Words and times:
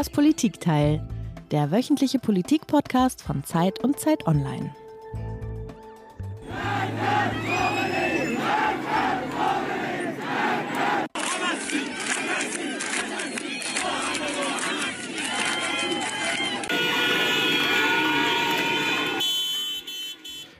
Das 0.00 0.08
Politikteil, 0.08 1.06
der 1.50 1.70
wöchentliche 1.70 2.18
Politik-Podcast 2.18 3.20
von 3.20 3.44
Zeit 3.44 3.84
und 3.84 4.00
Zeit 4.00 4.26
Online. 4.26 4.74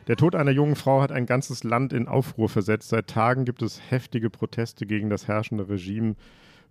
Der 0.06 0.16
Tod 0.18 0.34
einer 0.34 0.50
jungen 0.50 0.76
Frau 0.76 1.00
hat 1.00 1.12
ein 1.12 1.24
ganzes 1.24 1.64
Land 1.64 1.94
in 1.94 2.08
Aufruhr 2.08 2.50
versetzt. 2.50 2.90
Seit 2.90 3.06
Tagen 3.06 3.46
gibt 3.46 3.62
es 3.62 3.80
heftige 3.88 4.28
Proteste 4.28 4.84
gegen 4.84 5.08
das 5.08 5.28
herrschende 5.28 5.70
Regime. 5.70 6.16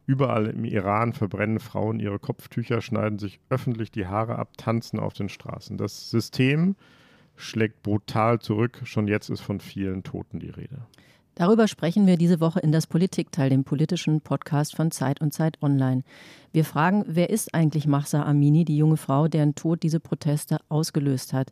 Überall 0.10 0.48
im 0.48 0.66
Iran 0.66 1.14
verbrennen 1.14 1.60
Frauen 1.60 2.00
ihre 2.00 2.18
Kopftücher, 2.18 2.82
schneiden 2.82 3.20
sich 3.20 3.40
öffentlich 3.52 3.92
die 3.92 4.08
Haare 4.08 4.40
ab, 4.40 4.58
tanzen 4.58 5.00
auf 5.00 5.14
den 5.14 5.30
Straßen. 5.30 5.78
Das 5.78 6.10
System 6.10 6.76
schlägt 7.36 7.84
brutal 7.84 8.40
zurück. 8.40 8.82
Schon 8.86 9.08
jetzt 9.08 9.30
ist 9.30 9.42
von 9.42 9.60
vielen 9.60 10.02
Toten 10.02 10.40
die 10.40 10.50
Rede. 10.50 10.82
Darüber 11.36 11.68
sprechen 11.68 12.08
wir 12.08 12.18
diese 12.18 12.40
Woche 12.40 12.60
in 12.60 12.72
das 12.72 12.88
Politikteil, 12.88 13.52
dem 13.52 13.64
politischen 13.64 14.22
Podcast 14.22 14.76
von 14.76 14.90
Zeit 14.90 15.22
und 15.22 15.32
Zeit 15.32 15.62
Online. 15.62 16.02
Wir 16.54 16.66
fragen, 16.66 17.06
wer 17.06 17.30
ist 17.30 17.54
eigentlich 17.54 17.86
Mahsa 17.86 18.24
Amini, 18.24 18.66
die 18.66 18.78
junge 18.78 18.98
Frau, 18.98 19.28
deren 19.28 19.54
Tod 19.54 19.84
diese 19.84 20.00
Proteste 20.00 20.58
ausgelöst 20.70 21.34
hat? 21.34 21.52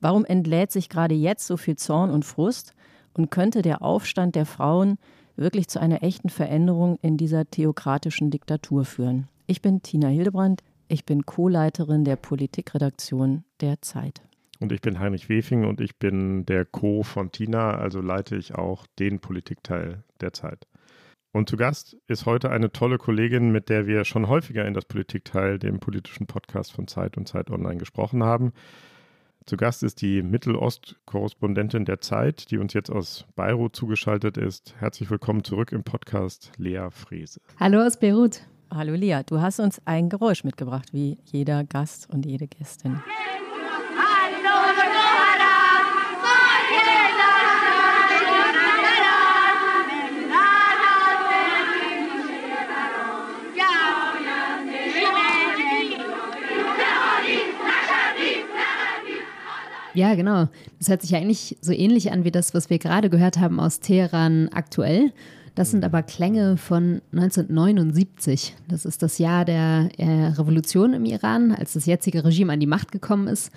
Warum 0.00 0.24
entlädt 0.24 0.72
sich 0.72 0.88
gerade 0.88 1.14
jetzt 1.14 1.46
so 1.46 1.58
viel 1.58 1.76
Zorn 1.76 2.08
und 2.08 2.24
Frust? 2.24 2.74
Und 3.12 3.30
könnte 3.30 3.60
der 3.60 3.82
Aufstand 3.82 4.34
der 4.34 4.46
Frauen 4.46 4.96
wirklich 5.38 5.68
zu 5.68 5.80
einer 5.80 6.02
echten 6.02 6.28
Veränderung 6.28 6.98
in 7.00 7.16
dieser 7.16 7.50
theokratischen 7.50 8.30
Diktatur 8.30 8.84
führen? 8.84 9.28
Ich 9.46 9.62
bin 9.62 9.82
Tina 9.82 10.08
Hildebrand, 10.08 10.62
ich 10.88 11.04
bin 11.04 11.24
Co-Leiterin 11.24 12.04
der 12.04 12.16
Politikredaktion 12.16 13.44
der 13.60 13.80
Zeit. 13.80 14.22
Und 14.60 14.72
ich 14.72 14.80
bin 14.80 14.98
Heinrich 14.98 15.28
Wefing 15.28 15.64
und 15.64 15.80
ich 15.80 15.96
bin 15.96 16.44
der 16.44 16.64
Co 16.64 17.02
von 17.04 17.30
Tina, 17.30 17.76
also 17.76 18.00
leite 18.00 18.36
ich 18.36 18.56
auch 18.56 18.86
den 18.98 19.20
Politikteil 19.20 20.02
der 20.20 20.32
Zeit. 20.32 20.66
Und 21.32 21.48
zu 21.48 21.56
Gast 21.56 21.96
ist 22.08 22.26
heute 22.26 22.50
eine 22.50 22.72
tolle 22.72 22.98
Kollegin, 22.98 23.52
mit 23.52 23.68
der 23.68 23.86
wir 23.86 24.04
schon 24.04 24.28
häufiger 24.28 24.64
in 24.64 24.74
das 24.74 24.86
Politikteil, 24.86 25.58
dem 25.58 25.78
politischen 25.78 26.26
Podcast 26.26 26.72
von 26.72 26.88
Zeit 26.88 27.16
und 27.16 27.28
Zeit 27.28 27.50
Online 27.50 27.76
gesprochen 27.76 28.24
haben. 28.24 28.52
Zu 29.48 29.56
Gast 29.56 29.82
ist 29.82 30.02
die 30.02 30.22
Mittelost-Korrespondentin 30.22 31.86
der 31.86 32.02
Zeit, 32.02 32.50
die 32.50 32.58
uns 32.58 32.74
jetzt 32.74 32.90
aus 32.90 33.24
Beirut 33.34 33.74
zugeschaltet 33.74 34.36
ist. 34.36 34.74
Herzlich 34.78 35.08
willkommen 35.08 35.42
zurück 35.42 35.72
im 35.72 35.84
Podcast, 35.84 36.52
Lea 36.58 36.88
Frese. 36.90 37.40
Hallo 37.58 37.80
aus 37.80 37.98
Beirut. 37.98 38.42
Hallo 38.70 38.92
Lea, 38.92 39.22
du 39.24 39.40
hast 39.40 39.58
uns 39.58 39.80
ein 39.86 40.10
Geräusch 40.10 40.44
mitgebracht, 40.44 40.92
wie 40.92 41.16
jeder 41.24 41.64
Gast 41.64 42.10
und 42.10 42.26
jede 42.26 42.46
Gästin. 42.46 43.00
Ja, 59.98 60.14
genau. 60.14 60.46
Das 60.78 60.88
hört 60.90 61.02
sich 61.02 61.10
ja 61.10 61.18
eigentlich 61.18 61.58
so 61.60 61.72
ähnlich 61.72 62.12
an 62.12 62.22
wie 62.22 62.30
das, 62.30 62.54
was 62.54 62.70
wir 62.70 62.78
gerade 62.78 63.10
gehört 63.10 63.38
haben 63.38 63.58
aus 63.58 63.80
Teheran 63.80 64.48
aktuell. 64.52 65.12
Das 65.56 65.72
sind 65.72 65.84
aber 65.84 66.04
Klänge 66.04 66.56
von 66.56 67.02
1979. 67.10 68.54
Das 68.68 68.84
ist 68.84 69.02
das 69.02 69.18
Jahr 69.18 69.44
der 69.44 69.88
äh, 69.98 70.26
Revolution 70.28 70.92
im 70.92 71.04
Iran, 71.04 71.50
als 71.50 71.72
das 71.72 71.86
jetzige 71.86 72.24
Regime 72.24 72.52
an 72.52 72.60
die 72.60 72.68
Macht 72.68 72.92
gekommen 72.92 73.26
ist. 73.26 73.50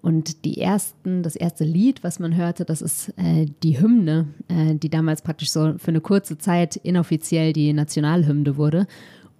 Und 0.00 0.44
die 0.44 0.60
ersten, 0.60 1.24
das 1.24 1.34
erste 1.34 1.64
Lied, 1.64 2.04
was 2.04 2.20
man 2.20 2.36
hörte, 2.36 2.64
das 2.64 2.80
ist 2.80 3.08
äh, 3.16 3.46
die 3.64 3.80
Hymne, 3.80 4.28
äh, 4.46 4.76
die 4.76 4.90
damals 4.90 5.22
praktisch 5.22 5.50
so 5.50 5.78
für 5.78 5.88
eine 5.88 6.00
kurze 6.00 6.38
Zeit 6.38 6.76
inoffiziell 6.76 7.52
die 7.52 7.72
Nationalhymne 7.72 8.56
wurde. 8.56 8.86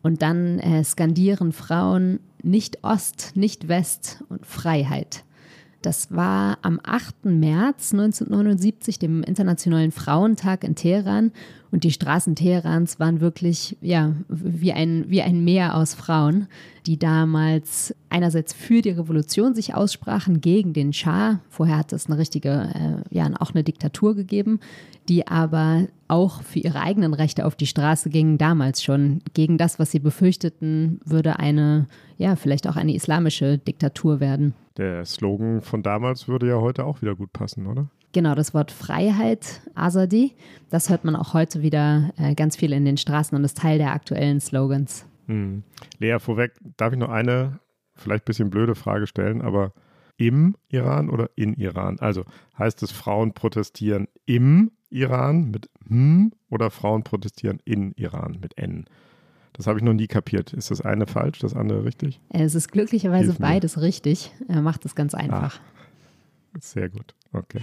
Und 0.03 0.23
dann 0.23 0.59
äh, 0.59 0.83
skandieren 0.83 1.53
Frauen 1.53 2.19
nicht 2.43 2.83
Ost, 2.83 3.37
nicht 3.37 3.69
West 3.69 4.25
und 4.29 4.45
Freiheit. 4.45 5.23
Das 5.83 6.15
war 6.15 6.59
am 6.63 6.81
8. 6.83 7.25
März 7.27 7.93
1979, 7.93 8.99
dem 8.99 9.23
Internationalen 9.23 9.93
Frauentag 9.93 10.65
in 10.65 10.75
Teheran. 10.75 11.31
Und 11.71 11.85
die 11.85 11.93
Straßen 11.93 12.35
Teherans 12.35 12.99
waren 12.99 13.21
wirklich, 13.21 13.77
ja, 13.81 14.15
wie 14.29 14.73
ein, 14.73 15.05
wie 15.09 15.23
ein 15.23 15.45
Meer 15.45 15.77
aus 15.77 15.95
Frauen, 15.95 16.49
die 16.87 16.99
damals 16.99 17.95
einerseits 18.09 18.55
für 18.55 18.83
die 18.83 18.91
Revolution 18.91 19.55
sich 19.55 19.75
aussprachen, 19.75 20.41
gegen 20.41 20.73
den 20.73 20.93
Schah. 20.93 21.41
Vorher 21.49 21.79
hat 21.79 21.93
es 21.93 22.07
eine 22.07 22.19
richtige, 22.19 22.71
äh, 22.75 23.15
ja, 23.15 23.31
auch 23.39 23.53
eine 23.55 23.63
Diktatur 23.63 24.17
gegeben, 24.17 24.61
die 25.09 25.29
aber 25.29 25.87
auch 26.09 26.43
für 26.43 26.59
ihre 26.59 26.81
eigenen 26.81 27.15
Rechte 27.15 27.45
auf 27.47 27.55
die 27.55 27.67
Straße 27.67 28.11
gingen, 28.11 28.39
damals 28.39 28.83
schon, 28.83 29.21
gegen 29.35 29.59
das, 29.59 29.79
was 29.79 29.91
sie 29.91 30.01
befürchteten, 30.01 31.01
würde 31.05 31.39
eine, 31.39 31.87
ja, 32.17 32.35
vielleicht 32.35 32.67
auch 32.67 32.77
eine 32.77 32.95
islamische 32.95 33.59
Diktatur 33.59 34.21
werden. 34.21 34.55
Der 34.79 35.05
Slogan 35.05 35.61
von 35.61 35.83
damals 35.83 36.29
würde 36.29 36.49
ja 36.49 36.61
heute 36.61 36.85
auch 36.85 37.03
wieder 37.03 37.17
gut 37.17 37.33
passen, 37.33 37.67
oder? 37.67 37.91
Genau, 38.13 38.35
das 38.35 38.55
Wort 38.55 38.71
Freiheit, 38.71 39.61
Azadi, 39.75 40.35
das 40.71 40.89
hört 40.89 41.05
man 41.05 41.15
auch 41.15 41.35
heute 41.35 41.63
wieder 41.63 42.11
äh, 42.17 42.35
ganz 42.35 42.57
viel 42.57 42.73
in 42.73 42.85
den 42.85 42.97
Straßen 42.97 43.37
und 43.37 43.45
ist 43.45 43.59
Teil 43.59 43.79
der 43.79 43.93
aktuellen 43.93 44.41
Slogans. 44.41 45.05
Hm. 45.27 45.63
Lea, 45.99 46.19
vorweg, 46.19 46.53
darf 46.77 46.93
ich 46.93 46.99
noch 46.99 47.11
eine 47.11 47.59
vielleicht 47.95 48.23
ein 48.23 48.27
bisschen 48.27 48.51
blöde 48.51 48.77
Frage 48.77 49.07
stellen, 49.07 49.43
aber 49.43 49.73
im 50.17 50.57
Iran 50.69 51.11
oder 51.11 51.29
in 51.35 51.55
Iran? 51.55 51.99
Also 51.99 52.25
heißt 52.59 52.83
es, 52.83 52.93
Frauen 52.93 53.35
protestieren 53.35 54.09
im 54.25 54.71
Iran 54.91 55.51
mit 55.51 55.69
M 55.91 56.33
oder 56.49 56.71
Frauen 56.71 57.03
protestieren 57.03 57.61
in 57.65 57.93
Iran 57.93 58.39
mit 58.41 58.57
N? 58.57 58.87
Das 59.53 59.67
habe 59.67 59.79
ich 59.79 59.85
noch 59.85 59.93
nie 59.93 60.07
kapiert. 60.07 60.53
Ist 60.53 60.71
das 60.71 60.81
eine 60.81 61.07
falsch, 61.07 61.41
das 61.41 61.55
andere 61.55 61.85
richtig? 61.85 62.21
Es 62.31 62.55
ist 62.55 62.71
glücklicherweise 62.71 63.35
beides 63.39 63.81
richtig. 63.81 64.33
Er 64.49 64.63
macht 64.63 64.85
es 64.85 64.95
ganz 64.95 65.15
einfach. 65.15 65.61
Ah, 66.55 66.59
sehr 66.61 66.89
gut. 66.89 67.15
Okay. 67.33 67.61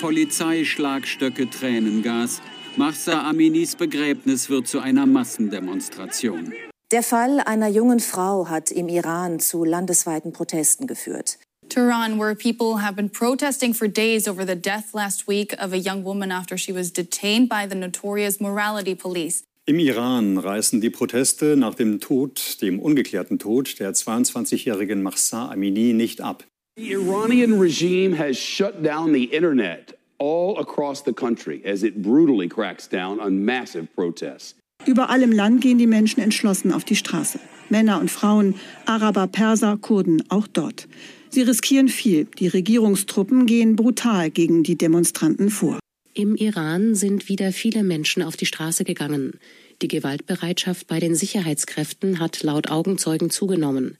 Polizei, 0.00 0.64
Schlagstöcke, 0.64 1.48
Tränengas. 1.48 2.40
Mahsa 2.76 3.28
Aminis 3.28 3.76
Begräbnis 3.76 4.48
wird 4.48 4.66
zu 4.66 4.80
einer 4.80 5.04
Massendemonstration. 5.04 6.52
Der 6.90 7.02
Fall 7.02 7.40
einer 7.40 7.68
jungen 7.68 8.00
Frau 8.00 8.48
hat 8.48 8.70
im 8.70 8.88
Iran 8.88 9.40
zu 9.40 9.64
landesweiten 9.64 10.32
Protesten 10.32 10.86
geführt. 10.86 11.38
Tehran, 11.68 12.18
where 12.18 12.34
people 12.34 12.82
have 12.82 12.96
been 12.96 13.08
protesting 13.08 13.72
for 13.72 13.88
days 13.88 14.28
over 14.28 14.44
the 14.44 14.56
death 14.56 14.92
last 14.92 15.26
week 15.26 15.54
of 15.58 15.72
a 15.72 15.78
young 15.78 16.04
woman 16.04 16.30
after 16.30 16.58
she 16.58 16.72
was 16.72 16.92
detained 16.92 17.48
by 17.48 17.66
the 17.66 17.74
notorious 17.74 18.40
morality 18.40 18.94
police. 18.94 19.42
Im 19.64 19.78
Iran 19.78 20.38
reißen 20.38 20.80
die 20.80 20.90
Proteste 20.90 21.56
nach 21.56 21.76
dem 21.76 22.00
Tod, 22.00 22.60
dem 22.62 22.80
ungeklärten 22.80 23.38
Tod 23.38 23.78
der 23.78 23.94
22-jährigen 23.94 25.02
Mahsa 25.02 25.52
Amini 25.52 25.92
nicht 25.92 26.20
ab. 26.20 26.44
The 26.76 26.90
Iranian 26.90 27.60
regime 27.60 28.18
has 28.18 28.36
shut 28.36 28.82
down 28.84 29.14
the 29.14 29.24
internet 29.24 29.96
all 30.18 30.58
across 30.58 31.04
the 31.04 31.12
country 31.12 31.62
as 31.64 31.84
it 31.84 32.02
brutally 32.02 32.48
cracks 32.48 32.88
down 32.88 33.20
on 33.20 33.44
massive 33.44 33.86
protests. 33.94 34.56
Überall 34.84 35.22
im 35.22 35.30
Land 35.30 35.60
gehen 35.60 35.78
die 35.78 35.86
Menschen 35.86 36.20
entschlossen 36.20 36.72
auf 36.72 36.82
die 36.82 36.96
Straße. 36.96 37.38
Männer 37.68 38.00
und 38.00 38.10
Frauen, 38.10 38.56
Araber, 38.86 39.28
Perser, 39.28 39.78
Kurden, 39.80 40.24
auch 40.28 40.48
dort. 40.48 40.88
Sie 41.30 41.42
riskieren 41.42 41.86
viel. 41.86 42.24
Die 42.24 42.48
Regierungstruppen 42.48 43.46
gehen 43.46 43.76
brutal 43.76 44.30
gegen 44.30 44.64
die 44.64 44.76
Demonstranten 44.76 45.50
vor. 45.50 45.78
Im 46.14 46.36
Iran 46.36 46.94
sind 46.94 47.30
wieder 47.30 47.52
viele 47.52 47.82
Menschen 47.82 48.22
auf 48.22 48.36
die 48.36 48.44
Straße 48.44 48.84
gegangen. 48.84 49.38
Die 49.80 49.88
Gewaltbereitschaft 49.88 50.86
bei 50.86 51.00
den 51.00 51.14
Sicherheitskräften 51.14 52.20
hat 52.20 52.42
laut 52.42 52.70
Augenzeugen 52.70 53.30
zugenommen. 53.30 53.96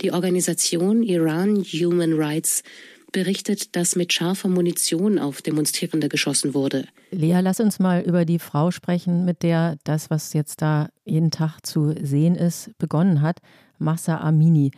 Die 0.00 0.12
Organisation 0.12 1.02
Iran 1.02 1.64
Human 1.64 2.12
Rights 2.12 2.62
berichtet, 3.10 3.74
dass 3.74 3.96
mit 3.96 4.12
scharfer 4.12 4.48
Munition 4.48 5.18
auf 5.18 5.42
Demonstrierende 5.42 6.08
geschossen 6.08 6.54
wurde. 6.54 6.86
Lea, 7.10 7.40
lass 7.42 7.58
uns 7.58 7.80
mal 7.80 8.02
über 8.02 8.24
die 8.24 8.38
Frau 8.38 8.70
sprechen, 8.70 9.24
mit 9.24 9.42
der 9.42 9.78
das, 9.82 10.10
was 10.10 10.34
jetzt 10.34 10.62
da 10.62 10.90
jeden 11.04 11.32
Tag 11.32 11.58
zu 11.66 11.92
sehen 12.00 12.36
ist, 12.36 12.70
begonnen 12.78 13.20
hat. 13.20 13.38
Massa 13.78 14.18
Amini. 14.18 14.70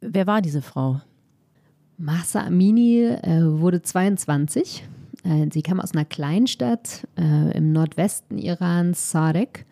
Wer 0.00 0.26
war 0.26 0.42
diese 0.42 0.62
Frau? 0.62 1.00
Massa 1.96 2.40
Amini 2.40 3.02
äh, 3.04 3.42
wurde 3.44 3.82
22 3.82 4.82
äh, 4.82 4.93
sie 5.50 5.62
kam 5.62 5.80
aus 5.80 5.92
einer 5.92 6.04
Kleinstadt 6.04 7.06
äh, 7.16 7.56
im 7.56 7.72
Nordwesten 7.72 8.38
Irans, 8.38 9.10
Sadek. 9.10 9.66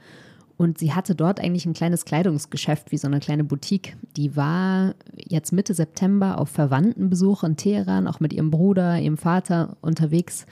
Und 0.57 0.79
sie 0.79 0.93
hatte 0.93 1.15
dort 1.15 1.41
eigentlich 1.41 1.67
ein 1.67 1.73
kleines 1.73 2.05
Kleidungsgeschäft, 2.05 2.93
wie 2.93 2.99
so 2.99 3.09
eine 3.09 3.19
kleine 3.19 3.43
Boutique. 3.43 3.97
Die 4.17 4.37
war 4.37 4.95
jetzt 5.17 5.53
Mitte 5.53 5.75
September 5.75 6.39
auf 6.39 6.51
Verwandtenbesuch 6.51 7.43
in 7.43 7.57
Teheran, 7.57 8.07
auch 8.07 8.21
mit 8.21 8.33
ihrem 8.33 8.51
Bruder, 8.51 9.01
ihrem 9.01 9.17
Vater 9.17 9.77
unterwegs 9.81 10.47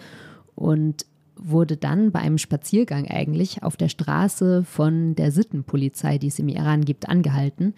und 0.57 1.07
wurde 1.37 1.77
dann 1.77 2.13
bei 2.13 2.21
einem 2.21 2.39
Spaziergang 2.39 3.07
eigentlich 3.07 3.63
auf 3.63 3.77
der 3.77 3.89
Straße 3.89 4.65
von 4.65 5.15
der 5.15 5.33
Sittenpolizei, 5.33 6.19
die 6.19 6.27
es 6.27 6.39
im 6.39 6.49
Iran 6.49 6.85
gibt, 6.85 7.09
angehalten. 7.09 7.75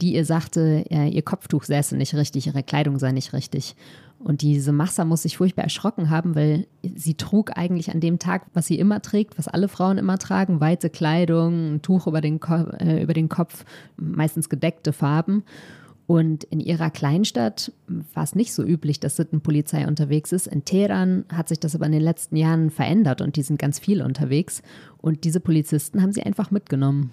Die 0.00 0.14
ihr 0.14 0.24
sagte, 0.24 0.84
ihr 0.90 1.22
Kopftuch 1.22 1.64
säße 1.64 1.96
nicht 1.96 2.14
richtig, 2.14 2.46
ihre 2.46 2.62
Kleidung 2.62 2.98
sei 2.98 3.12
nicht 3.12 3.32
richtig. 3.32 3.76
Und 4.18 4.42
diese 4.42 4.72
Machsa 4.72 5.04
muss 5.04 5.22
sich 5.22 5.36
furchtbar 5.36 5.64
erschrocken 5.64 6.10
haben, 6.10 6.34
weil 6.34 6.66
sie 6.82 7.14
trug 7.14 7.56
eigentlich 7.56 7.90
an 7.90 8.00
dem 8.00 8.18
Tag, 8.18 8.46
was 8.54 8.66
sie 8.66 8.78
immer 8.78 9.02
trägt, 9.02 9.38
was 9.38 9.46
alle 9.46 9.68
Frauen 9.68 9.98
immer 9.98 10.18
tragen, 10.18 10.60
weite 10.60 10.90
Kleidung, 10.90 11.74
ein 11.74 11.82
Tuch 11.82 12.06
über 12.06 12.20
den, 12.20 12.40
Ko 12.40 12.54
äh, 12.78 13.02
über 13.02 13.12
den 13.12 13.28
Kopf, 13.28 13.64
meistens 13.96 14.48
gedeckte 14.48 14.92
Farben. 14.92 15.44
Und 16.06 16.44
in 16.44 16.60
ihrer 16.60 16.90
Kleinstadt 16.90 17.72
war 18.14 18.22
es 18.22 18.34
nicht 18.34 18.54
so 18.54 18.62
üblich, 18.62 19.00
dass 19.00 19.16
Sittenpolizei 19.16 19.88
unterwegs 19.88 20.32
ist. 20.32 20.46
In 20.46 20.64
Teheran 20.64 21.24
hat 21.32 21.48
sich 21.48 21.58
das 21.58 21.74
aber 21.74 21.86
in 21.86 21.92
den 21.92 22.02
letzten 22.02 22.36
Jahren 22.36 22.70
verändert 22.70 23.20
und 23.20 23.36
die 23.36 23.42
sind 23.42 23.58
ganz 23.58 23.80
viel 23.80 24.02
unterwegs. 24.02 24.62
Und 24.98 25.24
diese 25.24 25.40
Polizisten 25.40 26.00
haben 26.02 26.12
sie 26.12 26.22
einfach 26.22 26.52
mitgenommen. 26.52 27.10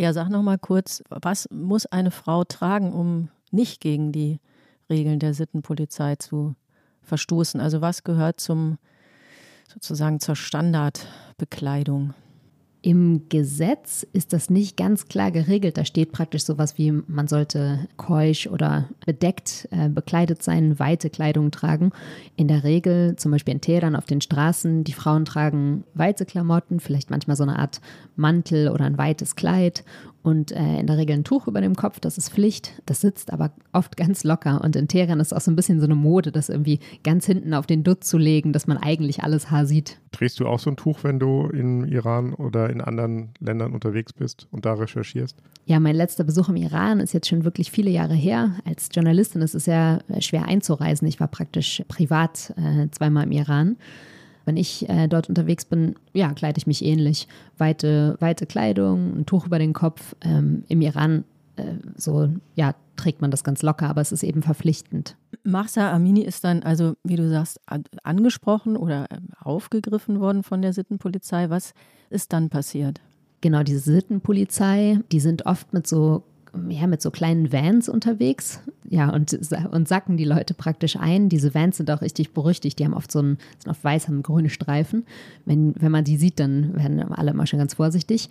Ja, 0.00 0.14
sag 0.14 0.30
noch 0.30 0.40
mal 0.40 0.56
kurz, 0.56 1.02
was 1.10 1.46
muss 1.50 1.84
eine 1.84 2.10
Frau 2.10 2.42
tragen, 2.44 2.94
um 2.94 3.28
nicht 3.50 3.82
gegen 3.82 4.12
die 4.12 4.40
Regeln 4.88 5.18
der 5.18 5.34
Sittenpolizei 5.34 6.16
zu 6.16 6.54
verstoßen? 7.02 7.60
Also 7.60 7.82
was 7.82 8.02
gehört 8.02 8.40
zum 8.40 8.78
sozusagen 9.68 10.18
zur 10.18 10.36
Standardbekleidung? 10.36 12.14
Im 12.82 13.28
Gesetz 13.28 14.06
ist 14.14 14.32
das 14.32 14.48
nicht 14.48 14.78
ganz 14.78 15.06
klar 15.06 15.30
geregelt. 15.30 15.76
Da 15.76 15.84
steht 15.84 16.12
praktisch 16.12 16.44
sowas 16.44 16.78
wie, 16.78 16.92
man 16.92 17.28
sollte 17.28 17.86
keusch 17.98 18.46
oder 18.46 18.88
bedeckt 19.04 19.68
äh, 19.70 19.90
bekleidet 19.90 20.42
sein, 20.42 20.78
weite 20.78 21.10
Kleidung 21.10 21.50
tragen. 21.50 21.92
In 22.36 22.48
der 22.48 22.64
Regel, 22.64 23.16
zum 23.16 23.32
Beispiel 23.32 23.52
in 23.52 23.60
Teheran 23.60 23.96
auf 23.96 24.06
den 24.06 24.22
Straßen, 24.22 24.82
die 24.84 24.94
Frauen 24.94 25.26
tragen 25.26 25.84
weite 25.92 26.24
Klamotten, 26.24 26.80
vielleicht 26.80 27.10
manchmal 27.10 27.36
so 27.36 27.42
eine 27.42 27.58
Art 27.58 27.82
Mantel 28.16 28.70
oder 28.70 28.86
ein 28.86 28.96
weites 28.96 29.36
Kleid 29.36 29.84
und 30.22 30.52
äh, 30.52 30.80
in 30.80 30.86
der 30.86 30.98
Regel 30.98 31.16
ein 31.16 31.24
Tuch 31.24 31.46
über 31.48 31.60
dem 31.60 31.74
Kopf, 31.74 31.98
das 31.98 32.18
ist 32.18 32.30
Pflicht. 32.30 32.82
Das 32.84 33.00
sitzt 33.00 33.32
aber 33.32 33.52
oft 33.72 33.96
ganz 33.96 34.22
locker. 34.22 34.60
Und 34.62 34.76
in 34.76 34.86
Teheran 34.86 35.18
ist 35.18 35.32
auch 35.32 35.40
so 35.40 35.50
ein 35.50 35.56
bisschen 35.56 35.80
so 35.80 35.86
eine 35.86 35.94
Mode, 35.94 36.30
das 36.30 36.50
irgendwie 36.50 36.80
ganz 37.02 37.24
hinten 37.24 37.54
auf 37.54 37.66
den 37.66 37.84
Dutt 37.84 38.04
zu 38.04 38.18
legen, 38.18 38.52
dass 38.52 38.66
man 38.66 38.76
eigentlich 38.76 39.22
alles 39.22 39.50
Haar 39.50 39.64
sieht. 39.64 39.98
Trägst 40.12 40.38
du 40.38 40.46
auch 40.46 40.58
so 40.58 40.70
ein 40.70 40.76
Tuch, 40.76 41.04
wenn 41.04 41.18
du 41.18 41.46
im 41.46 41.84
Iran 41.84 42.34
oder 42.34 42.68
in 42.68 42.82
anderen 42.82 43.30
Ländern 43.40 43.72
unterwegs 43.72 44.12
bist 44.12 44.46
und 44.50 44.66
da 44.66 44.74
recherchierst? 44.74 45.36
Ja, 45.64 45.80
mein 45.80 45.96
letzter 45.96 46.24
Besuch 46.24 46.50
im 46.50 46.56
Iran 46.56 47.00
ist 47.00 47.14
jetzt 47.14 47.28
schon 47.28 47.44
wirklich 47.44 47.70
viele 47.70 47.90
Jahre 47.90 48.14
her. 48.14 48.56
Als 48.66 48.90
Journalistin 48.92 49.40
ist 49.40 49.54
es 49.54 49.64
sehr 49.64 50.00
äh, 50.08 50.20
schwer 50.20 50.44
einzureisen. 50.44 51.08
Ich 51.08 51.18
war 51.18 51.28
praktisch 51.28 51.82
privat 51.88 52.52
äh, 52.56 52.88
zweimal 52.90 53.24
im 53.24 53.32
Iran. 53.32 53.76
Wenn 54.50 54.56
ich 54.56 54.88
äh, 54.88 55.06
dort 55.06 55.28
unterwegs 55.28 55.64
bin, 55.64 55.94
ja, 56.12 56.32
kleide 56.32 56.58
ich 56.58 56.66
mich 56.66 56.84
ähnlich. 56.84 57.28
Weite, 57.56 58.16
weite 58.18 58.46
Kleidung, 58.46 59.20
ein 59.20 59.24
Tuch 59.26 59.46
über 59.46 59.60
den 59.60 59.74
Kopf. 59.74 60.16
Ähm, 60.22 60.64
Im 60.66 60.80
Iran 60.80 61.22
äh, 61.54 61.74
so, 61.94 62.28
ja, 62.56 62.74
trägt 62.96 63.20
man 63.20 63.30
das 63.30 63.44
ganz 63.44 63.62
locker, 63.62 63.88
aber 63.88 64.00
es 64.00 64.10
ist 64.10 64.24
eben 64.24 64.42
verpflichtend. 64.42 65.16
Mahsa 65.44 65.92
Amini 65.92 66.22
ist 66.22 66.42
dann 66.42 66.64
also, 66.64 66.94
wie 67.04 67.14
du 67.14 67.28
sagst, 67.28 67.60
angesprochen 68.02 68.76
oder 68.76 69.06
ähm, 69.12 69.28
aufgegriffen 69.38 70.18
worden 70.18 70.42
von 70.42 70.62
der 70.62 70.72
Sittenpolizei. 70.72 71.48
Was 71.48 71.72
ist 72.10 72.32
dann 72.32 72.50
passiert? 72.50 73.00
Genau, 73.42 73.62
diese 73.62 73.78
Sittenpolizei, 73.78 74.98
die 75.12 75.20
sind 75.20 75.46
oft 75.46 75.72
mit 75.72 75.86
so 75.86 76.24
ja, 76.68 76.86
mit 76.86 77.02
so 77.02 77.10
kleinen 77.10 77.52
Vans 77.52 77.88
unterwegs. 77.88 78.60
Ja, 78.88 79.10
und, 79.10 79.38
und 79.70 79.88
sacken 79.88 80.16
die 80.16 80.24
Leute 80.24 80.54
praktisch 80.54 80.96
ein. 80.96 81.28
Diese 81.28 81.54
Vans 81.54 81.76
sind 81.76 81.90
auch 81.90 82.02
richtig 82.02 82.32
berüchtigt. 82.32 82.78
Die 82.78 82.84
haben 82.84 82.94
oft 82.94 83.10
so 83.10 83.20
einen, 83.20 83.38
sind 83.58 83.70
oft 83.70 83.84
weiß, 83.84 84.08
haben 84.08 84.22
grüne 84.22 84.50
Streifen. 84.50 85.04
Wenn, 85.44 85.74
wenn 85.78 85.92
man 85.92 86.04
die 86.04 86.16
sieht, 86.16 86.40
dann 86.40 86.74
werden 86.74 87.00
alle 87.00 87.30
immer 87.30 87.46
schon 87.46 87.58
ganz 87.58 87.74
vorsichtig. 87.74 88.30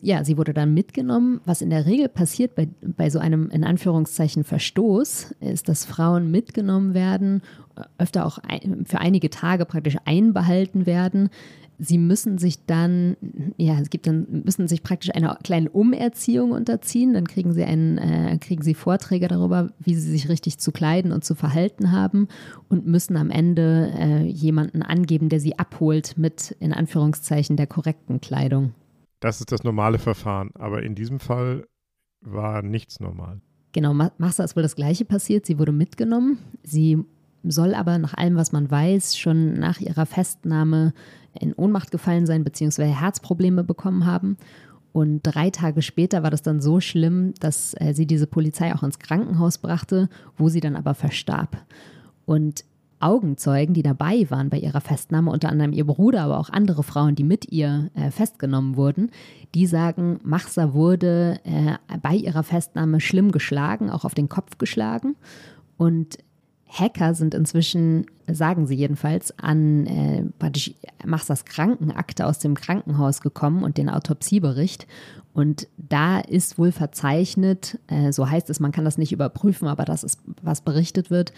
Ja, 0.00 0.22
sie 0.22 0.36
wurde 0.36 0.52
dann 0.52 0.74
mitgenommen. 0.74 1.40
Was 1.46 1.62
in 1.62 1.70
der 1.70 1.86
Regel 1.86 2.08
passiert 2.08 2.54
bei, 2.54 2.68
bei 2.82 3.08
so 3.08 3.18
einem 3.18 3.48
in 3.48 3.64
Anführungszeichen 3.64 4.44
Verstoß, 4.44 5.34
ist, 5.40 5.68
dass 5.68 5.86
Frauen 5.86 6.30
mitgenommen 6.30 6.92
werden, 6.92 7.40
öfter 7.96 8.26
auch 8.26 8.38
ein, 8.38 8.84
für 8.86 8.98
einige 9.00 9.30
Tage 9.30 9.64
praktisch 9.64 9.96
einbehalten 10.04 10.84
werden 10.86 11.30
sie 11.78 11.98
müssen 11.98 12.38
sich 12.38 12.64
dann, 12.66 13.16
ja, 13.56 13.78
es 13.80 13.90
gibt 13.90 14.06
dann, 14.06 14.42
müssen 14.44 14.68
sich 14.68 14.82
praktisch 14.82 15.14
einer 15.14 15.36
kleinen 15.42 15.68
Umerziehung 15.68 16.52
unterziehen. 16.52 17.14
Dann 17.14 17.26
kriegen 17.26 17.52
sie 17.52 17.64
einen, 17.64 17.98
äh, 17.98 18.38
kriegen 18.40 18.62
sie 18.62 18.74
Vorträge 18.74 19.28
darüber, 19.28 19.72
wie 19.78 19.94
sie 19.94 20.10
sich 20.10 20.28
richtig 20.28 20.58
zu 20.58 20.72
kleiden 20.72 21.12
und 21.12 21.24
zu 21.24 21.34
verhalten 21.34 21.92
haben 21.92 22.28
und 22.68 22.86
müssen 22.86 23.16
am 23.16 23.30
Ende 23.30 23.92
äh, 23.96 24.22
jemanden 24.24 24.82
angeben, 24.82 25.28
der 25.28 25.40
sie 25.40 25.58
abholt 25.58 26.16
mit 26.16 26.56
in 26.60 26.72
Anführungszeichen 26.72 27.56
der 27.56 27.66
korrekten 27.66 28.20
Kleidung. 28.20 28.74
Das 29.20 29.40
ist 29.40 29.52
das 29.52 29.64
normale 29.64 29.98
Verfahren, 29.98 30.50
aber 30.54 30.82
in 30.82 30.94
diesem 30.94 31.18
Fall 31.18 31.66
war 32.20 32.62
nichts 32.62 33.00
normal. 33.00 33.40
Genau, 33.72 33.92
Massa 33.92 34.44
ist 34.44 34.54
wohl 34.54 34.62
das 34.62 34.76
Gleiche 34.76 35.04
passiert. 35.04 35.46
Sie 35.46 35.58
wurde 35.58 35.72
mitgenommen. 35.72 36.38
Sie 36.62 37.04
soll 37.42 37.74
aber 37.74 37.98
nach 37.98 38.14
allem, 38.14 38.36
was 38.36 38.52
man 38.52 38.70
weiß, 38.70 39.18
schon 39.18 39.54
nach 39.54 39.80
ihrer 39.80 40.06
Festnahme 40.06 40.92
in 41.40 41.52
Ohnmacht 41.54 41.90
gefallen 41.90 42.26
sein 42.26 42.44
bzw. 42.44 42.84
Herzprobleme 42.84 43.64
bekommen 43.64 44.06
haben. 44.06 44.36
Und 44.92 45.22
drei 45.24 45.50
Tage 45.50 45.82
später 45.82 46.22
war 46.22 46.30
das 46.30 46.42
dann 46.42 46.60
so 46.60 46.80
schlimm, 46.80 47.34
dass 47.40 47.74
äh, 47.80 47.94
sie 47.94 48.06
diese 48.06 48.28
Polizei 48.28 48.74
auch 48.74 48.84
ins 48.84 49.00
Krankenhaus 49.00 49.58
brachte, 49.58 50.08
wo 50.36 50.48
sie 50.48 50.60
dann 50.60 50.76
aber 50.76 50.94
verstarb. 50.94 51.56
Und 52.26 52.64
Augenzeugen, 53.00 53.74
die 53.74 53.82
dabei 53.82 54.26
waren 54.30 54.48
bei 54.50 54.58
ihrer 54.58 54.80
Festnahme, 54.80 55.30
unter 55.30 55.50
anderem 55.50 55.72
ihr 55.72 55.84
Bruder, 55.84 56.22
aber 56.22 56.38
auch 56.38 56.48
andere 56.48 56.82
Frauen, 56.82 57.14
die 57.16 57.24
mit 57.24 57.52
ihr 57.52 57.90
äh, 57.94 58.10
festgenommen 58.10 58.76
wurden, 58.76 59.10
die 59.54 59.66
sagen, 59.66 60.20
Machsa 60.22 60.72
wurde 60.72 61.38
äh, 61.44 61.74
bei 62.00 62.14
ihrer 62.14 62.42
Festnahme 62.42 63.00
schlimm 63.00 63.30
geschlagen, 63.30 63.90
auch 63.90 64.04
auf 64.04 64.14
den 64.14 64.28
Kopf 64.28 64.58
geschlagen. 64.58 65.16
Und 65.76 66.18
Hacker 66.74 67.14
sind 67.14 67.34
inzwischen, 67.34 68.06
sagen 68.26 68.66
sie 68.66 68.74
jedenfalls, 68.74 69.38
an 69.38 69.86
äh, 69.86 70.24
praktisch 70.38 70.74
Machsas 71.04 71.44
Krankenakte 71.44 72.26
aus 72.26 72.40
dem 72.40 72.54
Krankenhaus 72.54 73.20
gekommen 73.20 73.62
und 73.62 73.78
den 73.78 73.88
Autopsiebericht. 73.88 74.86
Und 75.32 75.68
da 75.76 76.18
ist 76.18 76.58
wohl 76.58 76.72
verzeichnet, 76.72 77.78
äh, 77.86 78.12
so 78.12 78.28
heißt 78.28 78.50
es, 78.50 78.58
man 78.58 78.72
kann 78.72 78.84
das 78.84 78.98
nicht 78.98 79.12
überprüfen, 79.12 79.68
aber 79.68 79.84
das 79.84 80.02
ist, 80.02 80.20
was 80.42 80.62
berichtet 80.62 81.10
wird, 81.10 81.32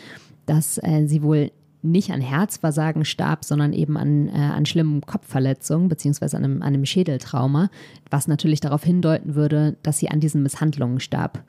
dass 0.47 0.79
äh, 0.79 1.07
sie 1.07 1.23
wohl 1.23 1.51
nicht 1.83 2.11
an 2.11 2.21
Herzversagen 2.21 3.05
starb, 3.05 3.45
sondern 3.45 3.73
eben 3.73 3.97
an, 3.97 4.29
äh, 4.29 4.33
an 4.33 4.67
schlimmen 4.67 5.03
Kopfverletzungen 5.03 5.89
beziehungsweise 5.89 6.37
an 6.37 6.45
einem, 6.45 6.63
an 6.63 6.69
einem 6.69 6.87
Schädeltrauma, 6.87 7.71
was 8.11 8.27
natürlich 8.27 8.61
darauf 8.61 8.83
hindeuten 8.83 9.35
würde, 9.35 9.77
dass 9.83 9.99
sie 9.99 10.09
an 10.09 10.21
diesen 10.21 10.43
Misshandlungen 10.43 11.01
starb. 11.01 11.45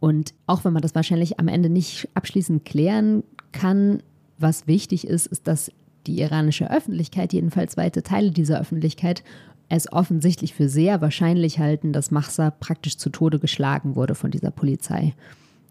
Und 0.00 0.34
auch 0.46 0.64
wenn 0.64 0.72
man 0.72 0.82
das 0.82 0.94
wahrscheinlich 0.94 1.38
am 1.38 1.48
Ende 1.48 1.68
nicht 1.68 2.08
abschließend 2.14 2.64
klären 2.64 3.22
kann, 3.52 4.02
was 4.38 4.66
wichtig 4.66 5.06
ist, 5.06 5.26
ist, 5.26 5.46
dass 5.46 5.70
die 6.06 6.20
iranische 6.20 6.70
Öffentlichkeit, 6.70 7.32
jedenfalls 7.32 7.76
weite 7.76 8.02
Teile 8.02 8.30
dieser 8.30 8.60
Öffentlichkeit, 8.60 9.22
es 9.68 9.92
offensichtlich 9.92 10.54
für 10.54 10.68
sehr 10.68 11.00
wahrscheinlich 11.00 11.58
halten, 11.58 11.92
dass 11.92 12.10
Mahsa 12.10 12.50
praktisch 12.50 12.96
zu 12.96 13.10
Tode 13.10 13.38
geschlagen 13.38 13.94
wurde 13.94 14.14
von 14.14 14.30
dieser 14.30 14.50
Polizei. 14.50 15.14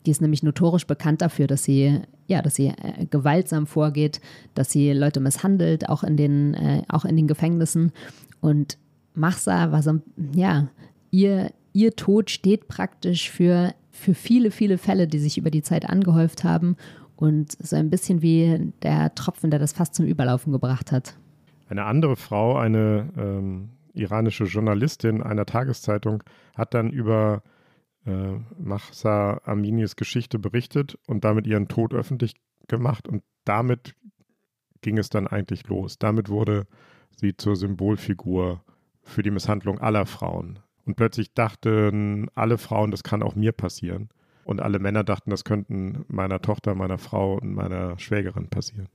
Die 0.06 0.12
ist 0.12 0.22
nämlich 0.22 0.44
notorisch 0.44 0.88
bekannt 0.88 1.22
dafür, 1.22 1.48
dass 1.48 1.66
sie, 1.66 2.00
ja, 2.28 2.42
dass 2.42 2.56
sie 2.56 2.68
äh, 2.68 3.06
gewaltsam 3.10 3.68
vorgeht, 3.68 4.22
dass 4.54 4.72
sie 4.72 4.94
Leute 4.94 5.20
misshandelt, 5.20 5.90
auch 5.90 6.04
in 6.04 6.16
den, 6.16 6.54
äh, 6.54 6.84
auch 6.88 7.04
in 7.04 7.18
den 7.18 7.28
Gefängnissen. 7.28 7.92
Und 8.40 8.78
Mahsa 9.16 9.74
war 9.74 9.84
so, 9.84 10.00
ja, 10.34 10.70
ihr, 11.12 11.52
ihr 11.74 11.96
Tod 11.98 12.30
steht 12.30 12.70
praktisch 12.70 13.30
für 13.30 13.74
für 14.00 14.14
viele, 14.14 14.52
viele 14.52 14.78
Fälle, 14.78 15.08
die 15.08 15.20
sich 15.20 15.38
über 15.38 15.52
die 15.52 15.62
Zeit 15.62 15.88
angehäuft 15.88 16.44
haben 16.44 16.76
und 17.16 17.52
so 17.52 17.76
ein 17.76 17.90
bisschen 17.90 18.22
wie 18.22 18.72
der 18.82 19.14
Tropfen, 19.14 19.52
der 19.52 19.60
das 19.60 19.74
fast 19.74 19.94
zum 19.94 20.06
Überlaufen 20.06 20.52
gebracht 20.52 20.92
hat. 20.92 21.18
Eine 21.68 21.86
andere 21.86 22.16
Frau, 22.16 22.58
eine 22.58 23.10
ähm, 23.18 23.70
iranische 23.94 24.46
Journalistin 24.46 25.22
einer 25.22 25.46
Tageszeitung, 25.46 26.24
hat 26.56 26.74
dann 26.74 26.90
über 26.90 27.44
äh, 28.06 28.38
Mahsa 28.58 29.42
Aminis 29.44 29.96
Geschichte 29.96 30.40
berichtet 30.40 30.98
und 31.08 31.24
damit 31.24 31.46
ihren 31.46 31.68
Tod 31.68 31.94
öffentlich 31.94 32.36
gemacht 32.68 33.08
und 33.08 33.24
damit 33.44 33.96
ging 34.82 34.98
es 34.98 35.10
dann 35.10 35.28
eigentlich 35.28 35.68
los. 35.68 36.00
Damit 36.00 36.30
wurde 36.30 36.66
sie 37.16 37.36
zur 37.36 37.56
Symbolfigur 37.56 38.64
für 39.04 39.24
die 39.24 39.32
Misshandlung 39.32 39.80
aller 39.80 40.06
Frauen. 40.06 40.60
Und 40.90 40.96
plötzlich 40.96 41.36
dachten 41.36 42.32
alle 42.34 42.58
Frauen, 42.58 42.90
das 42.90 43.04
kann 43.04 43.22
auch 43.22 43.36
mir 43.36 43.52
passieren. 43.52 44.10
Und 44.44 44.60
alle 44.60 44.80
Männer 44.80 45.04
dachten, 45.04 45.30
das 45.30 45.44
könnten 45.44 46.04
meiner 46.08 46.42
Tochter, 46.42 46.74
meiner 46.74 46.98
Frau 46.98 47.36
und 47.36 47.54
meiner 47.54 48.00
Schwägerin 48.00 48.48
passieren. 48.48 48.88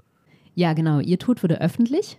Ja, 0.56 0.72
genau. 0.72 0.98
Ihr 0.98 1.20
Tod 1.20 1.44
wurde 1.44 1.60
öffentlich 1.60 2.18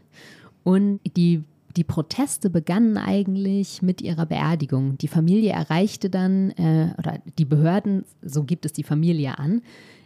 und 0.64 1.02
die, 1.18 1.44
die 1.76 1.84
Proteste 1.84 2.50
begannen 2.50 2.96
eigentlich 2.96 3.82
mit 3.82 4.02
ihrer 4.02 4.26
Beerdigung. 4.26 4.98
Die 4.98 5.10
Familie 5.10 5.52
erreichte 5.52 6.10
dann, 6.10 6.52
äh, 6.52 6.94
oder 6.98 7.20
die 7.38 7.44
Behörden, 7.44 8.06
so 8.22 8.46
gibt 8.46 8.66
es 8.66 8.72
die 8.72 8.84
Familie 8.84 9.38
an, 9.38 9.62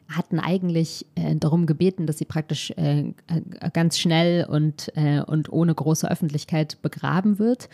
hatten 0.07 0.39
eigentlich 0.39 1.05
äh, 1.13 1.35
darum 1.35 1.67
gebeten, 1.67 2.07
dass 2.07 2.17
sie 2.17 2.25
praktisch 2.25 2.71
äh, 2.71 3.13
ganz 3.73 3.99
schnell 3.99 4.47
und, 4.49 4.91
äh, 4.95 5.21
und 5.21 5.53
ohne 5.53 5.75
große 5.75 6.09
Öffentlichkeit 6.09 6.81
begraben 6.81 7.37
wird 7.37 7.69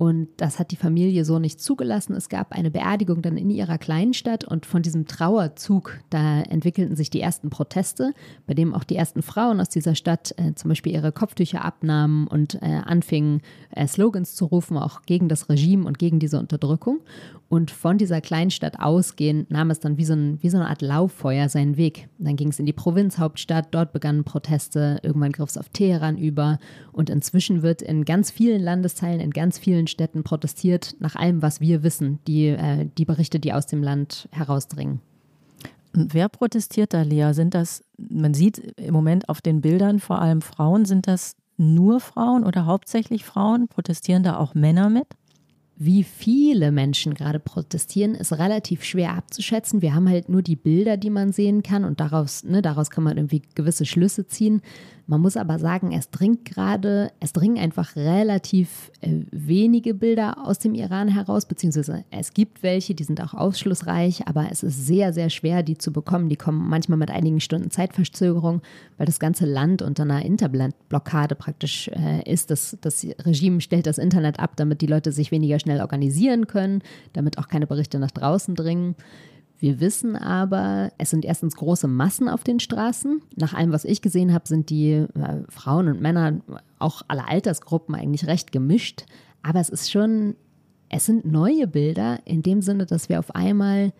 Und 0.00 0.28
das 0.38 0.58
hat 0.58 0.70
die 0.70 0.76
Familie 0.76 1.26
so 1.26 1.38
nicht 1.38 1.60
zugelassen. 1.60 2.14
Es 2.14 2.30
gab 2.30 2.52
eine 2.52 2.70
Beerdigung 2.70 3.20
dann 3.20 3.36
in 3.36 3.50
ihrer 3.50 3.76
Kleinstadt 3.76 4.44
und 4.44 4.64
von 4.64 4.80
diesem 4.80 5.06
Trauerzug, 5.06 6.00
da 6.08 6.40
entwickelten 6.40 6.96
sich 6.96 7.10
die 7.10 7.20
ersten 7.20 7.50
Proteste, 7.50 8.14
bei 8.46 8.54
dem 8.54 8.72
auch 8.72 8.84
die 8.84 8.96
ersten 8.96 9.20
Frauen 9.20 9.60
aus 9.60 9.68
dieser 9.68 9.94
Stadt 9.94 10.32
äh, 10.38 10.54
zum 10.54 10.70
Beispiel 10.70 10.94
ihre 10.94 11.12
Kopftücher 11.12 11.62
abnahmen 11.66 12.28
und 12.28 12.54
äh, 12.62 12.80
anfingen, 12.82 13.42
äh, 13.72 13.86
Slogans 13.86 14.34
zu 14.34 14.46
rufen, 14.46 14.78
auch 14.78 15.02
gegen 15.02 15.28
das 15.28 15.50
Regime 15.50 15.86
und 15.86 15.98
gegen 15.98 16.18
diese 16.18 16.38
Unterdrückung. 16.38 17.00
Und 17.50 17.72
von 17.72 17.98
dieser 17.98 18.20
Kleinstadt 18.20 18.78
ausgehend 18.78 19.50
nahm 19.50 19.72
es 19.72 19.80
dann 19.80 19.96
wie 19.96 20.04
so, 20.04 20.12
ein, 20.12 20.40
wie 20.40 20.48
so 20.48 20.56
eine 20.56 20.68
Art 20.68 20.82
Lauffeuer 20.82 21.48
seinen 21.48 21.76
Weg. 21.76 22.08
Dann 22.18 22.36
ging 22.36 22.50
es 22.50 22.60
in 22.60 22.64
die 22.64 22.72
Provinzhauptstadt, 22.72 23.66
dort 23.72 23.92
begannen 23.92 24.22
Proteste, 24.22 25.00
irgendwann 25.02 25.32
griff 25.32 25.50
es 25.50 25.58
auf 25.58 25.68
Teheran 25.68 26.16
über 26.16 26.60
und 26.92 27.10
inzwischen 27.10 27.62
wird 27.62 27.82
in 27.82 28.04
ganz 28.04 28.30
vielen 28.30 28.62
Landesteilen, 28.62 29.18
in 29.18 29.32
ganz 29.32 29.58
vielen 29.58 29.88
Städten 29.88 30.22
protestiert, 30.22 30.94
nach 31.00 31.16
allem, 31.16 31.42
was 31.42 31.60
wir 31.60 31.82
wissen, 31.82 32.20
die, 32.28 32.46
äh, 32.46 32.88
die 32.96 33.04
Berichte, 33.04 33.40
die 33.40 33.52
aus 33.52 33.66
dem 33.66 33.82
Land 33.82 34.28
herausdringen. 34.30 35.00
Und 35.92 36.14
wer 36.14 36.28
protestiert 36.28 36.94
da, 36.94 37.02
Lea? 37.02 37.32
Sind 37.32 37.54
das, 37.54 37.82
man 37.98 38.32
sieht 38.32 38.58
im 38.78 38.94
Moment 38.94 39.28
auf 39.28 39.40
den 39.40 39.60
Bildern 39.60 39.98
vor 39.98 40.22
allem 40.22 40.40
Frauen, 40.40 40.84
sind 40.84 41.08
das 41.08 41.34
nur 41.56 41.98
Frauen 41.98 42.44
oder 42.44 42.66
hauptsächlich 42.66 43.24
Frauen? 43.24 43.66
Protestieren 43.66 44.22
da 44.22 44.36
auch 44.36 44.54
Männer 44.54 44.88
mit? 44.88 45.08
Wie 45.82 46.04
viele 46.04 46.72
Menschen 46.72 47.14
gerade 47.14 47.38
protestieren, 47.38 48.14
ist 48.14 48.34
relativ 48.34 48.84
schwer 48.84 49.14
abzuschätzen. 49.14 49.80
Wir 49.80 49.94
haben 49.94 50.10
halt 50.10 50.28
nur 50.28 50.42
die 50.42 50.54
Bilder, 50.54 50.98
die 50.98 51.08
man 51.08 51.32
sehen 51.32 51.62
kann 51.62 51.86
und 51.86 52.00
daraus, 52.00 52.44
ne, 52.44 52.60
daraus 52.60 52.90
kann 52.90 53.02
man 53.02 53.16
irgendwie 53.16 53.40
gewisse 53.54 53.86
Schlüsse 53.86 54.26
ziehen. 54.26 54.60
Man 55.10 55.22
muss 55.22 55.36
aber 55.36 55.58
sagen, 55.58 55.90
es 55.90 56.10
dringt 56.10 56.44
gerade, 56.44 57.10
es 57.18 57.32
dringen 57.32 57.58
einfach 57.58 57.96
relativ 57.96 58.92
äh, 59.00 59.24
wenige 59.32 59.92
Bilder 59.92 60.46
aus 60.46 60.60
dem 60.60 60.72
Iran 60.76 61.08
heraus, 61.08 61.46
beziehungsweise 61.46 62.04
es 62.12 62.32
gibt 62.32 62.62
welche, 62.62 62.94
die 62.94 63.02
sind 63.02 63.20
auch 63.20 63.34
aufschlussreich, 63.34 64.28
aber 64.28 64.46
es 64.52 64.62
ist 64.62 64.86
sehr, 64.86 65.12
sehr 65.12 65.28
schwer, 65.28 65.64
die 65.64 65.76
zu 65.76 65.92
bekommen. 65.92 66.28
Die 66.28 66.36
kommen 66.36 66.68
manchmal 66.68 66.96
mit 66.96 67.10
einigen 67.10 67.40
Stunden 67.40 67.72
Zeitverzögerung, 67.72 68.62
weil 68.98 69.06
das 69.06 69.18
ganze 69.18 69.46
Land 69.46 69.82
unter 69.82 70.04
einer 70.04 70.24
Interblockade 70.24 71.34
praktisch 71.34 71.88
äh, 71.88 72.22
ist. 72.32 72.52
Das, 72.52 72.78
das 72.80 73.04
Regime 73.26 73.60
stellt 73.60 73.88
das 73.88 73.98
Internet 73.98 74.38
ab, 74.38 74.52
damit 74.54 74.80
die 74.80 74.86
Leute 74.86 75.10
sich 75.10 75.32
weniger 75.32 75.58
schnell 75.58 75.80
organisieren 75.80 76.46
können, 76.46 76.82
damit 77.14 77.36
auch 77.38 77.48
keine 77.48 77.66
Berichte 77.66 77.98
nach 77.98 78.12
draußen 78.12 78.54
dringen. 78.54 78.94
Wir 79.60 79.78
wissen 79.78 80.16
aber, 80.16 80.90
es 80.96 81.10
sind 81.10 81.26
erstens 81.26 81.54
große 81.54 81.86
Massen 81.86 82.30
auf 82.30 82.42
den 82.42 82.60
Straßen. 82.60 83.20
Nach 83.36 83.52
allem, 83.52 83.72
was 83.72 83.84
ich 83.84 84.00
gesehen 84.00 84.32
habe, 84.32 84.48
sind 84.48 84.70
die 84.70 84.92
äh, 84.92 85.06
Frauen 85.50 85.88
und 85.88 86.00
Männer, 86.00 86.40
auch 86.78 87.02
alle 87.08 87.28
Altersgruppen 87.28 87.94
eigentlich 87.94 88.26
recht 88.26 88.52
gemischt. 88.52 89.04
Aber 89.42 89.60
es 89.60 89.68
ist 89.68 89.90
schon, 89.90 90.34
es 90.88 91.04
sind 91.04 91.26
neue 91.26 91.66
Bilder 91.66 92.20
in 92.24 92.40
dem 92.42 92.62
Sinne, 92.62 92.86
dass 92.86 93.10
wir 93.10 93.18
auf 93.18 93.34
einmal 93.34 93.92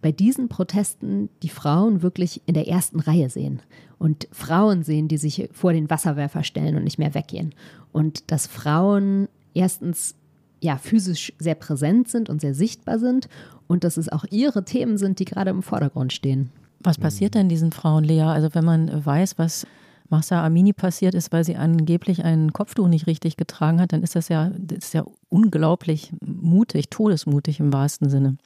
bei 0.00 0.12
diesen 0.12 0.48
Protesten 0.48 1.28
die 1.42 1.48
Frauen 1.48 2.02
wirklich 2.02 2.40
in 2.46 2.54
der 2.54 2.68
ersten 2.68 3.00
Reihe 3.00 3.28
sehen 3.28 3.60
und 3.98 4.28
Frauen 4.30 4.84
sehen, 4.84 5.08
die 5.08 5.18
sich 5.18 5.48
vor 5.52 5.72
den 5.72 5.90
Wasserwerfer 5.90 6.44
stellen 6.44 6.76
und 6.76 6.84
nicht 6.84 7.00
mehr 7.00 7.14
weggehen. 7.14 7.56
Und 7.90 8.30
dass 8.30 8.46
Frauen 8.46 9.26
erstens 9.54 10.14
ja 10.60 10.76
physisch 10.76 11.32
sehr 11.38 11.56
präsent 11.56 12.08
sind 12.08 12.30
und 12.30 12.40
sehr 12.40 12.54
sichtbar 12.54 13.00
sind 13.00 13.28
und 13.68 13.84
dass 13.84 13.96
es 13.96 14.08
auch 14.08 14.24
ihre 14.30 14.64
Themen 14.64 14.98
sind, 14.98 15.20
die 15.20 15.24
gerade 15.24 15.50
im 15.50 15.62
Vordergrund 15.62 16.12
stehen. 16.12 16.50
Was 16.80 16.98
passiert 16.98 17.34
denn 17.34 17.48
diesen 17.48 17.72
Frauen, 17.72 18.04
Lea? 18.04 18.22
Also 18.22 18.54
wenn 18.54 18.64
man 18.64 19.04
weiß, 19.04 19.38
was 19.38 19.66
Mahsa 20.10 20.44
Amini 20.44 20.72
passiert 20.72 21.14
ist, 21.14 21.32
weil 21.32 21.44
sie 21.44 21.56
angeblich 21.56 22.24
ein 22.24 22.52
Kopftuch 22.52 22.88
nicht 22.88 23.06
richtig 23.06 23.36
getragen 23.36 23.80
hat, 23.80 23.92
dann 23.92 24.02
ist 24.02 24.16
das 24.16 24.28
ja, 24.28 24.50
das 24.56 24.78
ist 24.86 24.94
ja 24.94 25.04
unglaublich 25.28 26.12
mutig, 26.24 26.88
todesmutig 26.88 27.60
im 27.60 27.72
wahrsten 27.72 28.08
Sinne. 28.08 28.36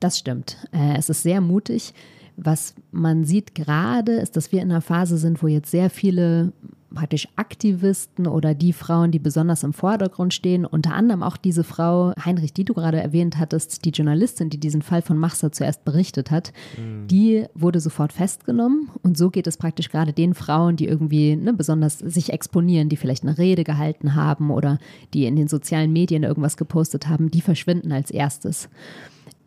Das 0.00 0.18
stimmt. 0.18 0.58
Äh, 0.72 0.96
es 0.98 1.08
ist 1.08 1.22
sehr 1.22 1.40
mutig. 1.40 1.94
Was 2.36 2.74
man 2.92 3.24
sieht 3.24 3.54
gerade, 3.54 4.12
ist, 4.12 4.36
dass 4.36 4.52
wir 4.52 4.62
in 4.62 4.70
einer 4.70 4.80
Phase 4.80 5.16
sind, 5.16 5.42
wo 5.42 5.48
jetzt 5.48 5.70
sehr 5.70 5.90
viele 5.90 6.52
praktisch 6.96 7.28
Aktivisten 7.36 8.26
oder 8.26 8.54
die 8.54 8.72
Frauen, 8.72 9.12
die 9.12 9.18
besonders 9.18 9.62
im 9.62 9.72
Vordergrund 9.72 10.34
stehen, 10.34 10.64
unter 10.64 10.94
anderem 10.94 11.22
auch 11.22 11.36
diese 11.36 11.62
Frau, 11.62 12.12
Heinrich, 12.24 12.52
die 12.52 12.64
du 12.64 12.74
gerade 12.74 13.00
erwähnt 13.00 13.38
hattest, 13.38 13.84
die 13.84 13.90
Journalistin, 13.90 14.50
die 14.50 14.58
diesen 14.58 14.82
Fall 14.82 15.02
von 15.02 15.18
Machsa 15.18 15.52
zuerst 15.52 15.84
berichtet 15.84 16.30
hat, 16.30 16.52
mhm. 16.76 17.06
die 17.06 17.44
wurde 17.54 17.80
sofort 17.80 18.12
festgenommen. 18.12 18.88
Und 19.02 19.16
so 19.16 19.30
geht 19.30 19.46
es 19.46 19.56
praktisch 19.58 19.90
gerade 19.90 20.12
den 20.12 20.34
Frauen, 20.34 20.76
die 20.76 20.86
irgendwie 20.86 21.36
ne, 21.36 21.52
besonders 21.52 21.98
sich 21.98 22.32
exponieren, 22.32 22.88
die 22.88 22.96
vielleicht 22.96 23.24
eine 23.24 23.38
Rede 23.38 23.62
gehalten 23.62 24.14
haben 24.14 24.50
oder 24.50 24.78
die 25.12 25.26
in 25.26 25.36
den 25.36 25.48
sozialen 25.48 25.92
Medien 25.92 26.22
irgendwas 26.22 26.56
gepostet 26.56 27.08
haben, 27.08 27.30
die 27.30 27.42
verschwinden 27.42 27.92
als 27.92 28.10
erstes 28.10 28.68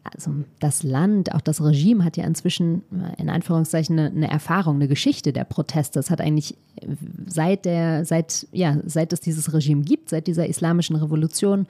also 0.04 0.32
das 0.60 0.84
Land, 0.84 1.34
auch 1.34 1.42
das 1.42 1.64
Regime 1.64 2.04
hat 2.04 2.18
ja 2.18 2.26
inzwischen 2.26 2.84
äh, 2.92 3.22
in 3.22 3.30
Anführungszeichen 3.30 4.00
eine, 4.00 4.10
eine, 4.10 4.30
Erfahrung, 4.30 4.76
eine 4.76 4.88
Geschichte 4.88 5.34
der 5.34 5.44
Proteste. 5.44 6.00
Es 6.00 6.10
hat 6.10 6.22
eigentlich 6.22 6.58
seit 7.28 7.66
der, 7.66 8.06
seit, 8.06 8.48
ja, 8.52 8.78
seit 8.86 9.14
es 9.14 9.20
dieses 9.20 9.54
Regime 9.54 9.84
gibt, 9.84 10.10
seit 10.10 10.28
dieser 10.28 10.48
islamischen 10.48 10.96
Revolution 10.96 11.68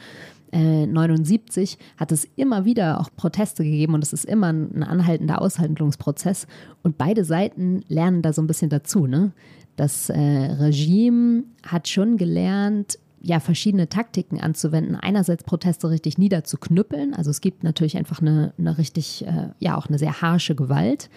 äh, 0.51 0.85
79, 0.85 1.77
hat 1.97 2.11
es 2.11 2.27
immer 2.35 2.65
wieder 2.65 2.99
auch 2.99 3.09
Proteste 3.15 3.63
gegeben 3.63 3.93
und 3.93 4.03
es 4.03 4.13
ist 4.13 4.25
immer 4.25 4.47
ein, 4.47 4.75
ein 4.75 4.83
anhaltender 4.83 5.41
Aushandlungsprozess. 5.41 6.47
Und 6.83 6.97
beide 6.97 7.23
Seiten 7.23 7.83
lernen 7.87 8.21
da 8.21 8.33
so 8.33 8.41
ein 8.41 8.47
bisschen 8.47 8.69
dazu. 8.69 9.07
Ne? 9.07 9.31
Das 9.75 10.09
äh, 10.09 10.19
Regime 10.19 11.43
hat 11.63 11.87
schon 11.87 12.17
gelernt, 12.17 12.99
ja, 13.21 13.39
verschiedene 13.39 13.89
Taktiken 13.89 14.39
anzuwenden. 14.39 14.95
Einerseits 14.95 15.43
Proteste 15.43 15.89
richtig 15.89 16.17
niederzuknüppeln. 16.17 17.13
Also 17.13 17.29
es 17.31 17.41
gibt 17.41 17.63
natürlich 17.63 17.97
einfach 17.97 18.21
eine, 18.21 18.53
eine 18.57 18.77
richtig, 18.77 19.25
äh, 19.25 19.49
ja, 19.59 19.77
auch 19.77 19.87
eine 19.87 19.97
sehr 19.97 20.21
harsche 20.21 20.55
Gewalt. 20.55 21.09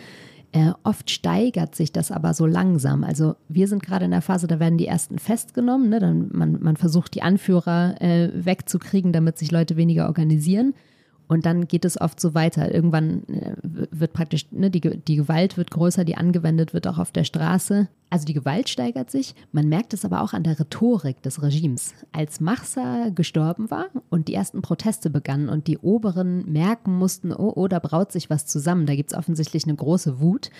Äh, 0.53 0.73
oft 0.83 1.11
steigert 1.11 1.75
sich 1.75 1.93
das 1.93 2.11
aber 2.11 2.35
so 2.35 2.45
langsam. 2.45 3.05
Also 3.05 3.37
wir 3.49 3.69
sind 3.69 3.83
gerade 3.83 4.05
in 4.05 4.11
der 4.11 4.21
Phase, 4.21 4.47
da 4.47 4.61
werden 4.61 4.77
die 4.77 4.87
ersten 4.87 5.19
festgenommen. 5.19 5.89
Ne? 5.89 5.99
Dann 5.99 6.29
man, 6.33 6.61
man 6.61 6.77
versucht, 6.77 7.15
die 7.15 7.23
Anführer 7.23 8.01
äh, 8.01 8.31
wegzukriegen, 8.35 9.13
damit 9.13 9.39
sich 9.39 9.51
Leute 9.51 9.77
weniger 9.77 10.07
organisieren. 10.07 10.75
Und 11.29 11.47
dann 11.47 11.67
geht 11.67 11.85
es 11.85 12.01
oft 12.01 12.21
so 12.21 12.35
weiter. 12.35 12.75
Irgendwann 12.75 13.25
äh, 13.29 13.55
wird 13.63 14.13
praktisch, 14.13 14.47
ne, 14.51 14.71
die, 14.71 14.81
die 14.81 15.17
Gewalt 15.17 15.57
wird 15.57 15.71
größer, 15.71 16.05
die 16.05 16.17
angewendet 16.17 16.75
wird 16.75 16.87
auch 16.87 16.99
auf 16.99 17.13
der 17.13 17.25
Straße. 17.25 17.89
Also 18.11 18.27
die 18.27 18.35
Gewalt 18.35 18.69
steigert 18.69 19.11
sich. 19.11 19.35
Man 19.53 19.69
merkt 19.69 19.95
es 19.95 20.05
aber 20.05 20.21
auch 20.21 20.35
an 20.35 20.43
der 20.43 20.61
Rhetorik 20.61 21.23
des 21.23 21.43
Regimes. 21.43 21.95
Als 22.13 22.41
Mahsa 22.41 23.09
gestorben 23.15 23.71
war 23.71 23.87
und 24.11 24.29
die 24.29 24.35
ersten 24.35 24.61
Proteste 24.61 25.09
begannen 25.09 25.49
und 25.49 25.67
die 25.67 25.79
Oberen 25.79 26.51
merken 26.53 26.99
mussten, 26.99 27.33
oh, 27.33 27.53
oh, 27.57 27.69
da 27.69 27.79
braut 27.79 28.13
sich 28.13 28.29
was 28.29 28.45
zusammen, 28.45 28.85
da 28.85 28.95
gibt 28.95 29.13
es 29.13 29.19
offensichtlich 29.19 29.65
eine 29.65 29.77
große 29.77 30.21
Wut. 30.21 30.51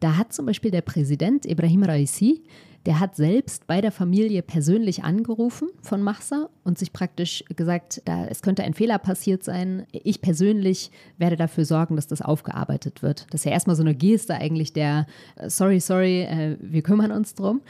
Da 0.00 0.16
hat 0.16 0.32
zum 0.32 0.46
Beispiel 0.46 0.70
der 0.70 0.82
Präsident 0.82 1.46
Ibrahim 1.46 1.82
Raisi 1.82 2.42
der 2.86 3.00
hat 3.00 3.16
selbst 3.16 3.66
bei 3.66 3.80
der 3.80 3.92
Familie 3.92 4.42
persönlich 4.42 5.04
angerufen 5.04 5.68
von 5.82 6.00
Machsa 6.00 6.48
und 6.64 6.78
sich 6.78 6.92
praktisch 6.92 7.44
gesagt, 7.54 8.02
da, 8.04 8.24
es 8.26 8.42
könnte 8.42 8.62
ein 8.62 8.74
Fehler 8.74 8.98
passiert 8.98 9.42
sein. 9.42 9.86
Ich 9.92 10.20
persönlich 10.20 10.90
werde 11.18 11.36
dafür 11.36 11.64
sorgen, 11.64 11.96
dass 11.96 12.06
das 12.06 12.22
aufgearbeitet 12.22 13.02
wird. 13.02 13.26
Das 13.30 13.40
ist 13.40 13.44
ja 13.44 13.52
erstmal 13.52 13.76
so 13.76 13.82
eine 13.82 13.94
Geste 13.94 14.34
eigentlich 14.34 14.72
der, 14.72 15.06
äh, 15.36 15.50
sorry, 15.50 15.80
sorry, 15.80 16.22
äh, 16.22 16.56
wir 16.60 16.82
kümmern 16.82 17.12
uns 17.12 17.34
drum. 17.34 17.60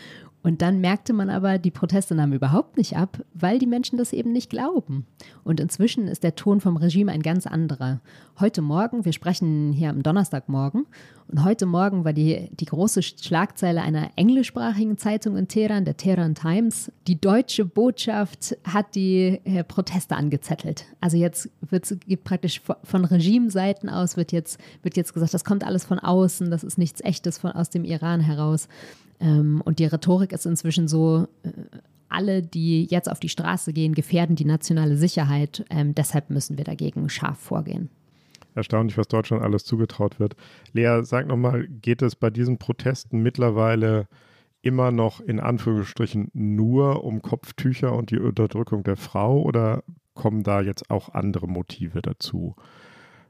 Und 0.43 0.63
dann 0.63 0.81
merkte 0.81 1.13
man 1.13 1.31
aber, 1.31 1.59
die 1.59 1.71
Proteste 1.71 2.15
nahmen 2.15 2.33
überhaupt 2.33 2.77
nicht 2.77 2.97
ab, 2.97 3.25
weil 3.35 3.59
die 3.59 3.67
Menschen 3.67 3.99
das 3.99 4.13
eben 4.13 4.33
nicht 4.33 4.51
glauben. 4.51 5.07
Und 5.45 5.61
inzwischen 5.61 6.07
ist 6.07 6.23
der 6.23 6.37
Ton 6.37 6.61
vom 6.61 6.77
Regime 6.77 7.13
ein 7.13 7.23
ganz 7.23 7.47
anderer. 7.47 8.01
Heute 8.39 8.63
Morgen, 8.63 9.05
wir 9.05 9.13
sprechen 9.13 9.73
hier 9.73 9.91
am 9.91 10.03
Donnerstagmorgen, 10.03 10.87
und 11.31 11.45
heute 11.45 11.67
Morgen 11.67 12.07
war 12.07 12.15
die, 12.15 12.49
die 12.59 12.65
große 12.65 13.03
Schlagzeile 13.03 13.83
einer 13.83 14.11
englischsprachigen 14.17 14.97
Zeitung 14.97 15.37
in 15.37 15.47
Teheran, 15.47 15.85
der 15.85 15.99
Teheran 15.99 16.35
Times. 16.35 16.91
Die 17.07 17.21
deutsche 17.21 17.67
Botschaft 17.67 18.57
hat 18.65 18.95
die 18.95 19.39
äh, 19.45 19.63
Proteste 19.63 20.17
angezettelt. 20.17 20.87
Also 21.03 21.19
jetzt 21.19 21.51
wird 21.61 21.87
praktisch 22.25 22.63
von 22.83 23.05
Regimeseiten 23.05 23.91
aus 23.91 24.17
wird 24.17 24.33
jetzt, 24.33 24.59
wird 24.83 24.97
jetzt 24.97 25.13
gesagt, 25.13 25.35
das 25.35 25.45
kommt 25.45 25.65
alles 25.65 25.85
von 25.85 25.99
außen, 25.99 26.51
das 26.51 26.65
ist 26.65 26.79
nichts 26.79 27.03
Echtes 27.03 27.37
von, 27.37 27.53
aus 27.53 27.69
dem 27.69 27.85
Iran 27.85 28.21
heraus. 28.21 28.67
Ähm, 29.21 29.61
und 29.65 29.79
die 29.79 29.87
Rhetorik 29.87 30.33
ist 30.33 30.47
inzwischen 30.47 30.89
so, 30.89 31.27
äh, 31.43 31.51
alle, 32.09 32.43
die 32.43 32.85
jetzt 32.85 33.11
auf 33.11 33.21
die 33.21 33.29
Straße 33.29 33.73
gehen, 33.73 33.95
gefährden 33.95 34.37
die 34.37 34.45
nationale 34.45 34.97
Sicherheit. 34.97 35.65
Ähm, 35.71 35.95
deshalb 35.95 36.31
müssen 36.31 36.57
wir 36.57 36.65
dagegen 36.65 37.09
scharf 37.09 37.39
vorgehen. 37.39 37.91
Erstaunlich, 38.55 38.97
was 38.99 39.09
Deutschland 39.09 39.43
alles 39.43 39.65
zugetraut 39.65 40.19
wird. 40.19 40.35
Lea, 40.73 41.01
sag 41.03 41.27
nochmal, 41.27 41.69
geht 41.69 42.03
es 42.03 42.17
bei 42.17 42.31
diesen 42.31 42.59
Protesten 42.59 43.23
mittlerweile 43.23 44.09
immer 44.63 44.91
noch 44.91 45.21
in 45.21 45.39
Anführungsstrichen 45.39 46.31
nur 46.33 47.05
um 47.05 47.23
Kopftücher 47.23 47.95
und 47.95 48.11
die 48.11 48.19
Unterdrückung 48.19 48.83
der 48.83 48.97
Frau 48.97 49.43
oder 49.43 49.85
kommen 50.15 50.43
da 50.43 50.61
jetzt 50.61 50.91
auch 50.91 51.11
andere 51.11 51.47
Motive 51.47 52.03
dazu? 52.03 52.57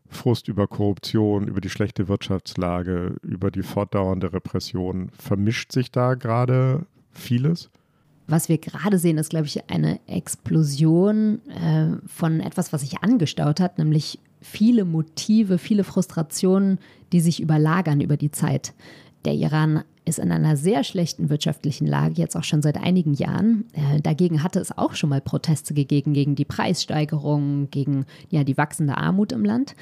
Frust 0.09 0.49
über 0.49 0.67
Korruption, 0.67 1.49
über 1.49 1.61
die 1.61 1.71
schlechte 1.71 2.09
Wirtschaftslage, 2.09 3.17
über 3.23 3.51
die 3.51 3.63
fortdauernde 3.63 4.33
Repression. 4.33 5.11
Vermischt 5.19 5.73
sich 5.73 5.91
da 5.91 6.15
gerade 6.15 6.87
vieles? 7.13 7.71
was 8.29 8.51
wir 8.51 8.59
gerade 8.59 8.99
sehen, 8.99 9.17
ist, 9.17 9.31
glaube 9.31 9.47
ich, 9.47 9.71
eine 9.71 9.99
Explosion 10.07 11.41
äh, 11.49 11.97
von 12.07 12.41
etwas, 12.41 12.75
was 12.75 12.83
sich 12.83 13.03
angestaut 13.03 13.59
hat, 13.59 13.79
nämlich 13.79 14.19
viele 14.43 14.85
Motive, 14.85 15.57
viele 15.57 15.83
Frustrationen, 15.83 16.79
die 17.13 17.21
sich 17.21 17.41
überlagern 17.41 18.03
über 18.03 18.19
die 18.19 18.31
Zeit. 18.31 18.75
Der 19.29 19.35
Iran 19.35 19.85
ist 20.07 20.19
in 20.19 20.33
einer 20.33 20.57
sehr 20.57 20.83
schlechten 20.85 21.29
wirtschaftlichen 21.29 21.87
Lage, 21.87 22.15
jetzt 22.15 22.35
auch 22.35 22.45
schon 22.45 22.63
seit 22.63 22.79
einigen 22.79 23.13
Jahren. 23.13 23.67
Äh, 23.75 24.01
dagegen 24.01 24.43
hatte 24.43 24.59
es 24.59 24.79
auch 24.79 24.95
schon 24.95 25.11
mal 25.11 25.21
Proteste 25.21 25.75
gegeben, 25.75 26.15
gegen 26.15 26.35
die 26.35 26.47
Preissteigerung, 26.47 27.69
gegen 27.71 28.07
ja, 28.31 28.43
die 28.43 28.57
wachsende 28.57 28.97
Armut 28.97 29.33
im 29.33 29.45
Land. 29.45 29.77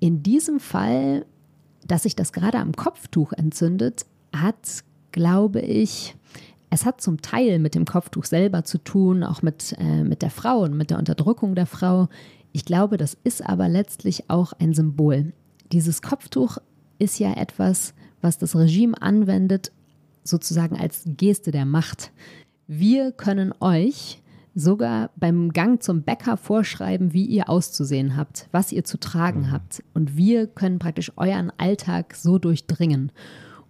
In 0.00 0.24
diesem 0.24 0.58
Fall, 0.58 1.24
dass 1.86 2.02
sich 2.02 2.16
das 2.16 2.32
gerade 2.32 2.58
am 2.58 2.72
Kopftuch 2.72 3.32
entzündet, 3.32 4.06
hat, 4.34 4.82
glaube 5.12 5.60
ich, 5.60 6.16
es 6.70 6.84
hat 6.84 7.00
zum 7.00 7.22
Teil 7.22 7.60
mit 7.60 7.76
dem 7.76 7.84
Kopftuch 7.84 8.24
selber 8.24 8.64
zu 8.64 8.78
tun, 8.78 9.22
auch 9.22 9.40
mit, 9.42 9.76
äh, 9.78 10.02
mit 10.02 10.20
der 10.20 10.30
Frau 10.30 10.62
und 10.64 10.76
mit 10.76 10.90
der 10.90 10.98
Unterdrückung 10.98 11.54
der 11.54 11.66
Frau. 11.66 12.08
Ich 12.50 12.64
glaube, 12.64 12.96
das 12.96 13.16
ist 13.22 13.48
aber 13.48 13.68
letztlich 13.68 14.30
auch 14.30 14.52
ein 14.54 14.74
Symbol. 14.74 15.32
Dieses 15.70 16.02
Kopftuch 16.02 16.58
ist 16.98 17.20
ja 17.20 17.34
etwas, 17.34 17.94
was 18.24 18.38
das 18.38 18.56
Regime 18.56 19.00
anwendet, 19.00 19.70
sozusagen 20.24 20.76
als 20.76 21.04
Geste 21.06 21.50
der 21.50 21.66
Macht. 21.66 22.10
Wir 22.66 23.12
können 23.12 23.52
euch 23.60 24.22
sogar 24.54 25.10
beim 25.16 25.52
Gang 25.52 25.82
zum 25.82 26.02
Bäcker 26.02 26.36
vorschreiben, 26.36 27.12
wie 27.12 27.26
ihr 27.26 27.48
auszusehen 27.48 28.16
habt, 28.16 28.48
was 28.50 28.72
ihr 28.72 28.84
zu 28.84 28.98
tragen 28.98 29.42
mhm. 29.42 29.52
habt. 29.52 29.84
Und 29.92 30.16
wir 30.16 30.46
können 30.46 30.78
praktisch 30.78 31.12
euren 31.16 31.52
Alltag 31.58 32.14
so 32.14 32.38
durchdringen. 32.38 33.12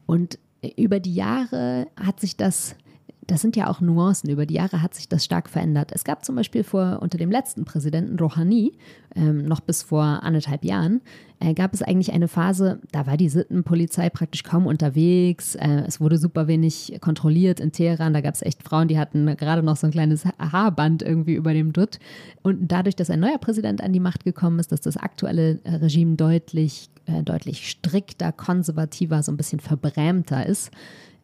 Und 0.06 0.38
über 0.76 1.00
die 1.00 1.14
Jahre 1.14 1.88
hat 2.00 2.20
sich 2.20 2.36
das 2.36 2.76
das 3.26 3.40
sind 3.40 3.56
ja 3.56 3.68
auch 3.68 3.80
Nuancen. 3.80 4.30
Über 4.30 4.46
die 4.46 4.54
Jahre 4.54 4.82
hat 4.82 4.94
sich 4.94 5.08
das 5.08 5.24
stark 5.24 5.48
verändert. 5.48 5.92
Es 5.92 6.04
gab 6.04 6.24
zum 6.24 6.36
Beispiel 6.36 6.64
vor, 6.64 6.98
unter 7.00 7.18
dem 7.18 7.30
letzten 7.30 7.64
Präsidenten 7.64 8.18
Rouhani, 8.18 8.72
ähm, 9.14 9.44
noch 9.44 9.60
bis 9.60 9.82
vor 9.82 10.02
anderthalb 10.02 10.64
Jahren, 10.64 11.00
äh, 11.40 11.54
gab 11.54 11.74
es 11.74 11.82
eigentlich 11.82 12.12
eine 12.12 12.28
Phase, 12.28 12.80
da 12.92 13.06
war 13.06 13.16
die 13.16 13.28
Sittenpolizei 13.28 14.10
praktisch 14.10 14.42
kaum 14.42 14.66
unterwegs. 14.66 15.54
Äh, 15.54 15.84
es 15.86 16.00
wurde 16.00 16.18
super 16.18 16.46
wenig 16.46 16.98
kontrolliert 17.00 17.60
in 17.60 17.72
Teheran. 17.72 18.14
Da 18.14 18.20
gab 18.20 18.34
es 18.34 18.42
echt 18.42 18.62
Frauen, 18.62 18.88
die 18.88 18.98
hatten 18.98 19.26
gerade 19.36 19.62
noch 19.62 19.76
so 19.76 19.86
ein 19.86 19.92
kleines 19.92 20.24
Haarband 20.38 21.02
irgendwie 21.02 21.34
über 21.34 21.52
dem 21.52 21.72
Dutt. 21.72 21.98
Und 22.42 22.72
dadurch, 22.72 22.96
dass 22.96 23.10
ein 23.10 23.20
neuer 23.20 23.38
Präsident 23.38 23.82
an 23.82 23.92
die 23.92 24.00
Macht 24.00 24.24
gekommen 24.24 24.58
ist, 24.58 24.72
dass 24.72 24.80
das 24.80 24.96
aktuelle 24.96 25.60
äh, 25.64 25.76
Regime 25.76 26.16
deutlich, 26.16 26.88
äh, 27.06 27.22
deutlich 27.22 27.68
strikter, 27.68 28.32
konservativer, 28.32 29.22
so 29.22 29.32
ein 29.32 29.36
bisschen 29.36 29.60
verbrämter 29.60 30.46
ist, 30.46 30.70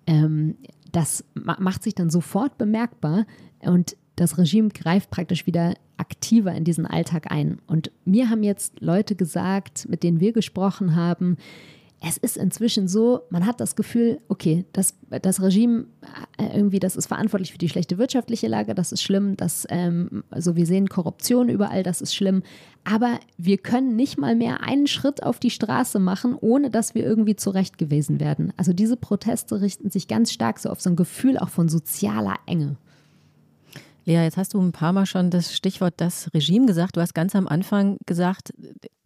ähm, 0.07 0.57
das 0.92 1.25
macht 1.35 1.82
sich 1.82 1.94
dann 1.94 2.11
sofort 2.11 2.59
bemerkbar 2.59 3.26
und 3.61 3.97
das 4.16 4.38
Regime 4.38 4.68
greift 4.68 5.11
praktisch 5.11 5.47
wieder 5.47 5.75
aktiver 5.97 6.52
in 6.52 6.64
diesen 6.64 6.87
Alltag 6.87 7.30
ein. 7.30 7.59
Und 7.66 7.90
mir 8.04 8.28
haben 8.28 8.42
jetzt 8.42 8.80
Leute 8.80 9.14
gesagt, 9.14 9.88
mit 9.88 10.02
denen 10.02 10.20
wir 10.20 10.32
gesprochen 10.32 10.94
haben, 10.94 11.37
es 12.02 12.16
ist 12.16 12.38
inzwischen 12.38 12.88
so, 12.88 13.23
man 13.28 13.45
hat 13.45 13.61
das 13.61 13.76
Gefühl, 13.76 14.21
okay, 14.28 14.64
das, 14.73 14.95
das 15.23 15.42
Regime 15.42 15.85
äh, 16.38 16.57
irgendwie, 16.57 16.78
das 16.78 16.97
ist 16.97 17.07
verantwortlich 17.07 17.52
für 17.52 17.59
die 17.59 17.69
schlechte 17.69 17.99
wirtschaftliche 17.99 18.49
Lage, 18.49 18.75
das 18.75 18.90
ist 18.92 19.02
schlimm, 19.02 19.37
das, 19.37 19.66
ähm, 19.69 20.25
also 20.30 20.57
wir 20.57 20.64
sehen 20.64 20.88
Korruption 20.88 21.50
überall, 21.50 21.83
das 21.83 22.00
ist 22.00 22.14
schlimm, 22.14 22.42
aber 22.85 23.21
wir 23.37 23.59
können 23.59 23.97
nicht 23.97 24.16
mal 24.16 24.35
mehr 24.35 24.62
einen 24.62 24.87
Schritt 24.87 25.23
auf 25.23 25.40
die 25.40 25.50
Straße 25.50 25.99
machen, 25.99 26.35
ohne 26.40 26.71
dass 26.71 26.95
wir 26.95 27.04
irgendwie 27.04 27.37
zurecht 27.37 27.76
gewesen 27.76 28.19
werden. 28.19 28.54
Also 28.57 28.73
diese 28.73 28.97
Proteste 28.97 29.61
richten 29.61 29.90
sich 29.90 30.09
ganz 30.09 30.33
stark 30.33 30.59
so 30.59 30.71
auf 30.71 30.80
so 30.80 30.88
ein 30.88 30.97
Gefühl 30.97 31.37
auch 31.37 31.50
von 31.50 31.69
sozialer 31.69 32.37
Enge. 32.47 32.76
Lea, 34.04 34.23
jetzt 34.23 34.37
hast 34.37 34.54
du 34.54 34.61
ein 34.61 34.73
paar 34.73 34.92
Mal 34.92 35.04
schon 35.04 35.30
das 35.30 35.54
Stichwort 35.54 35.94
das 35.98 36.33
Regime 36.33 36.66
gesagt. 36.66 36.96
Du 36.96 37.01
hast 37.01 37.14
ganz 37.14 37.37
am 37.37 37.46
Anfang 37.46 37.98
gesagt, 38.07 38.53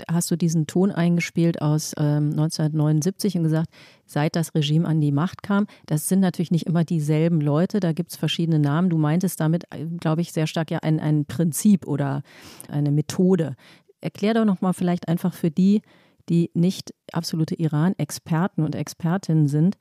hast 0.09 0.31
du 0.31 0.37
diesen 0.37 0.66
Ton 0.66 0.92
eingespielt 0.92 1.61
aus 1.61 1.95
ähm, 1.99 2.31
1979 2.31 3.37
und 3.37 3.42
gesagt, 3.42 3.71
seit 4.07 4.37
das 4.37 4.55
Regime 4.55 4.87
an 4.87 5.01
die 5.01 5.12
Macht 5.12 5.42
kam, 5.42 5.66
das 5.87 6.09
sind 6.09 6.21
natürlich 6.21 6.53
nicht 6.53 6.66
immer 6.66 6.85
dieselben 6.85 7.40
Leute, 7.40 7.81
da 7.81 7.92
gibt 7.92 8.12
es 8.12 8.16
verschiedene 8.16 8.59
Namen. 8.59 8.88
Du 8.88 8.99
meintest 8.99 9.40
damit, 9.40 9.64
äh, 9.71 9.87
glaube 9.99 10.21
ich, 10.21 10.33
sehr 10.33 10.47
stark 10.47 10.71
ja 10.71 10.79
ein, 10.83 11.01
ein 11.01 11.25
Prinzip 11.25 11.87
oder 11.87 12.23
eine 12.69 12.92
Methode. 12.92 13.57
Erklär 14.01 14.35
doch 14.35 14.45
nochmal 14.45 14.75
vielleicht 14.75 15.09
einfach 15.09 15.35
für 15.35 15.51
die, 15.51 15.83
die 16.29 16.51
nicht 16.55 16.95
absolute 17.12 17.55
Iran-Experten 17.55 18.62
und 18.62 18.75
Expertinnen 18.75 19.49
sind, 19.49 19.77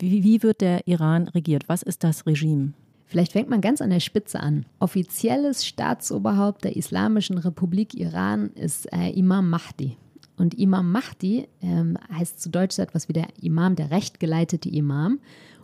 wie, 0.00 0.24
wie 0.24 0.42
wird 0.42 0.62
der 0.62 0.86
Iran 0.88 1.28
regiert? 1.28 1.68
Was 1.68 1.82
ist 1.82 2.02
das 2.02 2.26
Regime? 2.26 2.72
Vielleicht 3.06 3.32
fängt 3.32 3.48
man 3.48 3.60
ganz 3.60 3.80
an 3.80 3.90
der 3.90 4.00
Spitze 4.00 4.40
an. 4.40 4.66
Offizielles 4.80 5.64
Staatsoberhaupt 5.64 6.64
der 6.64 6.76
Islamischen 6.76 7.38
Republik 7.38 7.94
Iran 7.94 8.50
ist 8.54 8.92
äh, 8.92 9.10
Imam 9.10 9.48
Mahdi. 9.48 9.96
Und 10.36 10.58
Imam 10.58 10.90
Mahdi 10.90 11.48
ähm, 11.62 11.96
heißt 12.12 12.40
zu 12.40 12.50
Deutsch 12.50 12.76
so 12.76 12.82
etwas 12.82 13.08
wie 13.08 13.12
der 13.12 13.28
Imam, 13.40 13.76
der 13.76 13.90
rechtgeleitete 13.90 14.68
Imam. 14.68 15.20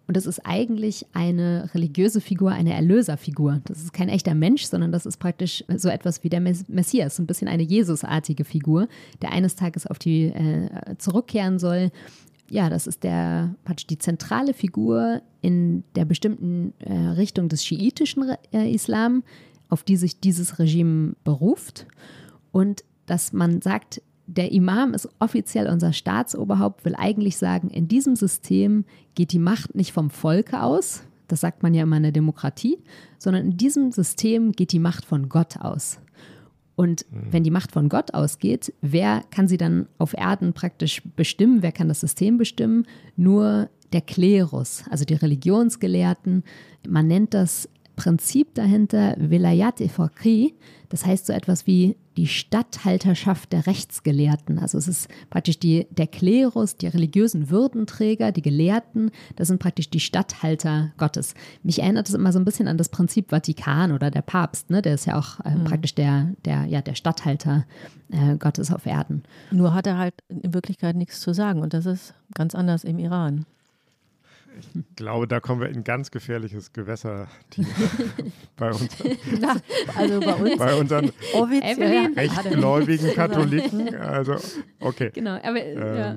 Und 0.06 0.16
das 0.16 0.26
ist 0.26 0.40
eigentlich 0.40 1.06
eine 1.12 1.70
religiöse 1.74 2.20
Figur, 2.20 2.52
eine 2.52 2.74
Erlöserfigur. 2.74 3.60
Das 3.64 3.82
ist 3.82 3.92
kein 3.92 4.08
echter 4.08 4.34
Mensch, 4.34 4.64
sondern 4.64 4.92
das 4.92 5.06
ist 5.06 5.18
praktisch 5.18 5.64
so 5.76 5.88
etwas 5.88 6.24
wie 6.24 6.28
der 6.28 6.40
Messias, 6.40 7.18
ein 7.18 7.26
bisschen 7.26 7.48
eine 7.48 7.62
Jesusartige 7.62 8.44
Figur, 8.44 8.88
der 9.20 9.32
eines 9.32 9.56
Tages 9.56 9.86
auf 9.86 9.98
die 9.98 10.26
äh, 10.26 10.96
zurückkehren 10.98 11.58
soll 11.58 11.90
ja, 12.52 12.68
das 12.68 12.86
ist 12.86 13.02
der, 13.02 13.54
praktisch 13.64 13.86
die 13.86 13.96
zentrale 13.96 14.52
Figur 14.52 15.22
in 15.40 15.84
der 15.96 16.04
bestimmten 16.04 16.74
äh, 16.80 16.92
Richtung 16.92 17.48
des 17.48 17.64
schiitischen 17.64 18.24
äh, 18.52 18.70
Islam, 18.70 19.22
auf 19.70 19.84
die 19.84 19.96
sich 19.96 20.20
dieses 20.20 20.58
Regime 20.58 21.14
beruft. 21.24 21.86
Und 22.50 22.84
dass 23.06 23.32
man 23.32 23.62
sagt, 23.62 24.02
der 24.26 24.52
Imam 24.52 24.92
ist 24.92 25.08
offiziell 25.18 25.66
unser 25.66 25.94
Staatsoberhaupt, 25.94 26.84
will 26.84 26.94
eigentlich 26.94 27.38
sagen, 27.38 27.70
in 27.70 27.88
diesem 27.88 28.16
System 28.16 28.84
geht 29.14 29.32
die 29.32 29.38
Macht 29.38 29.74
nicht 29.74 29.92
vom 29.92 30.10
Volke 30.10 30.62
aus, 30.62 31.04
das 31.28 31.40
sagt 31.40 31.62
man 31.62 31.72
ja 31.72 31.84
immer 31.84 31.96
in 31.96 32.02
der 32.02 32.12
Demokratie, 32.12 32.76
sondern 33.16 33.46
in 33.46 33.56
diesem 33.56 33.92
System 33.92 34.52
geht 34.52 34.72
die 34.72 34.78
Macht 34.78 35.06
von 35.06 35.30
Gott 35.30 35.56
aus. 35.56 36.00
Und 36.82 37.06
mhm. 37.12 37.28
wenn 37.30 37.44
die 37.44 37.52
Macht 37.52 37.70
von 37.70 37.88
Gott 37.88 38.12
ausgeht, 38.12 38.74
wer 38.80 39.22
kann 39.30 39.46
sie 39.46 39.56
dann 39.56 39.86
auf 39.98 40.14
Erden 40.14 40.52
praktisch 40.52 41.00
bestimmen? 41.14 41.62
Wer 41.62 41.70
kann 41.70 41.86
das 41.86 42.00
System 42.00 42.38
bestimmen? 42.38 42.86
Nur 43.16 43.70
der 43.92 44.00
Klerus, 44.00 44.82
also 44.90 45.04
die 45.04 45.14
Religionsgelehrten. 45.14 46.42
Man 46.88 47.06
nennt 47.06 47.34
das 47.34 47.68
Prinzip 47.96 48.54
dahinter 48.54 49.14
Velayat 49.18 49.80
e 49.80 49.88
Fakri, 49.88 50.54
das 50.88 51.06
heißt 51.06 51.26
so 51.26 51.32
etwas 51.32 51.66
wie 51.66 51.96
die 52.16 52.26
Statthalterschaft 52.26 53.52
der 53.52 53.66
Rechtsgelehrten. 53.66 54.58
Also 54.58 54.76
es 54.76 54.88
ist 54.88 55.08
praktisch 55.30 55.58
die, 55.58 55.86
der 55.90 56.06
Klerus, 56.06 56.76
die 56.76 56.86
religiösen 56.86 57.48
Würdenträger, 57.48 58.32
die 58.32 58.42
Gelehrten, 58.42 59.10
das 59.36 59.48
sind 59.48 59.58
praktisch 59.58 59.88
die 59.88 60.00
Statthalter 60.00 60.92
Gottes. 60.98 61.34
Mich 61.62 61.80
erinnert 61.80 62.08
es 62.08 62.14
immer 62.14 62.32
so 62.32 62.38
ein 62.38 62.44
bisschen 62.44 62.68
an 62.68 62.76
das 62.76 62.90
Prinzip 62.90 63.30
Vatikan 63.30 63.92
oder 63.92 64.10
der 64.10 64.22
Papst, 64.22 64.70
ne? 64.70 64.82
der 64.82 64.94
ist 64.94 65.06
ja 65.06 65.18
auch 65.18 65.40
äh, 65.40 65.54
mhm. 65.54 65.64
praktisch 65.64 65.94
der, 65.94 66.34
der, 66.44 66.64
ja, 66.66 66.82
der 66.82 66.94
Statthalter 66.94 67.64
äh, 68.10 68.36
Gottes 68.36 68.72
auf 68.72 68.84
Erden. 68.84 69.22
Nur 69.50 69.74
hat 69.74 69.86
er 69.86 69.96
halt 69.96 70.14
in 70.28 70.52
Wirklichkeit 70.52 70.96
nichts 70.96 71.20
zu 71.20 71.32
sagen 71.32 71.62
und 71.62 71.72
das 71.72 71.86
ist 71.86 72.14
ganz 72.34 72.54
anders 72.54 72.84
im 72.84 72.98
Iran. 72.98 73.46
Ich 74.58 74.96
glaube, 74.96 75.26
da 75.26 75.40
kommen 75.40 75.60
wir 75.60 75.68
in 75.68 75.84
ganz 75.84 76.10
gefährliches 76.10 76.72
Gewässer 76.72 77.28
bei 78.56 78.70
uns. 78.70 78.96
Na, 79.40 79.56
also 79.96 80.20
bei 80.20 80.34
uns. 80.34 80.56
Bei 80.58 80.74
unseren 80.74 81.10
rechtgläubigen 82.16 83.12
Katholiken. 83.14 83.94
Also, 83.94 84.36
okay. 84.80 85.10
Genau, 85.14 85.38
aber 85.42 85.64
ähm, 85.64 85.96
ja. 85.96 86.16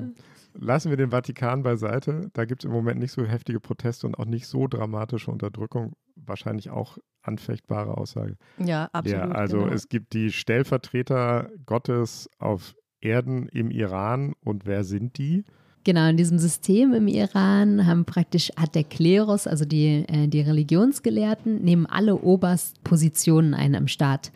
Lassen 0.57 0.89
wir 0.89 0.97
den 0.97 1.11
Vatikan 1.11 1.63
beiseite. 1.63 2.29
Da 2.33 2.45
gibt 2.45 2.63
es 2.63 2.65
im 2.65 2.71
Moment 2.71 2.99
nicht 2.99 3.11
so 3.11 3.25
heftige 3.25 3.59
Proteste 3.59 4.07
und 4.07 4.17
auch 4.17 4.25
nicht 4.25 4.47
so 4.47 4.67
dramatische 4.67 5.29
Unterdrückung. 5.29 5.93
Wahrscheinlich 6.15 6.69
auch 6.69 6.97
anfechtbare 7.21 7.97
Aussage. 7.97 8.37
Ja, 8.57 8.89
absolut. 8.93 9.21
Ja, 9.21 9.31
also 9.31 9.59
genau. 9.59 9.73
es 9.73 9.89
gibt 9.89 10.13
die 10.13 10.31
Stellvertreter 10.31 11.49
Gottes 11.65 12.29
auf 12.39 12.75
Erden 13.01 13.47
im 13.49 13.69
Iran 13.69 14.33
und 14.43 14.65
wer 14.65 14.83
sind 14.83 15.17
die? 15.17 15.43
Genau, 15.85 16.09
in 16.09 16.17
diesem 16.17 16.39
System 16.39 16.93
im 16.95 17.07
Iran 17.07 17.85
haben 17.85 18.05
praktisch, 18.05 18.51
hat 18.57 18.73
der 18.73 18.83
Klerus, 18.83 19.45
also 19.45 19.65
die, 19.65 20.03
äh, 20.07 20.27
die 20.27 20.41
Religionsgelehrten, 20.41 21.63
nehmen 21.63 21.85
alle 21.85 22.15
Oberstpositionen 22.15 23.53
ein 23.53 23.75
im 23.75 23.87
Staat. 23.87 24.31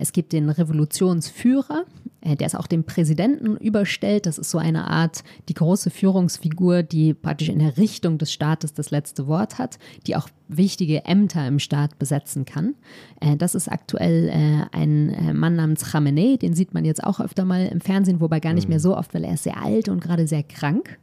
Es 0.00 0.12
gibt 0.12 0.32
den 0.32 0.48
Revolutionsführer, 0.48 1.84
äh, 2.22 2.36
der 2.36 2.46
ist 2.46 2.54
auch 2.54 2.66
dem 2.66 2.84
Präsidenten 2.84 3.56
überstellt. 3.56 4.26
Das 4.26 4.38
ist 4.38 4.50
so 4.50 4.58
eine 4.58 4.88
Art, 4.88 5.22
die 5.48 5.54
große 5.54 5.90
Führungsfigur, 5.90 6.82
die 6.82 7.14
praktisch 7.14 7.50
in 7.50 7.58
der 7.58 7.76
Richtung 7.76 8.18
des 8.18 8.32
Staates 8.32 8.72
das 8.72 8.90
letzte 8.90 9.26
Wort 9.26 9.58
hat, 9.58 9.78
die 10.06 10.16
auch 10.16 10.28
wichtige 10.48 11.04
Ämter 11.04 11.46
im 11.46 11.58
Staat 11.58 11.98
besetzen 11.98 12.46
kann. 12.46 12.74
Äh, 13.20 13.36
das 13.36 13.54
ist 13.54 13.68
aktuell 13.68 14.28
äh, 14.28 14.76
ein 14.76 15.38
Mann 15.38 15.56
namens 15.56 15.84
Khamenei, 15.84 16.36
den 16.36 16.54
sieht 16.54 16.74
man 16.74 16.84
jetzt 16.84 17.04
auch 17.04 17.20
öfter 17.20 17.44
mal 17.44 17.66
im 17.66 17.80
Fernsehen, 17.82 18.20
wobei 18.20 18.40
gar 18.40 18.54
nicht 18.54 18.68
mehr 18.68 18.78
mhm. 18.78 18.82
so 18.82 18.96
oft, 18.96 19.12
weil 19.14 19.24
er 19.24 19.34
ist 19.34 19.44
sehr 19.44 19.62
alt 19.62 19.88
und 19.88 20.00
gerade 20.00 20.26
sehr 20.26 20.42
krank. 20.42 20.98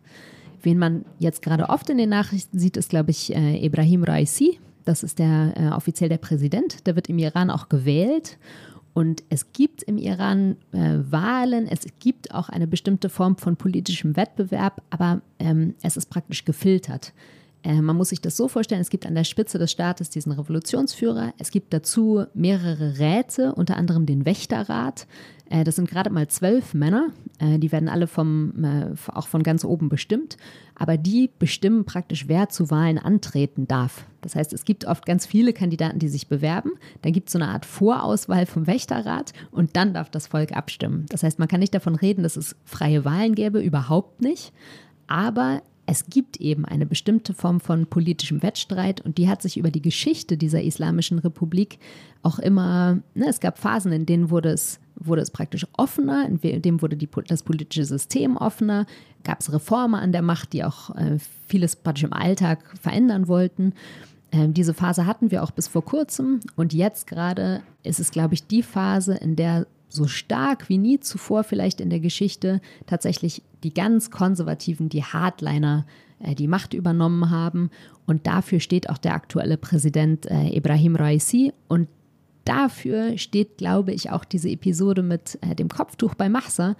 Wen 0.63 0.79
man 0.79 1.05
jetzt 1.19 1.43
gerade 1.43 1.69
oft 1.69 1.89
in 1.91 1.99
den 1.99 2.09
Nachrichten 2.09 2.57
sieht, 2.57 2.77
ist, 2.77 2.89
glaube 2.89 3.11
ich, 3.11 3.33
Ibrahim 3.33 4.03
Raisi, 4.03 4.59
das 4.85 5.03
ist 5.03 5.19
der 5.19 5.71
offiziell 5.75 6.09
der 6.09 6.17
Präsident, 6.17 6.87
der 6.87 6.95
wird 6.95 7.09
im 7.09 7.19
Iran 7.19 7.51
auch 7.51 7.69
gewählt. 7.69 8.37
Und 8.97 9.23
es 9.29 9.53
gibt 9.53 9.83
im 9.83 9.99
Iran 9.99 10.57
äh, 10.71 10.97
Wahlen, 11.11 11.67
es 11.67 11.81
gibt 11.99 12.33
auch 12.33 12.49
eine 12.49 12.65
bestimmte 12.65 13.09
Form 13.09 13.37
von 13.37 13.55
politischem 13.55 14.15
Wettbewerb, 14.15 14.81
aber 14.89 15.21
ähm, 15.37 15.75
es 15.83 15.97
ist 15.97 16.09
praktisch 16.09 16.45
gefiltert. 16.45 17.13
Äh, 17.67 17.81
man 17.81 17.97
muss 17.97 18.09
sich 18.09 18.21
das 18.21 18.37
so 18.37 18.47
vorstellen, 18.47 18.81
es 18.81 18.89
gibt 18.89 19.05
an 19.05 19.13
der 19.13 19.25
Spitze 19.25 19.59
des 19.59 19.71
Staates 19.71 20.09
diesen 20.09 20.31
Revolutionsführer, 20.31 21.33
es 21.37 21.51
gibt 21.51 21.73
dazu 21.73 22.23
mehrere 22.33 22.97
Räte, 22.97 23.53
unter 23.53 23.75
anderem 23.75 24.05
den 24.05 24.25
Wächterrat. 24.25 25.05
Äh, 25.49 25.65
das 25.65 25.75
sind 25.75 25.89
gerade 25.89 26.09
mal 26.09 26.29
zwölf 26.29 26.73
Männer, 26.73 27.09
äh, 27.39 27.59
die 27.59 27.73
werden 27.73 27.89
alle 27.89 28.07
vom, 28.07 28.95
auch 29.13 29.27
von 29.27 29.43
ganz 29.43 29.65
oben 29.65 29.89
bestimmt, 29.89 30.37
aber 30.75 30.97
die 30.97 31.29
bestimmen 31.39 31.83
praktisch, 31.83 32.29
wer 32.29 32.47
zu 32.47 32.71
Wahlen 32.71 32.97
antreten 32.97 33.67
darf. 33.67 34.05
Das 34.21 34.35
heißt, 34.35 34.53
es 34.53 34.63
gibt 34.63 34.85
oft 34.85 35.05
ganz 35.05 35.25
viele 35.25 35.51
Kandidaten, 35.51 35.99
die 35.99 36.07
sich 36.07 36.27
bewerben, 36.27 36.71
dann 37.01 37.11
gibt 37.11 37.27
es 37.27 37.33
so 37.33 37.39
eine 37.39 37.49
Art 37.49 37.65
Vorauswahl 37.65 38.45
vom 38.45 38.65
Wächterrat 38.65 39.33
und 39.51 39.75
dann 39.75 39.93
darf 39.93 40.09
das 40.09 40.27
Volk 40.27 40.53
abstimmen. 40.53 41.05
Das 41.09 41.23
heißt, 41.23 41.37
man 41.37 41.49
kann 41.49 41.59
nicht 41.59 41.75
davon 41.75 41.95
reden, 41.95 42.23
dass 42.23 42.37
es 42.37 42.55
freie 42.63 43.03
Wahlen 43.03 43.35
gäbe, 43.35 43.59
überhaupt 43.59 44.21
nicht, 44.21 44.53
aber 45.07 45.61
es 45.89 46.05
gibt 46.09 46.37
eben 46.37 46.65
eine 46.65 46.85
bestimmte 46.85 47.33
Form 47.33 47.61
von 47.61 47.87
politischem 47.87 48.43
Wettstreit 48.43 48.99
und 49.01 49.17
die 49.17 49.29
hat 49.29 49.41
sich 49.41 49.57
über 49.57 49.71
die 49.71 49.81
Geschichte 49.81 50.37
dieser 50.37 50.61
Islamischen 50.61 51.17
Republik 51.17 51.79
auch 52.23 52.39
immer, 52.39 52.99
ne, 53.15 53.25
es 53.29 53.39
gab 53.39 53.57
Phasen, 53.57 53.93
in 53.93 54.05
denen 54.05 54.29
wurde 54.29 54.49
es, 54.49 54.81
wurde 54.95 55.21
es 55.21 55.31
praktisch 55.31 55.65
offener, 55.77 56.27
in 56.27 56.61
dem 56.61 56.81
wurde 56.81 56.97
die, 56.97 57.07
das 57.27 57.41
politische 57.41 57.85
System 57.85 58.35
offener, 58.35 58.85
gab 59.23 59.39
es 59.39 59.51
Reformer 59.51 60.01
an 60.01 60.11
der 60.11 60.21
Macht, 60.21 60.51
die 60.51 60.65
auch 60.65 60.93
äh, 60.95 61.19
vieles 61.47 61.77
praktisch 61.77 62.03
im 62.03 62.13
Alltag 62.13 62.59
verändern 62.81 63.29
wollten. 63.29 63.73
Ähm, 64.31 64.53
diese 64.53 64.73
Phase 64.73 65.05
hatten 65.05 65.31
wir 65.31 65.43
auch 65.43 65.51
bis 65.51 65.67
vor 65.67 65.85
kurzem 65.85 66.39
und 66.55 66.73
jetzt 66.73 67.07
gerade 67.07 67.61
ist 67.83 67.99
es, 67.99 68.11
glaube 68.11 68.33
ich, 68.33 68.45
die 68.45 68.63
Phase, 68.63 69.15
in 69.15 69.35
der 69.35 69.67
so 69.89 70.07
stark 70.07 70.69
wie 70.69 70.77
nie 70.77 70.99
zuvor 70.99 71.43
vielleicht 71.43 71.79
in 71.79 71.89
der 71.89 71.99
Geschichte 71.99 72.61
tatsächlich 72.85 73.41
die 73.63 73.73
ganz 73.73 74.11
Konservativen, 74.11 74.89
die 74.89 75.03
Hardliner, 75.03 75.85
äh, 76.19 76.35
die 76.35 76.47
Macht 76.47 76.73
übernommen 76.73 77.29
haben. 77.29 77.69
Und 78.05 78.27
dafür 78.27 78.59
steht 78.59 78.89
auch 78.89 78.97
der 78.97 79.13
aktuelle 79.13 79.57
Präsident 79.57 80.25
äh, 80.25 80.55
Ibrahim 80.55 80.95
Raisi. 80.95 81.53
Und 81.67 81.87
dafür 82.45 83.17
steht, 83.17 83.57
glaube 83.57 83.93
ich, 83.93 84.11
auch 84.11 84.25
diese 84.25 84.49
Episode 84.49 85.03
mit 85.03 85.37
äh, 85.41 85.55
dem 85.55 85.69
Kopftuch 85.69 86.15
bei 86.15 86.29
Mahsa, 86.29 86.75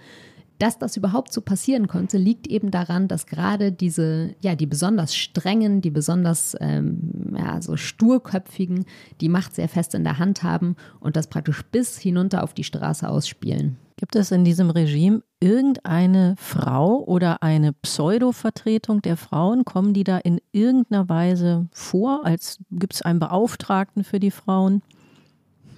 dass 0.58 0.78
das 0.78 0.96
überhaupt 0.96 1.32
so 1.32 1.40
passieren 1.40 1.86
konnte, 1.86 2.18
liegt 2.18 2.46
eben 2.46 2.70
daran, 2.70 3.08
dass 3.08 3.26
gerade 3.26 3.72
diese, 3.72 4.34
ja, 4.40 4.54
die 4.54 4.66
besonders 4.66 5.14
strengen, 5.14 5.80
die 5.80 5.90
besonders 5.90 6.56
ähm, 6.60 7.34
ja, 7.36 7.62
so 7.62 7.76
sturköpfigen 7.76 8.84
die 9.20 9.28
Macht 9.28 9.54
sehr 9.54 9.68
fest 9.68 9.94
in 9.94 10.04
der 10.04 10.18
Hand 10.18 10.42
haben 10.42 10.76
und 11.00 11.16
das 11.16 11.28
praktisch 11.28 11.62
bis 11.70 11.98
hinunter 11.98 12.42
auf 12.42 12.54
die 12.54 12.64
Straße 12.64 13.08
ausspielen. 13.08 13.76
Gibt 13.98 14.14
es 14.14 14.30
in 14.30 14.44
diesem 14.44 14.70
Regime 14.70 15.22
irgendeine 15.40 16.36
Frau 16.38 17.02
oder 17.04 17.42
eine 17.42 17.72
Pseudo-Vertretung 17.72 19.02
der 19.02 19.16
Frauen? 19.16 19.64
Kommen 19.64 19.92
die 19.92 20.04
da 20.04 20.18
in 20.18 20.40
irgendeiner 20.52 21.08
Weise 21.08 21.66
vor? 21.72 22.24
Als 22.24 22.58
gibt 22.70 22.94
es 22.94 23.02
einen 23.02 23.18
Beauftragten 23.18 24.04
für 24.04 24.20
die 24.20 24.30
Frauen? 24.30 24.82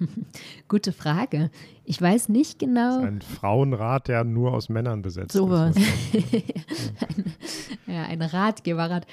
Gute 0.67 0.91
Frage. 0.91 1.49
Ich 1.85 2.01
weiß 2.01 2.29
nicht 2.29 2.59
genau. 2.59 2.95
Das 2.95 3.03
ist 3.03 3.03
ein 3.03 3.21
Frauenrat, 3.21 4.07
der 4.07 4.23
nur 4.23 4.53
aus 4.53 4.69
Männern 4.69 5.01
besetzt 5.01 5.33
so 5.33 5.53
ist. 5.53 5.77
ein, 6.17 7.33
ja, 7.87 8.03
ein 8.03 8.21
Ratgeberrat. 8.21 9.05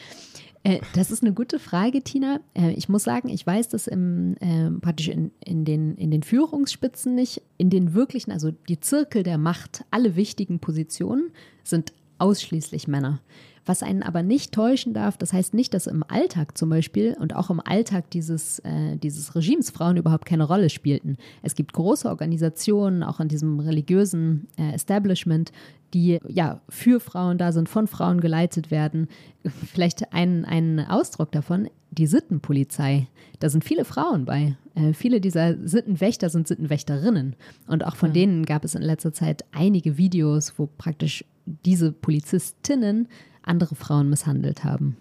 Äh, 0.62 0.80
das 0.94 1.10
ist 1.10 1.22
eine 1.22 1.32
gute 1.32 1.58
Frage, 1.58 2.02
Tina. 2.02 2.40
Äh, 2.54 2.72
ich 2.72 2.88
muss 2.88 3.04
sagen, 3.04 3.28
ich 3.28 3.46
weiß 3.46 3.68
das 3.68 3.86
im, 3.86 4.36
äh, 4.40 4.70
praktisch 4.80 5.08
in, 5.08 5.30
in, 5.44 5.64
den, 5.64 5.96
in 5.96 6.10
den 6.10 6.22
Führungsspitzen 6.22 7.14
nicht. 7.14 7.42
In 7.56 7.70
den 7.70 7.94
wirklichen, 7.94 8.32
also 8.32 8.50
die 8.50 8.80
Zirkel 8.80 9.22
der 9.22 9.38
Macht, 9.38 9.84
alle 9.90 10.16
wichtigen 10.16 10.58
Positionen 10.58 11.30
sind 11.62 11.92
ausschließlich 12.18 12.88
Männer. 12.88 13.20
Was 13.68 13.82
einen 13.82 14.02
aber 14.02 14.22
nicht 14.22 14.52
täuschen 14.52 14.94
darf, 14.94 15.18
das 15.18 15.34
heißt 15.34 15.52
nicht, 15.52 15.74
dass 15.74 15.86
im 15.86 16.02
Alltag 16.08 16.56
zum 16.56 16.70
Beispiel 16.70 17.14
und 17.20 17.36
auch 17.36 17.50
im 17.50 17.60
Alltag 17.60 18.08
dieses, 18.10 18.60
äh, 18.60 18.96
dieses 18.96 19.34
Regimes 19.34 19.68
Frauen 19.68 19.98
überhaupt 19.98 20.24
keine 20.24 20.44
Rolle 20.44 20.70
spielten. 20.70 21.18
Es 21.42 21.54
gibt 21.54 21.74
große 21.74 22.08
Organisationen, 22.08 23.02
auch 23.02 23.20
in 23.20 23.28
diesem 23.28 23.60
religiösen 23.60 24.48
äh, 24.56 24.72
Establishment, 24.72 25.52
die 25.92 26.18
ja 26.26 26.62
für 26.70 26.98
Frauen 26.98 27.36
da 27.36 27.52
sind, 27.52 27.68
von 27.68 27.88
Frauen 27.88 28.22
geleitet 28.22 28.70
werden. 28.70 29.06
Vielleicht 29.66 30.14
ein, 30.14 30.46
ein 30.46 30.80
Ausdruck 30.88 31.30
davon, 31.30 31.68
die 31.90 32.06
Sittenpolizei. 32.06 33.06
Da 33.38 33.50
sind 33.50 33.64
viele 33.64 33.84
Frauen 33.84 34.24
bei. 34.24 34.56
Äh, 34.76 34.94
viele 34.94 35.20
dieser 35.20 35.58
Sittenwächter 35.68 36.30
sind 36.30 36.48
Sittenwächterinnen. 36.48 37.36
Und 37.66 37.84
auch 37.84 37.96
von 37.96 38.10
ja. 38.10 38.14
denen 38.14 38.46
gab 38.46 38.64
es 38.64 38.74
in 38.74 38.80
letzter 38.82 39.12
Zeit 39.12 39.44
einige 39.52 39.98
Videos, 39.98 40.54
wo 40.56 40.70
praktisch 40.78 41.22
diese 41.64 41.92
Polizistinnen 41.92 43.08
andere 43.48 43.74
Frauen 43.74 44.08
misshandelt 44.08 44.64
haben. 44.64 44.96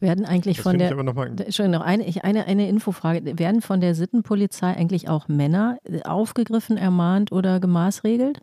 Werden 0.00 0.24
eigentlich 0.24 0.56
das 0.56 0.62
von 0.62 0.78
der. 0.78 0.90
Entschuldigung, 0.90 1.70
noch 1.70 1.80
eine, 1.82 2.04
eine, 2.22 2.46
eine 2.46 2.68
Infofrage. 2.68 3.38
Werden 3.38 3.60
von 3.60 3.80
der 3.80 3.94
Sittenpolizei 3.94 4.74
eigentlich 4.74 5.08
auch 5.08 5.28
Männer 5.28 5.78
äh, 5.84 6.02
aufgegriffen, 6.02 6.78
ermahnt 6.78 7.32
oder 7.32 7.60
gemaßregelt? 7.60 8.40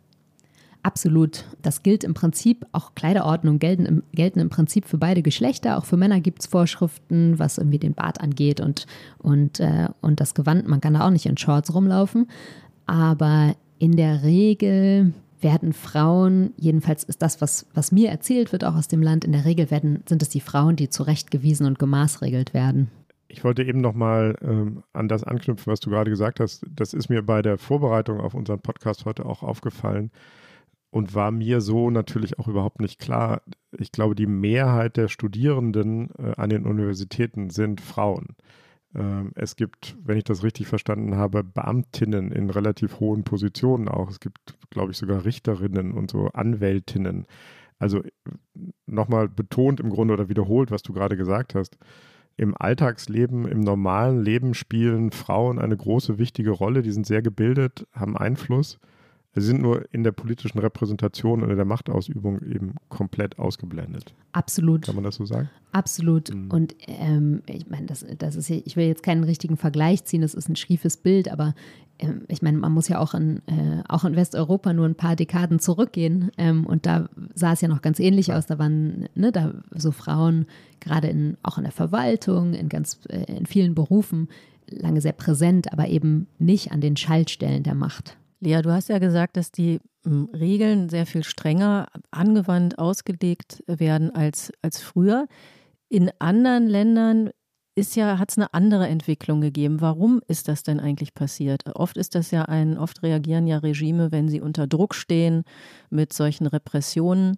Absolut. 0.83 1.45
Das 1.63 1.81
gilt 1.81 2.03
im 2.03 2.13
Prinzip, 2.13 2.65
auch 2.71 2.93
Kleiderordnung 2.93 3.57
gelten 3.59 3.85
im, 3.85 4.03
gelten 4.13 4.39
im 4.39 4.49
Prinzip 4.49 4.85
für 4.85 4.99
beide 4.99 5.23
Geschlechter. 5.23 5.77
Auch 5.77 5.85
für 5.85 5.97
Männer 5.97 6.21
gibt 6.21 6.41
es 6.41 6.47
Vorschriften, 6.47 7.39
was 7.39 7.57
irgendwie 7.57 7.79
den 7.79 7.93
Bart 7.93 8.21
angeht 8.21 8.61
und, 8.61 8.85
und, 9.17 9.59
äh, 9.59 9.89
und 10.01 10.19
das 10.19 10.35
Gewand. 10.35 10.67
Man 10.67 10.79
kann 10.79 10.93
da 10.93 11.05
auch 11.05 11.09
nicht 11.11 11.25
in 11.25 11.37
Shorts 11.37 11.73
rumlaufen. 11.73 12.29
Aber 12.85 13.55
in 13.79 13.97
der 13.97 14.23
Regel 14.23 15.13
werden 15.41 15.73
Frauen, 15.73 16.53
jedenfalls 16.57 17.03
ist 17.03 17.21
das, 17.21 17.41
was, 17.41 17.67
was 17.73 17.91
mir 17.91 18.09
erzählt 18.09 18.51
wird, 18.51 18.63
auch 18.63 18.75
aus 18.75 18.87
dem 18.87 19.01
Land, 19.01 19.25
in 19.25 19.31
der 19.31 19.45
Regel 19.45 19.71
werden, 19.71 20.03
sind 20.07 20.21
es 20.21 20.29
die 20.29 20.41
Frauen, 20.41 20.75
die 20.75 20.89
zurechtgewiesen 20.89 21.65
und 21.65 21.79
gemaßregelt 21.79 22.53
werden. 22.53 22.89
Ich 23.29 23.43
wollte 23.43 23.63
eben 23.63 23.81
nochmal 23.81 24.35
ähm, 24.41 24.83
an 24.93 25.07
das 25.07 25.23
anknüpfen, 25.23 25.71
was 25.71 25.79
du 25.79 25.89
gerade 25.89 26.09
gesagt 26.09 26.39
hast. 26.39 26.65
Das 26.69 26.93
ist 26.93 27.09
mir 27.09 27.21
bei 27.21 27.41
der 27.41 27.57
Vorbereitung 27.57 28.21
auf 28.21 28.33
unseren 28.33 28.61
Podcast 28.61 29.05
heute 29.05 29.25
auch 29.25 29.43
aufgefallen 29.43 30.11
und 30.91 31.13
war 31.13 31.31
mir 31.31 31.61
so 31.61 31.89
natürlich 31.89 32.39
auch 32.39 32.47
überhaupt 32.47 32.79
nicht 32.79 32.99
klar. 32.99 33.41
Ich 33.77 33.91
glaube, 33.91 34.15
die 34.15 34.27
Mehrheit 34.27 34.97
der 34.97 35.09
Studierenden 35.09 36.09
äh, 36.17 36.33
an 36.37 36.49
den 36.49 36.65
Universitäten 36.65 37.49
sind 37.49 37.81
Frauen. 37.81 38.35
Ähm, 38.97 39.31
es 39.35 39.55
gibt, 39.55 39.95
wenn 40.03 40.17
ich 40.17 40.23
das 40.23 40.43
richtig 40.43 40.67
verstanden 40.67 41.15
habe, 41.15 41.43
Beamtinnen 41.43 42.31
in 42.31 42.49
relativ 42.49 42.99
hohen 42.99 43.23
Positionen 43.23 43.87
auch. 43.87 44.09
Es 44.09 44.19
gibt, 44.19 44.57
glaube 44.71 44.91
ich, 44.91 44.97
sogar 44.97 45.23
Richterinnen 45.23 45.93
und 45.93 46.11
so 46.11 46.27
Anwältinnen. 46.33 47.25
Also 47.79 48.01
nochmal 48.87 49.29
betont 49.29 49.79
im 49.79 49.91
Grunde 49.91 50.15
oder 50.15 50.29
wiederholt, 50.29 50.71
was 50.71 50.81
du 50.81 50.93
gerade 50.93 51.15
gesagt 51.15 51.53
hast. 51.53 51.77
Im 52.35 52.55
Alltagsleben, 52.57 53.47
im 53.47 53.59
normalen 53.59 54.21
Leben 54.21 54.53
spielen 54.53 55.11
Frauen 55.11 55.59
eine 55.59 55.77
große, 55.77 56.17
wichtige 56.17 56.51
Rolle. 56.51 56.81
Die 56.81 56.91
sind 56.91 57.05
sehr 57.05 57.21
gebildet, 57.21 57.87
haben 57.93 58.17
Einfluss. 58.17 58.79
Sie 59.35 59.45
sind 59.45 59.61
nur 59.61 59.85
in 59.93 60.03
der 60.03 60.13
politischen 60.13 60.57
Repräsentation 60.57 61.43
oder 61.43 61.55
der 61.55 61.65
Machtausübung 61.65 62.41
eben 62.41 62.75
komplett 62.89 63.37
ausgeblendet. 63.37 64.15
Absolut. 64.31 64.85
Kann 64.85 64.95
man 64.95 65.03
das 65.03 65.15
so 65.15 65.25
sagen? 65.25 65.49
Absolut. 65.73 66.33
Mhm. 66.33 66.49
Und 66.49 66.75
ähm, 66.87 67.43
ich 67.45 67.69
meine, 67.69 67.85
das, 67.85 68.05
das 68.17 68.35
ist 68.35 68.49
ich 68.49 68.75
will 68.75 68.87
jetzt 68.87 69.03
keinen 69.03 69.23
richtigen 69.23 69.57
Vergleich 69.57 70.05
ziehen, 70.05 70.21
das 70.21 70.33
ist 70.33 70.49
ein 70.49 70.55
schiefes 70.55 70.97
Bild, 70.97 71.31
aber 71.31 71.53
ähm, 71.99 72.23
ich 72.27 72.41
meine, 72.41 72.57
man 72.57 72.71
muss 72.71 72.87
ja 72.87 72.99
auch 72.99 73.13
in, 73.13 73.41
äh, 73.47 73.83
auch 73.87 74.05
in 74.05 74.15
Westeuropa 74.15 74.73
nur 74.73 74.85
ein 74.85 74.95
paar 74.95 75.15
Dekaden 75.15 75.59
zurückgehen. 75.59 76.31
Ähm, 76.37 76.65
und 76.65 76.85
da 76.85 77.09
sah 77.33 77.53
es 77.53 77.61
ja 77.61 77.67
noch 77.67 77.81
ganz 77.81 77.99
ähnlich 77.99 78.27
ja. 78.27 78.37
aus. 78.37 78.45
Da 78.45 78.59
waren 78.59 79.07
ne, 79.15 79.31
da 79.31 79.53
so 79.71 79.91
Frauen, 79.91 80.45
gerade 80.79 81.07
in, 81.07 81.37
auch 81.43 81.57
in 81.57 81.63
der 81.63 81.73
Verwaltung, 81.73 82.53
in 82.53 82.69
ganz 82.69 82.99
äh, 83.09 83.23
in 83.37 83.45
vielen 83.45 83.75
Berufen, 83.75 84.29
lange 84.69 85.01
sehr 85.01 85.13
präsent, 85.13 85.71
aber 85.71 85.87
eben 85.87 86.27
nicht 86.39 86.71
an 86.71 86.81
den 86.81 86.97
Schaltstellen 86.97 87.63
der 87.63 87.75
Macht. 87.75 88.17
Lea, 88.39 88.61
du 88.61 88.71
hast 88.71 88.89
ja 88.89 88.99
gesagt, 88.99 89.37
dass 89.37 89.51
die 89.51 89.79
hm, 90.03 90.29
Regeln 90.33 90.89
sehr 90.89 91.05
viel 91.05 91.23
strenger 91.23 91.87
angewandt, 92.11 92.77
ausgelegt 92.77 93.63
werden 93.67 94.13
als, 94.13 94.51
als 94.61 94.81
früher. 94.81 95.27
In 95.89 96.11
anderen 96.19 96.67
Ländern 96.67 97.29
ist 97.75 97.95
ja, 97.95 98.17
hat 98.17 98.31
es 98.31 98.37
eine 98.37 98.53
andere 98.53 98.87
Entwicklung 98.87 99.39
gegeben. 99.39 99.81
Warum 99.81 100.21
ist 100.27 100.47
das 100.47 100.63
denn 100.63 100.79
eigentlich 100.79 101.13
passiert? 101.13 101.63
Oft 101.75 101.95
ist 101.95 102.15
das 102.15 102.31
ja 102.31 102.43
ein, 102.43 102.77
oft 102.77 103.03
reagieren 103.03 103.45
ja 103.45 103.59
Regime, 103.59 104.11
wenn 104.11 104.29
sie 104.29 104.41
unter 104.41 104.65
Druck 104.65 104.95
stehen 104.95 105.43
mit 105.89 106.11
solchen 106.11 106.47
Repressionen. 106.47 107.37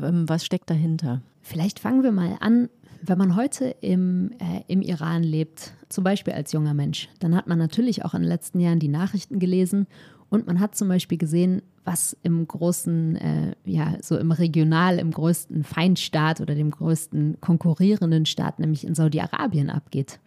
Ähm, 0.00 0.28
was 0.28 0.46
steckt 0.46 0.70
dahinter? 0.70 1.22
Vielleicht 1.42 1.78
fangen 1.78 2.02
wir 2.02 2.12
mal 2.12 2.36
an 2.40 2.70
wenn 3.02 3.18
man 3.18 3.36
heute 3.36 3.74
im, 3.80 4.32
äh, 4.38 4.62
im 4.68 4.82
Iran 4.82 5.22
lebt, 5.22 5.72
zum 5.88 6.04
Beispiel 6.04 6.34
als 6.34 6.52
junger 6.52 6.74
Mensch, 6.74 7.08
dann 7.18 7.34
hat 7.34 7.46
man 7.46 7.58
natürlich 7.58 8.04
auch 8.04 8.14
in 8.14 8.22
den 8.22 8.28
letzten 8.28 8.60
Jahren 8.60 8.78
die 8.78 8.88
Nachrichten 8.88 9.38
gelesen 9.38 9.86
und 10.28 10.46
man 10.46 10.60
hat 10.60 10.74
zum 10.74 10.88
Beispiel 10.88 11.18
gesehen, 11.18 11.62
was 11.84 12.16
im 12.22 12.46
großen, 12.46 13.16
äh, 13.16 13.54
ja, 13.64 13.96
so 14.00 14.16
im 14.16 14.30
Regional, 14.30 14.98
im 14.98 15.10
größten 15.10 15.64
Feindstaat 15.64 16.40
oder 16.40 16.54
dem 16.54 16.70
größten 16.70 17.38
konkurrierenden 17.40 18.26
Staat, 18.26 18.60
nämlich 18.60 18.86
in 18.86 18.94
Saudi-Arabien, 18.94 19.70
abgeht. 19.70 20.20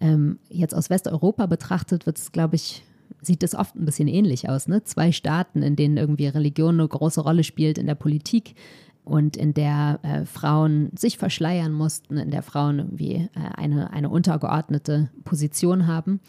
Ähm, 0.00 0.38
jetzt 0.50 0.74
aus 0.74 0.90
Westeuropa 0.90 1.46
betrachtet 1.46 2.04
wird 2.04 2.18
es, 2.18 2.32
glaube 2.32 2.56
ich, 2.56 2.84
sieht 3.22 3.42
es 3.42 3.54
oft 3.54 3.74
ein 3.74 3.84
bisschen 3.84 4.06
ähnlich 4.06 4.48
aus. 4.48 4.68
Ne? 4.68 4.84
Zwei 4.84 5.12
Staaten, 5.12 5.62
in 5.62 5.76
denen 5.76 5.96
irgendwie 5.96 6.26
Religion 6.26 6.74
eine 6.74 6.86
große 6.86 7.20
Rolle 7.20 7.42
spielt 7.42 7.78
in 7.78 7.86
der 7.86 7.94
Politik 7.94 8.54
und 9.08 9.36
in 9.36 9.54
der 9.54 10.00
äh, 10.02 10.24
Frauen 10.26 10.90
sich 10.94 11.18
verschleiern 11.18 11.72
mussten, 11.72 12.18
in 12.18 12.30
der 12.30 12.42
Frauen 12.42 12.78
irgendwie 12.78 13.14
äh, 13.14 13.28
eine, 13.56 13.90
eine 13.90 14.10
untergeordnete 14.10 15.10
Position 15.24 15.86
haben. 15.86 16.20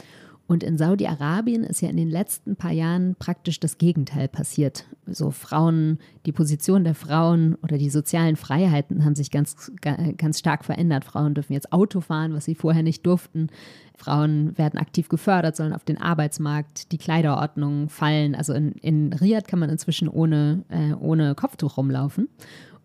Und 0.50 0.64
in 0.64 0.80
Saudi-Arabien 0.80 1.64
ist 1.64 1.82
ja 1.82 1.90
in 1.90 1.98
den 1.98 2.10
letzten 2.10 2.56
paar 2.56 2.72
Jahren 2.72 3.16
praktisch 3.20 3.60
das 3.60 3.78
Gegenteil 3.78 4.28
passiert. 4.28 4.86
So 5.06 5.30
Frauen, 5.30 6.00
die 6.26 6.32
Position 6.32 6.84
der 6.84 6.96
Frauen 6.96 7.54
oder 7.62 7.78
die 7.78 7.92
sozialen 7.92 8.36
Freiheiten 8.36 9.06
haben 9.06 9.14
sich 9.14 9.30
ganz, 9.30 9.72
ganz 10.18 10.40
stark 10.40 10.66
verändert. 10.66 11.06
Frauen 11.06 11.36
dürfen 11.36 11.54
jetzt 11.54 11.72
Auto 11.72 12.02
fahren, 12.02 12.34
was 12.34 12.46
sie 12.46 12.56
vorher 12.56 12.82
nicht 12.82 13.06
durften. 13.06 13.50
Frauen 13.96 14.58
werden 14.58 14.80
aktiv 14.80 15.08
gefördert, 15.08 15.56
sollen 15.56 15.74
auf 15.74 15.84
den 15.84 16.02
Arbeitsmarkt, 16.02 16.92
die 16.92 16.98
Kleiderordnung 16.98 17.90
fallen. 17.90 18.34
Also 18.34 18.54
in, 18.54 18.72
in 18.72 19.14
Riyadh 19.14 19.48
kann 19.48 19.60
man 19.60 19.70
inzwischen 19.70 20.08
ohne, 20.10 20.64
äh, 20.70 20.94
ohne 20.94 21.36
Kopftuch 21.36 21.78
rumlaufen. 21.78 22.28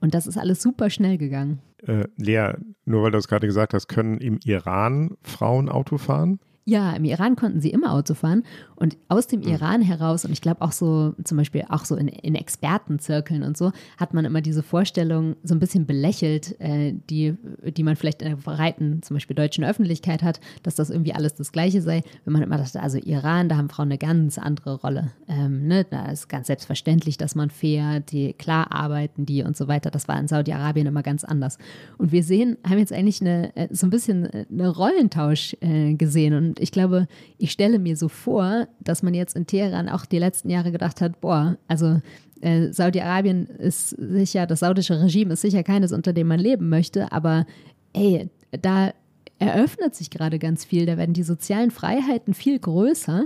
Und 0.05 0.12
das 0.12 0.27
ist 0.27 0.37
alles 0.37 0.61
super 0.61 0.90
schnell 0.90 1.17
gegangen. 1.17 1.62
Äh, 1.79 2.05
Lea, 2.19 2.53
nur 2.85 3.03
weil 3.03 3.11
du 3.11 3.17
es 3.17 3.27
gerade 3.27 3.47
gesagt 3.47 3.73
hast, 3.73 3.88
können 3.88 4.19
im 4.19 4.38
Iran 4.45 5.17
Frauen 5.23 5.71
Auto 5.71 5.97
fahren? 5.97 6.40
Ja, 6.66 6.94
im 6.94 7.05
Iran 7.05 7.37
konnten 7.37 7.61
sie 7.61 7.68
immer 7.68 7.92
Auto 7.92 8.14
fahren 8.14 8.42
und 8.77 8.96
aus 9.09 9.27
dem 9.27 9.40
mhm. 9.40 9.48
Iran 9.48 9.83
heraus 9.83 10.24
und 10.24 10.33
ich 10.33 10.40
glaube 10.40 10.62
auch 10.62 10.72
so 10.72 11.14
zum 11.22 11.37
Beispiel 11.37 11.64
auch 11.68 11.85
so 11.85 11.94
in, 11.94 12.09
in, 12.09 12.35
Expertenzirkeln 12.35 13.42
und 13.42 13.59
so 13.59 13.70
hat 13.98 14.14
man 14.14 14.24
immer 14.24 14.40
diese 14.40 14.62
Vorstellung 14.62 15.37
so 15.42 15.55
ein 15.55 15.59
bisschen 15.59 15.85
belächelt, 15.85 16.59
äh, 16.61 16.94
die, 17.11 17.37
die 17.64 17.83
man 17.83 17.96
vielleicht 17.96 18.22
in 18.22 18.31
der 18.31 18.37
breiten 18.37 19.03
zum 19.03 19.14
Beispiel 19.14 19.37
deutschen 19.37 19.62
Öffentlichkeit 19.62 20.22
hat, 20.22 20.40
dass 20.62 20.74
das 20.74 20.88
irgendwie 20.88 21.12
alles 21.12 21.35
das 21.35 21.53
Gleiche 21.53 21.83
sei. 21.83 22.03
Wenn 22.24 22.33
man 22.33 22.42
immer 22.42 22.57
dachte, 22.57 22.81
also 22.81 22.96
Iran, 22.96 23.50
da 23.50 23.57
haben 23.57 23.68
Frauen 23.68 23.88
eine 23.88 23.98
ganz 23.98 24.38
andere 24.38 24.77
Rolle. 24.77 25.12
Ähm, 25.29 25.66
ne? 25.66 25.85
Da 25.85 26.07
ist 26.07 26.29
ganz 26.29 26.46
selbstverständlich, 26.46 27.18
dass 27.18 27.35
man 27.35 27.50
fährt, 27.50 28.11
die 28.11 28.33
klar 28.33 28.72
arbeiten 28.72 29.27
die 29.27 29.42
und 29.42 29.55
so 29.55 29.68
weiter. 29.68 29.90
Das 29.90 30.09
war 30.09 30.18
in 30.18 30.29
Saudi-Arabien 30.29 30.87
immer 30.87 31.03
ganz 31.03 31.24
anders. 31.24 31.59
Und 31.98 32.11
wir 32.11 32.22
sehen, 32.22 32.57
haben 32.66 32.79
jetzt 32.79 32.92
eigentlich 32.92 33.20
eine, 33.20 33.55
äh, 33.55 33.68
so 33.70 33.87
ein 33.87 33.90
bisschen 33.90 34.24
äh, 34.24 34.46
eine 34.50 34.68
Rollentausch 34.68 35.57
äh, 35.61 35.92
gesehen 35.94 36.35
und 36.35 36.54
und 36.55 36.61
ich 36.61 36.71
glaube, 36.71 37.09
ich 37.37 37.51
stelle 37.51 37.81
mir 37.81 37.97
so 37.97 38.09
vor, 38.09 38.69
dass 38.79 39.03
man 39.03 39.12
jetzt 39.12 39.35
in 39.35 39.45
Teheran 39.45 39.88
auch 39.88 40.07
die 40.07 40.21
letzten 40.21 40.51
Jahre 40.51 40.71
gedacht 40.71 41.01
hat, 41.01 41.21
boah, 41.21 41.57
also 41.67 42.01
äh, 42.43 42.73
Saudi-Arabien 42.73 43.47
ist 43.47 43.90
sicher, 43.90 44.47
das 44.47 44.61
saudische 44.61 45.03
Regime 45.03 45.33
ist 45.33 45.40
sicher 45.40 45.64
keines, 45.64 45.93
unter 45.93 46.12
dem 46.12 46.29
man 46.29 46.38
leben 46.38 46.69
möchte, 46.69 47.11
aber 47.11 47.45
ey, 47.93 48.31
da 48.53 48.93
eröffnet 49.40 49.97
sich 49.97 50.11
gerade 50.11 50.38
ganz 50.38 50.64
viel, 50.64 50.87
da 50.87 50.97
werden 50.97 51.12
die 51.12 51.25
sozialen 51.25 51.73
Freiheiten 51.73 52.35
viel 52.35 52.61
größer. 52.61 53.25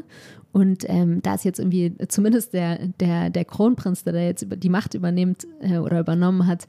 Und 0.52 0.88
ähm, 0.88 1.20
da 1.20 1.34
ist 1.34 1.44
jetzt 1.44 1.58
irgendwie 1.58 1.94
zumindest 2.08 2.54
der, 2.54 2.78
der, 2.98 3.28
der 3.28 3.44
Kronprinz, 3.44 4.04
der 4.04 4.14
da 4.14 4.20
jetzt 4.20 4.46
die 4.48 4.70
Macht 4.70 4.94
übernimmt 4.94 5.46
äh, 5.60 5.76
oder 5.76 6.00
übernommen 6.00 6.46
hat, 6.46 6.66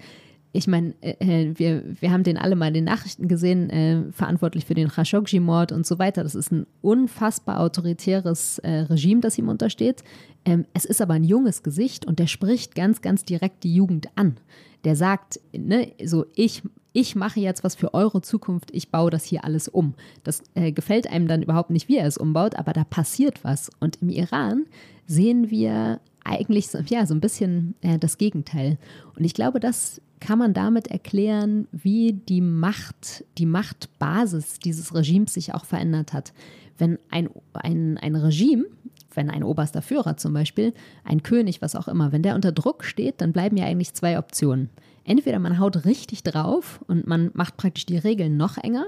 ich 0.51 0.67
meine, 0.67 0.95
äh, 1.01 1.13
äh, 1.19 1.53
wir, 1.57 1.83
wir 1.99 2.11
haben 2.11 2.23
den 2.23 2.37
alle 2.37 2.55
mal 2.55 2.69
in 2.69 2.73
den 2.73 2.83
Nachrichten 2.85 3.27
gesehen, 3.27 3.69
äh, 3.69 4.11
verantwortlich 4.11 4.65
für 4.65 4.73
den 4.73 4.89
Khashoggi-Mord 4.89 5.71
und 5.71 5.85
so 5.85 5.99
weiter. 5.99 6.23
Das 6.23 6.33
ist 6.33 6.51
ein 6.51 6.65
unfassbar 6.81 7.59
autoritäres 7.59 8.57
äh, 8.59 8.79
Regime, 8.81 9.21
das 9.21 9.37
ihm 9.37 9.47
untersteht. 9.47 10.03
Ähm, 10.45 10.65
es 10.73 10.85
ist 10.85 11.01
aber 11.01 11.13
ein 11.13 11.23
junges 11.23 11.61
Gesicht 11.61 12.05
und 12.05 12.17
der 12.19 12.27
spricht 12.27 12.73
ganz, 12.73 13.01
ganz 13.01 13.25
direkt 13.25 13.63
die 13.63 13.75
Jugend 13.75 14.07
an. 14.15 14.37
Der 14.85 14.95
sagt, 14.95 15.39
ne, 15.55 15.91
so 16.03 16.25
ich, 16.35 16.63
ich 16.93 17.15
mache 17.15 17.39
jetzt 17.39 17.63
was 17.63 17.75
für 17.75 17.93
eure 17.93 18.21
Zukunft, 18.21 18.71
ich 18.71 18.89
baue 18.89 19.11
das 19.11 19.25
hier 19.25 19.45
alles 19.45 19.67
um. 19.67 19.93
Das 20.23 20.41
äh, 20.55 20.71
gefällt 20.71 21.11
einem 21.11 21.27
dann 21.27 21.43
überhaupt 21.43 21.69
nicht, 21.69 21.87
wie 21.89 21.97
er 21.97 22.07
es 22.07 22.17
umbaut, 22.17 22.55
aber 22.55 22.73
da 22.73 22.83
passiert 22.85 23.43
was. 23.43 23.69
Und 23.79 24.01
im 24.01 24.09
Iran 24.09 24.65
sehen 25.05 25.51
wir 25.51 25.99
eigentlich 26.29 26.69
so, 26.69 26.79
ja, 26.79 27.05
so 27.05 27.13
ein 27.13 27.21
bisschen 27.21 27.75
äh, 27.81 27.97
das 27.97 28.17
Gegenteil. 28.17 28.77
Und 29.15 29.23
ich 29.23 29.33
glaube, 29.33 29.59
das 29.59 30.01
kann 30.19 30.39
man 30.39 30.53
damit 30.53 30.87
erklären, 30.87 31.67
wie 31.71 32.13
die 32.13 32.41
Macht, 32.41 33.23
die 33.37 33.45
Machtbasis 33.45 34.59
dieses 34.59 34.93
Regimes 34.93 35.33
sich 35.33 35.53
auch 35.53 35.65
verändert 35.65 36.13
hat. 36.13 36.33
Wenn 36.77 36.99
ein, 37.09 37.29
ein, 37.53 37.97
ein 37.97 38.15
Regime, 38.15 38.65
wenn 39.13 39.29
ein 39.29 39.43
oberster 39.43 39.81
Führer 39.81 40.17
zum 40.17 40.33
Beispiel, 40.33 40.73
ein 41.03 41.23
König, 41.23 41.61
was 41.61 41.75
auch 41.75 41.87
immer, 41.87 42.11
wenn 42.11 42.23
der 42.23 42.35
unter 42.35 42.51
Druck 42.51 42.83
steht, 42.83 43.21
dann 43.21 43.33
bleiben 43.33 43.57
ja 43.57 43.65
eigentlich 43.65 43.93
zwei 43.93 44.17
Optionen. 44.17 44.69
Entweder 45.03 45.39
man 45.39 45.57
haut 45.59 45.85
richtig 45.85 46.23
drauf 46.23 46.81
und 46.87 47.07
man 47.07 47.31
macht 47.33 47.57
praktisch 47.57 47.85
die 47.85 47.97
Regeln 47.97 48.37
noch 48.37 48.57
enger 48.57 48.85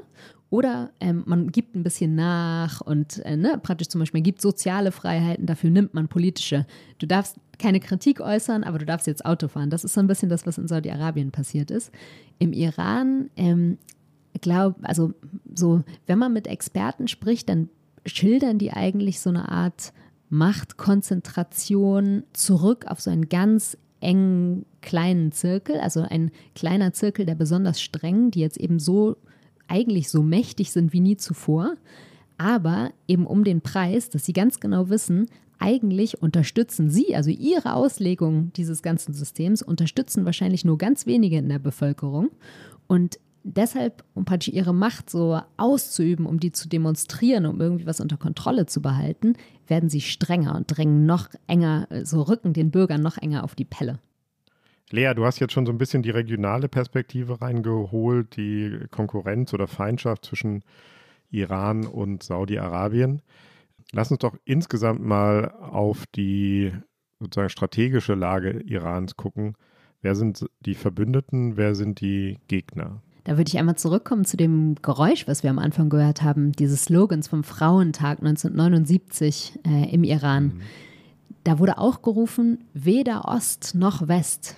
oder 0.51 0.91
ähm, 0.99 1.23
man 1.25 1.49
gibt 1.51 1.75
ein 1.75 1.83
bisschen 1.83 2.13
nach 2.13 2.81
und 2.81 3.25
äh, 3.25 3.37
ne, 3.37 3.57
praktisch 3.63 3.87
zum 3.87 3.99
Beispiel 3.99 4.21
gibt 4.21 4.41
soziale 4.41 4.91
Freiheiten, 4.91 5.45
dafür 5.45 5.69
nimmt 5.69 5.93
man 5.93 6.09
politische. 6.09 6.67
Du 6.99 7.07
darfst 7.07 7.37
keine 7.57 7.79
Kritik 7.79 8.19
äußern, 8.19 8.65
aber 8.65 8.77
du 8.77 8.85
darfst 8.85 9.07
jetzt 9.07 9.25
Auto 9.25 9.47
fahren. 9.47 9.69
Das 9.69 9.85
ist 9.85 9.93
so 9.93 10.01
ein 10.01 10.07
bisschen 10.07 10.27
das, 10.27 10.45
was 10.45 10.57
in 10.57 10.67
Saudi-Arabien 10.67 11.31
passiert 11.31 11.71
ist. 11.71 11.91
Im 12.37 12.51
Iran, 12.51 13.29
ähm, 13.37 13.77
glaube, 14.41 14.75
also 14.83 15.13
so, 15.55 15.83
wenn 16.05 16.19
man 16.19 16.33
mit 16.33 16.47
Experten 16.47 17.07
spricht, 17.07 17.47
dann 17.47 17.69
schildern 18.05 18.57
die 18.57 18.73
eigentlich 18.73 19.21
so 19.21 19.29
eine 19.29 19.47
Art 19.47 19.93
Machtkonzentration 20.29 22.23
zurück 22.33 22.85
auf 22.87 22.99
so 22.99 23.09
einen 23.09 23.29
ganz 23.29 23.77
engen 24.01 24.65
kleinen 24.81 25.31
Zirkel, 25.31 25.79
also 25.79 26.01
ein 26.01 26.31
kleiner 26.55 26.91
Zirkel 26.91 27.25
der 27.25 27.35
besonders 27.35 27.81
strengen, 27.81 28.31
die 28.31 28.41
jetzt 28.41 28.57
eben 28.57 28.79
so 28.79 29.15
eigentlich 29.71 30.09
so 30.09 30.21
mächtig 30.21 30.71
sind 30.71 30.91
wie 30.93 30.99
nie 30.99 31.17
zuvor, 31.17 31.75
aber 32.37 32.91
eben 33.07 33.25
um 33.25 33.43
den 33.43 33.61
Preis, 33.61 34.09
dass 34.09 34.25
sie 34.25 34.33
ganz 34.33 34.59
genau 34.59 34.89
wissen, 34.89 35.27
eigentlich 35.59 36.21
unterstützen 36.21 36.89
sie, 36.89 37.15
also 37.15 37.29
ihre 37.29 37.73
Auslegung 37.75 38.51
dieses 38.53 38.81
ganzen 38.81 39.13
Systems, 39.13 39.61
unterstützen 39.61 40.25
wahrscheinlich 40.25 40.65
nur 40.65 40.77
ganz 40.77 41.05
wenige 41.05 41.37
in 41.37 41.49
der 41.49 41.59
Bevölkerung. 41.59 42.29
Und 42.87 43.19
deshalb, 43.43 44.03
um 44.15 44.25
praktisch 44.25 44.53
ihre 44.53 44.73
Macht 44.73 45.09
so 45.09 45.39
auszuüben, 45.57 46.25
um 46.25 46.39
die 46.39 46.51
zu 46.51 46.67
demonstrieren, 46.67 47.45
um 47.45 47.61
irgendwie 47.61 47.85
was 47.85 48.01
unter 48.01 48.17
Kontrolle 48.17 48.65
zu 48.65 48.81
behalten, 48.81 49.33
werden 49.67 49.89
sie 49.89 50.01
strenger 50.01 50.55
und 50.55 50.65
drängen 50.65 51.05
noch 51.05 51.29
enger, 51.47 51.87
so 52.03 52.23
rücken 52.23 52.53
den 52.53 52.71
Bürgern 52.71 53.01
noch 53.01 53.17
enger 53.17 53.43
auf 53.43 53.55
die 53.55 53.65
Pelle. 53.65 53.99
Lea, 54.91 55.13
du 55.15 55.25
hast 55.25 55.39
jetzt 55.39 55.53
schon 55.53 55.65
so 55.65 55.71
ein 55.71 55.77
bisschen 55.77 56.03
die 56.03 56.09
regionale 56.09 56.67
Perspektive 56.67 57.41
reingeholt, 57.41 58.35
die 58.35 58.79
Konkurrenz 58.91 59.53
oder 59.53 59.67
Feindschaft 59.67 60.25
zwischen 60.25 60.63
Iran 61.29 61.85
und 61.85 62.23
Saudi-Arabien. 62.23 63.21
Lass 63.91 64.11
uns 64.11 64.19
doch 64.19 64.35
insgesamt 64.45 65.01
mal 65.03 65.51
auf 65.51 66.05
die 66.15 66.71
sozusagen 67.19 67.49
strategische 67.49 68.15
Lage 68.15 68.61
Irans 68.65 69.15
gucken. 69.15 69.55
Wer 70.01 70.15
sind 70.15 70.45
die 70.61 70.75
Verbündeten, 70.75 71.57
wer 71.57 71.75
sind 71.75 72.01
die 72.01 72.39
Gegner? 72.47 73.01
Da 73.23 73.37
würde 73.37 73.49
ich 73.49 73.59
einmal 73.59 73.77
zurückkommen 73.77 74.25
zu 74.25 74.35
dem 74.35 74.75
Geräusch, 74.81 75.27
was 75.27 75.43
wir 75.43 75.51
am 75.51 75.59
Anfang 75.59 75.89
gehört 75.89 76.23
haben, 76.23 76.53
dieses 76.53 76.85
Slogans 76.85 77.27
vom 77.27 77.43
Frauentag 77.43 78.19
1979 78.19 79.59
äh, 79.67 79.93
im 79.93 80.03
Iran. 80.03 80.45
Mhm. 80.45 80.61
Da 81.43 81.59
wurde 81.59 81.77
auch 81.77 82.01
gerufen, 82.01 82.63
weder 82.73 83.25
Ost 83.25 83.75
noch 83.75 84.07
West. 84.07 84.55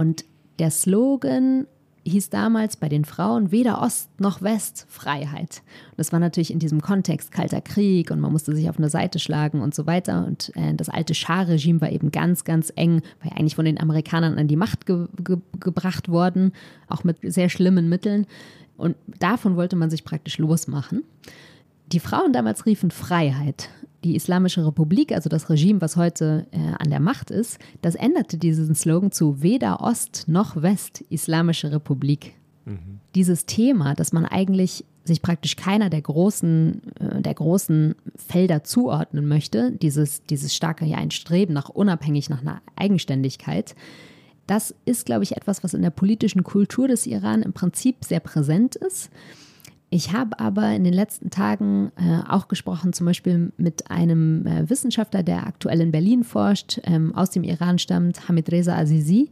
Und 0.00 0.24
der 0.58 0.70
Slogan 0.70 1.66
hieß 2.06 2.30
damals 2.30 2.78
bei 2.78 2.88
den 2.88 3.04
Frauen 3.04 3.52
weder 3.52 3.82
Ost 3.82 4.08
noch 4.18 4.40
West 4.40 4.86
Freiheit. 4.88 5.60
Und 5.90 5.98
das 5.98 6.10
war 6.10 6.18
natürlich 6.18 6.50
in 6.50 6.58
diesem 6.58 6.80
Kontext 6.80 7.32
Kalter 7.32 7.60
Krieg 7.60 8.10
und 8.10 8.18
man 8.18 8.32
musste 8.32 8.56
sich 8.56 8.70
auf 8.70 8.78
eine 8.78 8.88
Seite 8.88 9.18
schlagen 9.18 9.60
und 9.60 9.74
so 9.74 9.86
weiter. 9.86 10.26
Und 10.26 10.56
äh, 10.56 10.72
das 10.72 10.88
alte 10.88 11.12
Schah-Regime 11.12 11.82
war 11.82 11.90
eben 11.90 12.12
ganz, 12.12 12.44
ganz 12.44 12.72
eng, 12.76 13.02
war 13.22 13.30
ja 13.30 13.36
eigentlich 13.36 13.56
von 13.56 13.66
den 13.66 13.78
Amerikanern 13.78 14.38
an 14.38 14.48
die 14.48 14.56
Macht 14.56 14.86
ge 14.86 15.06
ge 15.22 15.36
gebracht 15.60 16.08
worden, 16.08 16.52
auch 16.88 17.04
mit 17.04 17.18
sehr 17.22 17.50
schlimmen 17.50 17.90
Mitteln. 17.90 18.26
Und 18.78 18.96
davon 19.18 19.56
wollte 19.56 19.76
man 19.76 19.90
sich 19.90 20.04
praktisch 20.04 20.38
losmachen. 20.38 21.04
Die 21.92 22.00
Frauen 22.00 22.32
damals 22.32 22.64
riefen 22.64 22.90
Freiheit 22.90 23.68
die 24.04 24.16
Islamische 24.16 24.66
Republik, 24.66 25.12
also 25.12 25.28
das 25.28 25.50
Regime, 25.50 25.80
was 25.80 25.96
heute 25.96 26.46
äh, 26.52 26.58
an 26.78 26.90
der 26.90 27.00
Macht 27.00 27.30
ist, 27.30 27.58
das 27.82 27.94
änderte 27.94 28.38
diesen 28.38 28.74
Slogan 28.74 29.12
zu 29.12 29.42
weder 29.42 29.80
Ost 29.82 30.24
noch 30.26 30.60
West 30.62 31.04
Islamische 31.10 31.70
Republik. 31.70 32.34
Mhm. 32.64 33.00
Dieses 33.14 33.46
Thema, 33.46 33.94
dass 33.94 34.12
man 34.12 34.24
eigentlich 34.24 34.84
sich 35.04 35.22
praktisch 35.22 35.56
keiner 35.56 35.90
der 35.90 36.02
großen, 36.02 36.82
äh, 37.00 37.22
der 37.22 37.34
großen 37.34 37.94
Felder 38.16 38.64
zuordnen 38.64 39.26
möchte, 39.28 39.72
dieses, 39.72 40.24
dieses 40.24 40.54
starke 40.54 40.84
ja, 40.84 40.98
ein 40.98 41.10
Streben 41.10 41.52
nach 41.52 41.68
unabhängig, 41.68 42.30
nach 42.30 42.40
einer 42.42 42.62
Eigenständigkeit, 42.76 43.74
das 44.46 44.74
ist, 44.84 45.06
glaube 45.06 45.22
ich, 45.22 45.36
etwas, 45.36 45.62
was 45.62 45.74
in 45.74 45.82
der 45.82 45.90
politischen 45.90 46.42
Kultur 46.42 46.88
des 46.88 47.06
Iran 47.06 47.42
im 47.42 47.52
Prinzip 47.52 48.04
sehr 48.04 48.18
präsent 48.18 48.74
ist. 48.74 49.10
Ich 49.92 50.12
habe 50.12 50.38
aber 50.38 50.70
in 50.70 50.84
den 50.84 50.92
letzten 50.92 51.30
Tagen 51.30 51.90
äh, 51.96 52.20
auch 52.28 52.46
gesprochen, 52.46 52.92
zum 52.92 53.06
Beispiel 53.06 53.52
mit 53.56 53.90
einem 53.90 54.46
äh, 54.46 54.70
Wissenschaftler, 54.70 55.24
der 55.24 55.46
aktuell 55.48 55.80
in 55.80 55.90
Berlin 55.90 56.22
forscht, 56.22 56.80
ähm, 56.84 57.12
aus 57.14 57.30
dem 57.30 57.42
Iran 57.42 57.78
stammt, 57.80 58.28
Hamid 58.28 58.52
Reza 58.52 58.76
Azizi. 58.76 59.30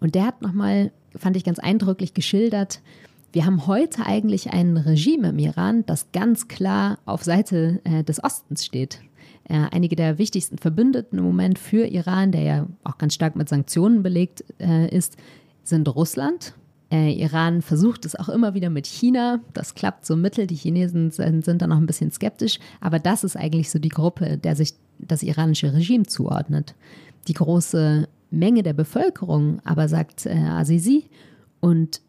Und 0.00 0.16
der 0.16 0.26
hat 0.26 0.42
nochmal, 0.42 0.90
fand 1.16 1.36
ich 1.36 1.44
ganz 1.44 1.60
eindrücklich 1.60 2.14
geschildert, 2.14 2.80
wir 3.32 3.46
haben 3.46 3.66
heute 3.66 4.04
eigentlich 4.04 4.52
ein 4.52 4.76
Regime 4.76 5.30
im 5.30 5.38
Iran, 5.38 5.86
das 5.86 6.12
ganz 6.12 6.48
klar 6.48 6.98
auf 7.06 7.24
Seite 7.24 7.80
äh, 7.84 8.04
des 8.04 8.22
Ostens 8.22 8.66
steht. 8.66 9.00
Äh, 9.44 9.68
einige 9.70 9.96
der 9.96 10.18
wichtigsten 10.18 10.58
Verbündeten 10.58 11.18
im 11.18 11.24
Moment 11.24 11.58
für 11.58 11.86
Iran, 11.86 12.30
der 12.30 12.42
ja 12.42 12.66
auch 12.84 12.98
ganz 12.98 13.14
stark 13.14 13.34
mit 13.34 13.48
Sanktionen 13.48 14.02
belegt 14.02 14.44
äh, 14.60 14.94
ist, 14.94 15.16
sind 15.62 15.88
Russland. 15.88 16.54
Äh, 16.92 17.12
Iran 17.12 17.62
versucht 17.62 18.04
es 18.04 18.14
auch 18.14 18.28
immer 18.28 18.52
wieder 18.52 18.68
mit 18.68 18.86
China. 18.86 19.40
Das 19.54 19.74
klappt 19.74 20.04
so 20.04 20.14
mittel. 20.14 20.46
Die 20.46 20.54
Chinesen 20.54 21.10
sind, 21.10 21.42
sind 21.44 21.62
da 21.62 21.66
noch 21.66 21.78
ein 21.78 21.86
bisschen 21.86 22.10
skeptisch. 22.10 22.58
Aber 22.82 22.98
das 22.98 23.24
ist 23.24 23.34
eigentlich 23.34 23.70
so 23.70 23.78
die 23.78 23.88
Gruppe, 23.88 24.36
der 24.36 24.54
sich 24.54 24.74
das 24.98 25.22
iranische 25.22 25.72
Regime 25.72 26.04
zuordnet. 26.04 26.74
Die 27.28 27.32
große 27.32 28.06
Menge 28.30 28.62
der 28.62 28.74
Bevölkerung 28.74 29.60
aber 29.64 29.88
sagt 29.88 30.26
äh, 30.26 30.34
Azizi 30.34 31.08
und 31.60 32.02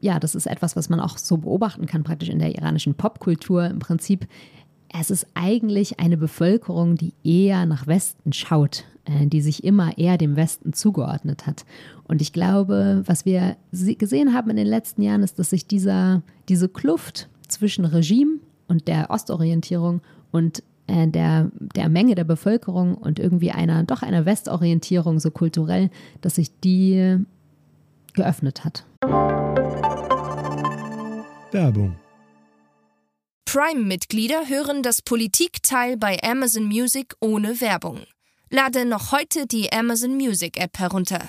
ja, 0.00 0.20
das 0.20 0.34
ist 0.34 0.46
etwas, 0.46 0.76
was 0.76 0.88
man 0.88 1.00
auch 1.00 1.18
so 1.18 1.38
beobachten 1.38 1.86
kann, 1.86 2.04
praktisch 2.04 2.28
in 2.28 2.38
der 2.38 2.56
iranischen 2.56 2.94
Popkultur. 2.94 3.66
Im 3.66 3.80
Prinzip, 3.80 4.26
es 4.88 5.10
ist 5.10 5.26
eigentlich 5.34 5.98
eine 5.98 6.16
Bevölkerung, 6.16 6.96
die 6.96 7.14
eher 7.24 7.66
nach 7.66 7.86
Westen 7.86 8.32
schaut, 8.32 8.84
die 9.08 9.40
sich 9.40 9.64
immer 9.64 9.98
eher 9.98 10.18
dem 10.18 10.36
Westen 10.36 10.72
zugeordnet 10.72 11.46
hat. 11.46 11.64
Und 12.04 12.22
ich 12.22 12.32
glaube, 12.32 13.02
was 13.06 13.24
wir 13.24 13.56
gesehen 13.70 14.32
haben 14.34 14.50
in 14.50 14.56
den 14.56 14.66
letzten 14.66 15.02
Jahren, 15.02 15.22
ist, 15.22 15.38
dass 15.38 15.50
sich 15.50 15.66
dieser, 15.66 16.22
diese 16.48 16.68
Kluft 16.68 17.28
zwischen 17.48 17.84
Regime 17.84 18.38
und 18.68 18.88
der 18.88 19.10
Ostorientierung 19.10 20.00
und 20.30 20.62
äh, 20.86 21.08
der, 21.08 21.50
der 21.74 21.88
Menge 21.88 22.14
der 22.14 22.24
Bevölkerung 22.24 22.94
und 22.94 23.18
irgendwie 23.18 23.50
einer, 23.50 23.84
doch 23.84 24.02
einer 24.02 24.26
Westorientierung 24.26 25.20
so 25.20 25.30
kulturell, 25.30 25.90
dass 26.20 26.36
sich 26.36 26.58
die 26.60 27.18
geöffnet 28.14 28.64
hat. 28.64 28.84
Werbung. 31.50 31.96
Prime-Mitglieder 33.44 34.48
hören 34.48 34.82
das 34.82 35.02
Politikteil 35.02 35.98
bei 35.98 36.18
Amazon 36.22 36.64
Music 36.64 37.14
ohne 37.20 37.60
Werbung. 37.60 38.00
Lade 38.54 38.84
noch 38.84 39.12
heute 39.12 39.46
die 39.46 39.72
Amazon 39.72 40.14
Music 40.14 40.60
App 40.60 40.78
herunter. 40.78 41.20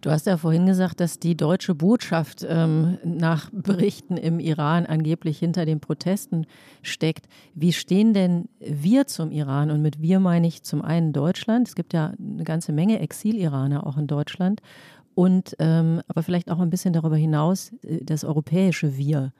Du 0.00 0.10
hast 0.10 0.24
ja 0.24 0.38
vorhin 0.38 0.64
gesagt, 0.64 0.98
dass 1.00 1.18
die 1.18 1.36
deutsche 1.36 1.74
Botschaft 1.74 2.46
ähm, 2.48 2.96
nach 3.04 3.50
Berichten 3.52 4.16
im 4.16 4.40
Iran 4.40 4.86
angeblich 4.86 5.38
hinter 5.38 5.66
den 5.66 5.80
Protesten 5.80 6.46
steckt. 6.80 7.26
Wie 7.54 7.74
stehen 7.74 8.14
denn 8.14 8.48
wir 8.58 9.06
zum 9.06 9.30
Iran? 9.30 9.70
Und 9.70 9.82
mit 9.82 10.00
wir 10.00 10.20
meine 10.20 10.46
ich 10.46 10.62
zum 10.62 10.80
einen 10.80 11.12
Deutschland. 11.12 11.68
Es 11.68 11.74
gibt 11.74 11.92
ja 11.92 12.14
eine 12.18 12.44
ganze 12.44 12.72
Menge 12.72 12.98
Exil-Iraner 13.00 13.86
auch 13.86 13.98
in 13.98 14.06
Deutschland. 14.06 14.62
Und 15.14 15.54
ähm, 15.58 16.00
aber 16.08 16.22
vielleicht 16.22 16.50
auch 16.50 16.60
ein 16.60 16.70
bisschen 16.70 16.94
darüber 16.94 17.16
hinaus 17.16 17.72
äh, 17.82 18.02
das 18.02 18.24
europäische 18.24 18.96
Wir. 18.96 19.34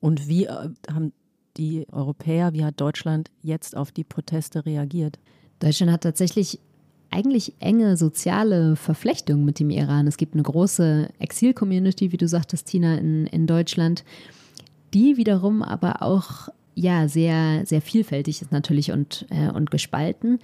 Und 0.00 0.26
wie 0.26 0.46
äh, 0.46 0.70
haben 0.90 1.12
die 1.60 1.86
Europäer, 1.92 2.52
wie 2.54 2.64
hat 2.64 2.80
Deutschland 2.80 3.30
jetzt 3.42 3.76
auf 3.76 3.92
die 3.92 4.02
Proteste 4.02 4.64
reagiert? 4.64 5.18
Deutschland 5.60 5.92
hat 5.92 6.02
tatsächlich 6.02 6.58
eigentlich 7.10 7.54
enge 7.60 7.96
soziale 7.96 8.76
Verflechtung 8.76 9.44
mit 9.44 9.60
dem 9.60 9.70
Iran. 9.70 10.06
Es 10.06 10.16
gibt 10.16 10.34
eine 10.34 10.42
große 10.42 11.10
Exil-Community, 11.18 12.12
wie 12.12 12.16
du 12.16 12.26
sagtest, 12.26 12.66
Tina, 12.66 12.96
in, 12.96 13.26
in 13.26 13.46
Deutschland, 13.46 14.04
die 14.94 15.16
wiederum 15.16 15.62
aber 15.62 16.02
auch 16.02 16.48
ja 16.74 17.08
sehr, 17.08 17.66
sehr 17.66 17.82
vielfältig 17.82 18.40
ist 18.40 18.52
natürlich 18.52 18.90
und, 18.92 19.26
äh, 19.30 19.50
und 19.50 19.70
gespalten. 19.70 20.38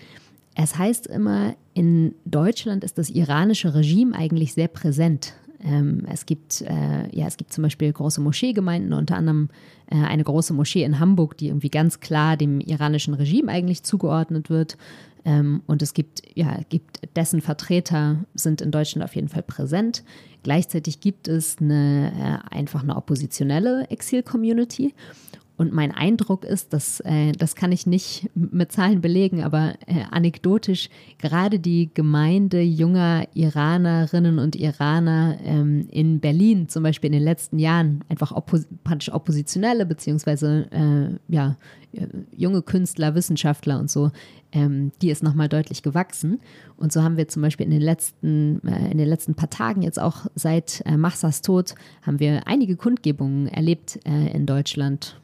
Es 0.54 0.76
heißt 0.76 1.06
immer, 1.06 1.54
in 1.72 2.14
Deutschland 2.24 2.84
ist 2.84 2.98
das 2.98 3.10
iranische 3.10 3.74
Regime 3.74 4.14
eigentlich 4.14 4.52
sehr 4.52 4.68
präsent. 4.68 5.34
Ähm, 5.64 6.06
es, 6.10 6.26
gibt, 6.26 6.62
äh, 6.62 7.08
ja, 7.16 7.26
es 7.26 7.36
gibt 7.36 7.52
zum 7.52 7.62
Beispiel 7.62 7.92
große 7.92 8.20
Moscheegemeinden, 8.20 8.92
unter 8.92 9.16
anderem 9.16 9.48
äh, 9.90 9.96
eine 9.96 10.24
große 10.24 10.52
Moschee 10.52 10.84
in 10.84 10.98
Hamburg, 11.00 11.36
die 11.36 11.48
irgendwie 11.48 11.70
ganz 11.70 12.00
klar 12.00 12.36
dem 12.36 12.60
iranischen 12.60 13.14
Regime 13.14 13.50
eigentlich 13.50 13.82
zugeordnet 13.82 14.50
wird. 14.50 14.76
Ähm, 15.24 15.62
und 15.66 15.82
es 15.82 15.92
gibt, 15.92 16.22
ja, 16.34 16.60
gibt 16.68 17.00
dessen 17.16 17.40
Vertreter 17.40 18.24
sind 18.34 18.60
in 18.60 18.70
Deutschland 18.70 19.04
auf 19.04 19.16
jeden 19.16 19.28
Fall 19.28 19.42
präsent. 19.42 20.04
Gleichzeitig 20.42 21.00
gibt 21.00 21.26
es 21.26 21.56
eine, 21.60 22.12
äh, 22.52 22.54
einfach 22.54 22.82
eine 22.82 22.96
oppositionelle 22.96 23.90
Exil-Community. 23.90 24.94
Und 25.56 25.72
mein 25.72 25.92
Eindruck 25.92 26.44
ist, 26.44 26.74
dass 26.74 27.00
äh, 27.00 27.32
das 27.32 27.56
kann 27.56 27.72
ich 27.72 27.86
nicht 27.86 28.28
mit 28.34 28.72
Zahlen 28.72 29.00
belegen, 29.00 29.42
aber 29.42 29.74
äh, 29.86 30.02
anekdotisch 30.10 30.90
gerade 31.18 31.58
die 31.58 31.90
Gemeinde 31.94 32.60
junger 32.60 33.26
Iranerinnen 33.32 34.38
und 34.38 34.54
Iraner 34.54 35.38
ähm, 35.42 35.88
in 35.90 36.20
Berlin 36.20 36.68
zum 36.68 36.82
Beispiel 36.82 37.08
in 37.08 37.14
den 37.14 37.22
letzten 37.22 37.58
Jahren 37.58 38.04
einfach 38.10 38.32
oppos 38.32 38.66
praktisch 38.84 39.12
oppositionelle 39.12 39.86
beziehungsweise 39.86 40.68
äh, 40.70 41.32
ja 41.32 41.56
äh, 41.92 42.06
junge 42.36 42.60
Künstler, 42.60 43.14
Wissenschaftler 43.14 43.80
und 43.80 43.90
so, 43.90 44.10
ähm, 44.52 44.92
die 45.00 45.10
ist 45.10 45.22
nochmal 45.22 45.48
deutlich 45.48 45.82
gewachsen. 45.82 46.38
Und 46.76 46.92
so 46.92 47.02
haben 47.02 47.16
wir 47.16 47.28
zum 47.28 47.40
Beispiel 47.40 47.64
in 47.64 47.72
den 47.72 47.80
letzten 47.80 48.60
äh, 48.66 48.90
in 48.90 48.98
den 48.98 49.08
letzten 49.08 49.34
paar 49.34 49.48
Tagen 49.48 49.80
jetzt 49.80 49.98
auch 49.98 50.26
seit 50.34 50.82
äh, 50.84 50.98
Machsas 50.98 51.40
Tod 51.40 51.74
haben 52.02 52.20
wir 52.20 52.46
einige 52.46 52.76
Kundgebungen 52.76 53.48
erlebt 53.48 53.98
in 54.04 54.46
Deutschland 54.46 55.16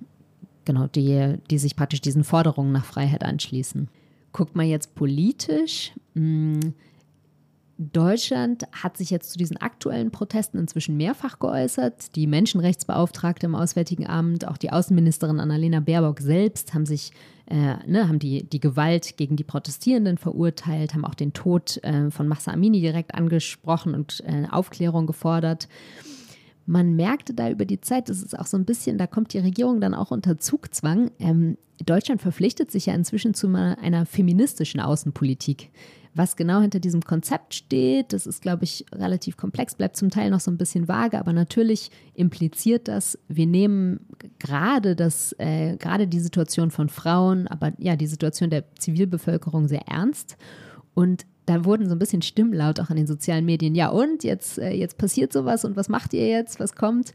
genau, 0.64 0.86
die, 0.86 1.36
die 1.50 1.58
sich 1.58 1.76
praktisch 1.76 2.00
diesen 2.00 2.24
Forderungen 2.24 2.72
nach 2.72 2.84
Freiheit 2.84 3.24
anschließen. 3.24 3.88
Guckt 4.32 4.56
man 4.56 4.66
jetzt 4.66 4.94
politisch, 4.94 5.92
hm, 6.14 6.74
Deutschland 7.92 8.64
hat 8.70 8.96
sich 8.96 9.10
jetzt 9.10 9.32
zu 9.32 9.38
diesen 9.38 9.56
aktuellen 9.56 10.10
Protesten 10.10 10.58
inzwischen 10.58 10.96
mehrfach 10.96 11.38
geäußert. 11.38 12.14
Die 12.14 12.26
Menschenrechtsbeauftragte 12.26 13.46
im 13.46 13.54
Auswärtigen 13.54 14.06
Amt, 14.06 14.46
auch 14.46 14.56
die 14.56 14.70
Außenministerin 14.70 15.40
Annalena 15.40 15.80
Baerbock 15.80 16.20
selbst 16.20 16.74
haben 16.74 16.86
sich, 16.86 17.12
äh, 17.46 17.76
ne, 17.86 18.08
haben 18.08 18.18
die, 18.18 18.44
die 18.44 18.60
Gewalt 18.60 19.16
gegen 19.16 19.36
die 19.36 19.44
Protestierenden 19.44 20.18
verurteilt, 20.18 20.94
haben 20.94 21.04
auch 21.04 21.14
den 21.14 21.32
Tod 21.32 21.82
äh, 21.82 22.10
von 22.10 22.28
Mahsa 22.28 22.52
Amini 22.52 22.80
direkt 22.80 23.14
angesprochen 23.14 23.94
und 23.94 24.22
äh, 24.26 24.46
Aufklärung 24.50 25.06
gefordert 25.06 25.68
man 26.66 26.94
merkte 26.94 27.34
da 27.34 27.50
über 27.50 27.64
die 27.64 27.80
Zeit, 27.80 28.08
das 28.08 28.22
ist 28.22 28.38
auch 28.38 28.46
so 28.46 28.56
ein 28.56 28.64
bisschen, 28.64 28.98
da 28.98 29.06
kommt 29.06 29.32
die 29.32 29.38
Regierung 29.38 29.80
dann 29.80 29.94
auch 29.94 30.10
unter 30.10 30.38
Zugzwang. 30.38 31.10
Ähm, 31.18 31.56
Deutschland 31.84 32.22
verpflichtet 32.22 32.70
sich 32.70 32.86
ja 32.86 32.94
inzwischen 32.94 33.34
zu 33.34 33.48
einer 33.48 34.06
feministischen 34.06 34.80
Außenpolitik. 34.80 35.70
Was 36.14 36.36
genau 36.36 36.60
hinter 36.60 36.78
diesem 36.78 37.00
Konzept 37.00 37.54
steht, 37.54 38.12
das 38.12 38.26
ist, 38.26 38.42
glaube 38.42 38.64
ich, 38.64 38.84
relativ 38.92 39.38
komplex, 39.38 39.74
bleibt 39.74 39.96
zum 39.96 40.10
Teil 40.10 40.30
noch 40.30 40.40
so 40.40 40.50
ein 40.50 40.58
bisschen 40.58 40.86
vage, 40.86 41.18
aber 41.18 41.32
natürlich 41.32 41.90
impliziert 42.12 42.86
das, 42.86 43.18
wir 43.28 43.46
nehmen 43.46 44.00
gerade 44.38 44.94
das, 44.94 45.34
äh, 45.38 45.76
gerade 45.78 46.06
die 46.06 46.20
Situation 46.20 46.70
von 46.70 46.90
Frauen, 46.90 47.48
aber 47.48 47.72
ja, 47.78 47.96
die 47.96 48.06
Situation 48.06 48.50
der 48.50 48.64
Zivilbevölkerung 48.76 49.68
sehr 49.68 49.88
ernst. 49.88 50.36
Und 50.94 51.24
da 51.46 51.64
wurden 51.64 51.88
so 51.88 51.94
ein 51.94 51.98
bisschen 51.98 52.22
Stimmen 52.22 52.52
laut 52.52 52.80
auch 52.80 52.90
an 52.90 52.96
den 52.96 53.06
sozialen 53.06 53.44
Medien. 53.44 53.74
Ja, 53.74 53.88
und 53.88 54.24
jetzt, 54.24 54.58
äh, 54.58 54.72
jetzt 54.72 54.98
passiert 54.98 55.32
sowas 55.32 55.64
und 55.64 55.76
was 55.76 55.88
macht 55.88 56.14
ihr 56.14 56.28
jetzt? 56.28 56.60
Was 56.60 56.74
kommt? 56.74 57.12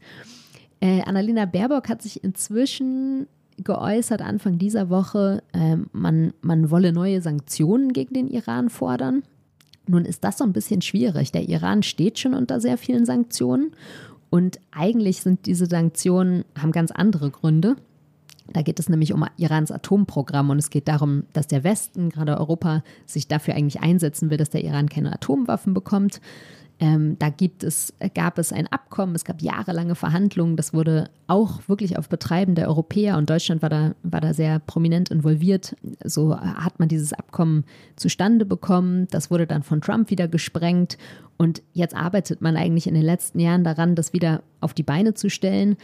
Äh, 0.80 1.02
Annalena 1.02 1.46
Baerbock 1.46 1.88
hat 1.88 2.02
sich 2.02 2.22
inzwischen 2.22 3.26
geäußert, 3.56 4.22
Anfang 4.22 4.58
dieser 4.58 4.88
Woche, 4.88 5.42
äh, 5.52 5.76
man, 5.92 6.32
man 6.40 6.70
wolle 6.70 6.92
neue 6.92 7.20
Sanktionen 7.20 7.92
gegen 7.92 8.14
den 8.14 8.28
Iran 8.28 8.70
fordern. 8.70 9.22
Nun 9.86 10.04
ist 10.04 10.22
das 10.22 10.38
so 10.38 10.44
ein 10.44 10.52
bisschen 10.52 10.82
schwierig. 10.82 11.32
Der 11.32 11.48
Iran 11.48 11.82
steht 11.82 12.18
schon 12.18 12.34
unter 12.34 12.60
sehr 12.60 12.78
vielen 12.78 13.06
Sanktionen 13.06 13.72
und 14.30 14.60
eigentlich 14.70 15.22
sind 15.22 15.46
diese 15.46 15.66
Sanktionen, 15.66 16.44
haben 16.60 16.72
ganz 16.72 16.90
andere 16.90 17.30
Gründe. 17.30 17.76
Da 18.52 18.62
geht 18.62 18.80
es 18.80 18.88
nämlich 18.88 19.12
um 19.12 19.24
Irans 19.36 19.70
Atomprogramm 19.70 20.50
und 20.50 20.58
es 20.58 20.70
geht 20.70 20.88
darum, 20.88 21.24
dass 21.32 21.46
der 21.46 21.64
Westen, 21.64 22.10
gerade 22.10 22.38
Europa, 22.38 22.82
sich 23.06 23.28
dafür 23.28 23.54
eigentlich 23.54 23.80
einsetzen 23.80 24.30
will, 24.30 24.38
dass 24.38 24.50
der 24.50 24.64
Iran 24.64 24.88
keine 24.88 25.12
Atomwaffen 25.12 25.74
bekommt. 25.74 26.20
Ähm, 26.80 27.16
da 27.18 27.28
gibt 27.28 27.64
es, 27.64 27.92
gab 28.14 28.38
es 28.38 28.52
ein 28.52 28.68
Abkommen, 28.68 29.16
es 29.16 29.24
gab 29.24 29.42
jahrelange 29.42 29.96
Verhandlungen, 29.96 30.56
das 30.56 30.72
wurde 30.72 31.10
auch 31.26 31.60
wirklich 31.66 31.98
auf 31.98 32.08
Betreiben 32.08 32.54
der 32.54 32.68
Europäer 32.68 33.18
und 33.18 33.28
Deutschland 33.28 33.62
war 33.62 33.68
da, 33.68 33.94
war 34.04 34.20
da 34.20 34.32
sehr 34.32 34.60
prominent 34.60 35.10
involviert. 35.10 35.74
So 36.04 36.38
hat 36.38 36.78
man 36.78 36.88
dieses 36.88 37.12
Abkommen 37.12 37.64
zustande 37.96 38.44
bekommen, 38.44 39.08
das 39.10 39.28
wurde 39.28 39.48
dann 39.48 39.64
von 39.64 39.80
Trump 39.80 40.10
wieder 40.10 40.28
gesprengt 40.28 40.98
und 41.36 41.62
jetzt 41.72 41.96
arbeitet 41.96 42.42
man 42.42 42.56
eigentlich 42.56 42.86
in 42.86 42.94
den 42.94 43.02
letzten 43.02 43.40
Jahren 43.40 43.64
daran, 43.64 43.96
das 43.96 44.12
wieder 44.12 44.42
auf 44.60 44.72
die 44.72 44.84
Beine 44.84 45.14
zu 45.14 45.30
stellen. 45.30 45.76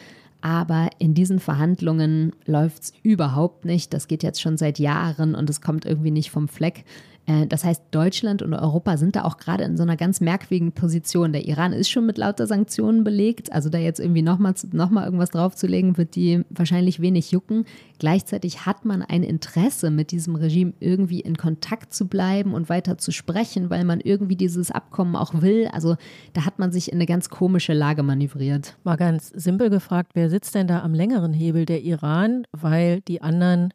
Aber 0.44 0.90
in 0.98 1.14
diesen 1.14 1.40
Verhandlungen 1.40 2.32
läuft 2.44 2.82
es 2.82 2.92
überhaupt 3.02 3.64
nicht. 3.64 3.94
Das 3.94 4.08
geht 4.08 4.22
jetzt 4.22 4.42
schon 4.42 4.58
seit 4.58 4.78
Jahren 4.78 5.34
und 5.34 5.48
es 5.48 5.62
kommt 5.62 5.86
irgendwie 5.86 6.10
nicht 6.10 6.30
vom 6.30 6.48
Fleck. 6.48 6.84
Äh, 7.26 7.46
das 7.46 7.64
heißt, 7.64 7.82
Deutschland 7.90 8.42
und 8.42 8.54
Europa 8.54 8.96
sind 8.96 9.16
da 9.16 9.24
auch 9.24 9.36
gerade 9.36 9.64
in 9.64 9.76
so 9.76 9.82
einer 9.82 9.96
ganz 9.96 10.20
merkwürdigen 10.20 10.72
Position. 10.72 11.32
Der 11.32 11.46
Iran 11.46 11.72
ist 11.72 11.90
schon 11.90 12.06
mit 12.06 12.18
lauter 12.18 12.46
Sanktionen 12.46 13.04
belegt. 13.04 13.52
Also 13.52 13.68
da 13.68 13.78
jetzt 13.78 14.00
irgendwie 14.00 14.22
nochmal 14.22 14.54
noch 14.72 14.90
mal 14.90 15.04
irgendwas 15.04 15.30
draufzulegen, 15.30 15.96
wird 15.96 16.16
die 16.16 16.44
wahrscheinlich 16.50 17.00
wenig 17.00 17.30
jucken. 17.30 17.64
Gleichzeitig 17.98 18.66
hat 18.66 18.84
man 18.84 19.02
ein 19.02 19.22
Interesse, 19.22 19.90
mit 19.90 20.10
diesem 20.10 20.36
Regime 20.36 20.74
irgendwie 20.80 21.20
in 21.20 21.36
Kontakt 21.36 21.94
zu 21.94 22.06
bleiben 22.06 22.54
und 22.54 22.68
weiter 22.68 22.98
zu 22.98 23.12
sprechen, 23.12 23.70
weil 23.70 23.84
man 23.84 24.00
irgendwie 24.00 24.36
dieses 24.36 24.70
Abkommen 24.70 25.16
auch 25.16 25.40
will. 25.40 25.68
Also 25.72 25.96
da 26.32 26.44
hat 26.44 26.58
man 26.58 26.72
sich 26.72 26.90
in 26.90 26.98
eine 26.98 27.06
ganz 27.06 27.30
komische 27.30 27.72
Lage 27.72 28.02
manövriert. 28.02 28.76
Mal 28.84 28.96
ganz 28.96 29.28
simpel 29.28 29.70
gefragt, 29.70 30.12
wer 30.14 30.30
sitzt 30.30 30.54
denn 30.54 30.66
da 30.66 30.82
am 30.82 30.94
längeren 30.94 31.32
Hebel? 31.32 31.64
Der 31.64 31.82
Iran, 31.82 32.46
weil 32.52 33.00
die 33.02 33.22
anderen 33.22 33.72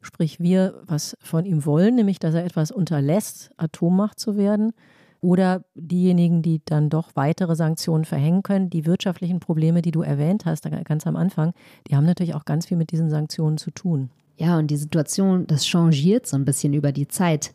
sprich 0.00 0.40
wir 0.40 0.82
was 0.86 1.16
von 1.20 1.44
ihm 1.44 1.64
wollen, 1.64 1.94
nämlich 1.94 2.18
dass 2.18 2.34
er 2.34 2.44
etwas 2.44 2.70
unterlässt, 2.70 3.50
Atommacht 3.56 4.18
zu 4.18 4.36
werden, 4.36 4.72
oder 5.20 5.64
diejenigen, 5.74 6.42
die 6.42 6.62
dann 6.64 6.88
doch 6.88 7.10
weitere 7.14 7.54
Sanktionen 7.54 8.04
verhängen 8.04 8.42
können. 8.42 8.70
Die 8.70 8.86
wirtschaftlichen 8.86 9.40
Probleme, 9.40 9.82
die 9.82 9.90
du 9.90 10.02
erwähnt 10.02 10.46
hast, 10.46 10.64
ganz 10.84 11.06
am 11.06 11.16
Anfang, 11.16 11.52
die 11.88 11.96
haben 11.96 12.06
natürlich 12.06 12.34
auch 12.34 12.44
ganz 12.44 12.66
viel 12.66 12.76
mit 12.76 12.90
diesen 12.90 13.10
Sanktionen 13.10 13.58
zu 13.58 13.70
tun. 13.70 14.10
Ja, 14.38 14.58
und 14.58 14.70
die 14.70 14.76
Situation, 14.76 15.46
das 15.46 15.66
changiert 15.66 16.26
so 16.26 16.36
ein 16.36 16.46
bisschen 16.46 16.72
über 16.72 16.92
die 16.92 17.06
Zeit. 17.06 17.52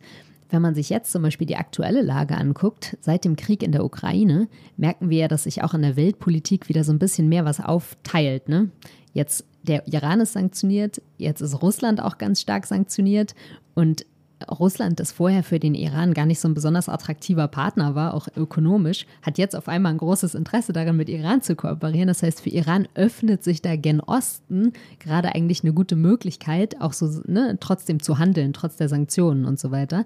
Wenn 0.48 0.62
man 0.62 0.76
sich 0.76 0.90
jetzt 0.90 1.10
zum 1.10 1.22
Beispiel 1.22 1.48
die 1.48 1.56
aktuelle 1.56 2.02
Lage 2.02 2.36
anguckt, 2.36 2.96
seit 3.00 3.24
dem 3.24 3.34
Krieg 3.34 3.64
in 3.64 3.72
der 3.72 3.84
Ukraine, 3.84 4.46
merken 4.76 5.10
wir 5.10 5.18
ja, 5.18 5.28
dass 5.28 5.42
sich 5.42 5.64
auch 5.64 5.74
in 5.74 5.82
der 5.82 5.96
Weltpolitik 5.96 6.68
wieder 6.68 6.84
so 6.84 6.92
ein 6.92 7.00
bisschen 7.00 7.28
mehr 7.28 7.44
was 7.44 7.58
aufteilt. 7.58 8.48
Ne? 8.48 8.70
Jetzt 9.12 9.44
der 9.66 9.86
Iran 9.88 10.20
ist 10.20 10.32
sanktioniert, 10.32 11.02
jetzt 11.18 11.40
ist 11.40 11.62
Russland 11.62 12.00
auch 12.00 12.18
ganz 12.18 12.40
stark 12.40 12.66
sanktioniert 12.66 13.34
und 13.74 14.06
Russland, 14.50 15.00
das 15.00 15.12
vorher 15.12 15.42
für 15.42 15.58
den 15.58 15.74
Iran 15.74 16.12
gar 16.12 16.26
nicht 16.26 16.40
so 16.40 16.48
ein 16.48 16.54
besonders 16.54 16.88
attraktiver 16.88 17.48
Partner 17.48 17.94
war, 17.94 18.12
auch 18.12 18.28
ökonomisch, 18.36 19.06
hat 19.22 19.38
jetzt 19.38 19.56
auf 19.56 19.66
einmal 19.66 19.92
ein 19.92 19.98
großes 19.98 20.34
Interesse 20.34 20.72
daran, 20.72 20.96
mit 20.96 21.08
Iran 21.08 21.40
zu 21.40 21.56
kooperieren. 21.56 22.08
Das 22.08 22.22
heißt, 22.22 22.42
für 22.42 22.50
Iran 22.50 22.86
öffnet 22.94 23.42
sich 23.42 23.62
da 23.62 23.76
gen 23.76 24.00
Osten 24.00 24.72
gerade 24.98 25.34
eigentlich 25.34 25.64
eine 25.64 25.72
gute 25.72 25.96
Möglichkeit, 25.96 26.80
auch 26.80 26.92
so 26.92 27.22
ne, 27.24 27.56
trotzdem 27.60 28.02
zu 28.02 28.18
handeln, 28.18 28.52
trotz 28.52 28.76
der 28.76 28.88
Sanktionen 28.88 29.46
und 29.46 29.58
so 29.58 29.70
weiter. 29.70 30.04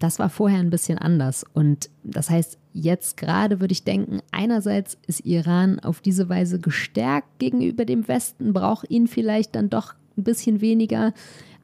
Das 0.00 0.18
war 0.18 0.30
vorher 0.30 0.58
ein 0.58 0.70
bisschen 0.70 0.98
anders. 0.98 1.44
Und 1.52 1.90
das 2.02 2.30
heißt, 2.30 2.58
jetzt 2.72 3.18
gerade 3.18 3.60
würde 3.60 3.72
ich 3.72 3.84
denken, 3.84 4.20
einerseits 4.32 4.96
ist 5.06 5.26
Iran 5.26 5.78
auf 5.78 6.00
diese 6.00 6.28
Weise 6.28 6.58
gestärkt 6.58 7.38
gegenüber 7.38 7.84
dem 7.84 8.08
Westen, 8.08 8.52
braucht 8.52 8.90
ihn 8.90 9.06
vielleicht 9.06 9.54
dann 9.54 9.70
doch 9.70 9.94
ein 10.16 10.24
bisschen 10.24 10.60
weniger. 10.62 11.12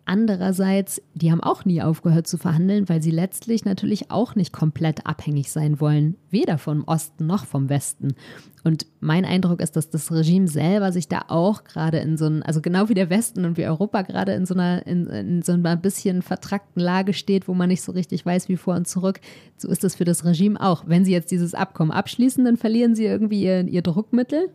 Andererseits, 0.08 1.02
die 1.14 1.32
haben 1.32 1.42
auch 1.42 1.64
nie 1.64 1.82
aufgehört 1.82 2.28
zu 2.28 2.38
verhandeln, 2.38 2.88
weil 2.88 3.02
sie 3.02 3.10
letztlich 3.10 3.64
natürlich 3.64 4.12
auch 4.12 4.36
nicht 4.36 4.52
komplett 4.52 5.04
abhängig 5.04 5.50
sein 5.50 5.80
wollen, 5.80 6.16
weder 6.30 6.58
vom 6.58 6.84
Osten 6.84 7.26
noch 7.26 7.44
vom 7.44 7.68
Westen. 7.68 8.14
Und 8.62 8.86
mein 9.00 9.24
Eindruck 9.24 9.60
ist, 9.60 9.74
dass 9.74 9.90
das 9.90 10.12
Regime 10.12 10.46
selber 10.46 10.92
sich 10.92 11.08
da 11.08 11.24
auch 11.26 11.64
gerade 11.64 11.98
in 11.98 12.16
so 12.16 12.26
einem, 12.26 12.44
also 12.44 12.60
genau 12.60 12.88
wie 12.88 12.94
der 12.94 13.10
Westen 13.10 13.44
und 13.44 13.56
wie 13.56 13.66
Europa 13.66 14.02
gerade 14.02 14.32
in 14.34 14.46
so 14.46 14.54
einer, 14.54 14.86
in, 14.86 15.06
in 15.06 15.42
so 15.42 15.52
einer 15.52 15.76
bisschen 15.76 16.22
vertrackten 16.22 16.80
Lage 16.80 17.12
steht, 17.12 17.48
wo 17.48 17.54
man 17.54 17.68
nicht 17.68 17.82
so 17.82 17.90
richtig 17.90 18.24
weiß, 18.24 18.48
wie 18.48 18.56
vor 18.56 18.76
und 18.76 18.86
zurück. 18.86 19.20
So 19.56 19.68
ist 19.68 19.82
das 19.82 19.96
für 19.96 20.04
das 20.04 20.24
Regime 20.24 20.60
auch. 20.60 20.84
Wenn 20.86 21.04
sie 21.04 21.12
jetzt 21.12 21.32
dieses 21.32 21.54
Abkommen 21.54 21.90
abschließen, 21.90 22.44
dann 22.44 22.56
verlieren 22.56 22.94
sie 22.94 23.06
irgendwie 23.06 23.42
ihr, 23.42 23.66
ihr 23.66 23.82
Druckmittel. 23.82 24.50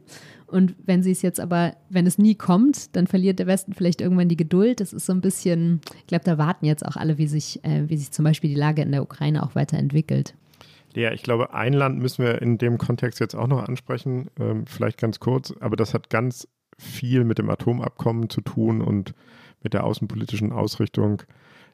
Und 0.52 0.76
wenn 0.86 1.02
sie 1.02 1.12
es 1.12 1.22
jetzt 1.22 1.40
aber, 1.40 1.76
wenn 1.90 2.06
es 2.06 2.18
nie 2.18 2.36
kommt, 2.36 2.96
dann 2.96 3.08
verliert 3.08 3.40
der 3.40 3.48
Westen 3.48 3.74
vielleicht 3.74 4.02
irgendwann 4.02 4.28
die 4.28 4.38
Geduld. 4.38 4.80
Das 4.82 4.92
ist 4.92 5.06
so 5.06 5.14
ein 5.14 5.22
bisschen, 5.22 5.82
ich 6.00 6.08
glaube, 6.08 6.26
da 6.26 6.38
warten 6.38 6.66
jetzt 6.66 6.86
auch 6.86 6.98
alle, 6.98 7.18
wie 7.18 7.28
sich, 7.28 7.64
äh, 7.64 7.88
wie 7.88 7.98
sich 7.98 8.12
zum 8.12 8.26
Beispiel 8.26 8.50
die 8.50 8.60
Lage 8.60 8.82
in 8.82 8.92
der 8.92 9.02
Ukraine 9.02 9.44
auch 9.44 9.56
weiterentwickelt. 9.56 10.36
Ja, 10.94 11.14
ich 11.14 11.24
glaube, 11.24 11.54
ein 11.54 11.72
Land 11.74 12.00
müssen 12.00 12.26
wir 12.26 12.42
in 12.42 12.58
dem 12.58 12.78
Kontext 12.78 13.22
jetzt 13.22 13.36
auch 13.36 13.48
noch 13.48 13.64
ansprechen, 13.68 14.30
ähm, 14.40 14.66
vielleicht 14.66 14.98
ganz 14.98 15.22
kurz, 15.22 15.54
aber 15.62 15.78
das 15.78 15.94
hat 15.94 16.10
ganz 16.10 16.48
viel 16.78 17.24
mit 17.24 17.38
dem 17.38 17.50
Atomabkommen 17.50 18.30
zu 18.30 18.42
tun 18.42 18.82
und 18.82 19.14
mit 19.64 19.74
der 19.74 19.86
außenpolitischen 19.86 20.52
Ausrichtung 20.52 21.24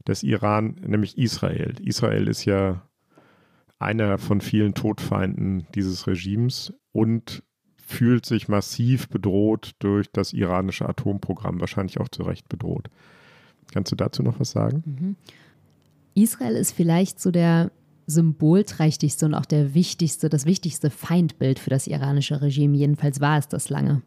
des 0.07 0.21
Iran, 0.21 0.75
nämlich 0.85 1.17
Israel. 1.17 1.73
Israel 1.81 2.27
ist 2.27 2.45
ja 2.45 2.83
einer 3.79 4.17
von 4.17 4.41
vielen 4.41 4.73
Todfeinden 4.73 5.65
dieses 5.73 6.05
Regimes 6.05 6.73
und 6.91 7.43
fühlt 7.87 8.25
sich 8.25 8.49
massiv 8.49 9.07
bedroht 9.07 9.71
durch 9.79 10.11
das 10.11 10.33
iranische 10.33 10.87
Atomprogramm, 10.87 11.61
wahrscheinlich 11.61 12.01
auch 12.01 12.09
zu 12.09 12.23
Recht 12.23 12.49
bedroht. 12.49 12.89
Kannst 13.73 13.93
du 13.93 13.95
dazu 13.95 14.23
noch 14.23 14.41
was 14.41 14.51
sagen? 14.51 14.83
Mhm. 14.85 15.15
Israel 16.13 16.55
ist 16.55 16.73
vielleicht 16.73 17.21
so 17.21 17.31
der 17.31 17.71
symbolträchtigste 18.05 19.25
und 19.25 19.33
auch 19.33 19.45
der 19.45 19.73
wichtigste, 19.73 20.27
das 20.27 20.45
wichtigste 20.45 20.89
Feindbild 20.89 21.59
für 21.59 21.69
das 21.69 21.87
iranische 21.87 22.41
Regime. 22.41 22.75
Jedenfalls 22.75 23.21
war 23.21 23.37
es 23.37 23.47
das 23.47 23.69
lange. 23.69 24.01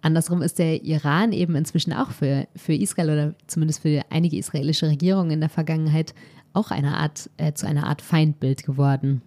Andersrum 0.00 0.40
ist 0.40 0.58
der 0.58 0.82
Iran 0.82 1.32
eben 1.32 1.54
inzwischen 1.54 1.92
auch 1.92 2.12
für, 2.12 2.48
für 2.56 2.74
Israel 2.74 3.10
oder 3.10 3.34
zumindest 3.46 3.82
für 3.82 4.02
einige 4.08 4.38
israelische 4.38 4.88
Regierungen 4.88 5.32
in 5.32 5.40
der 5.40 5.50
Vergangenheit 5.50 6.14
auch 6.54 6.70
eine 6.70 6.96
Art, 6.96 7.28
äh, 7.36 7.52
zu 7.52 7.66
einer 7.66 7.86
Art 7.86 8.00
Feindbild 8.00 8.64
geworden. 8.64 9.20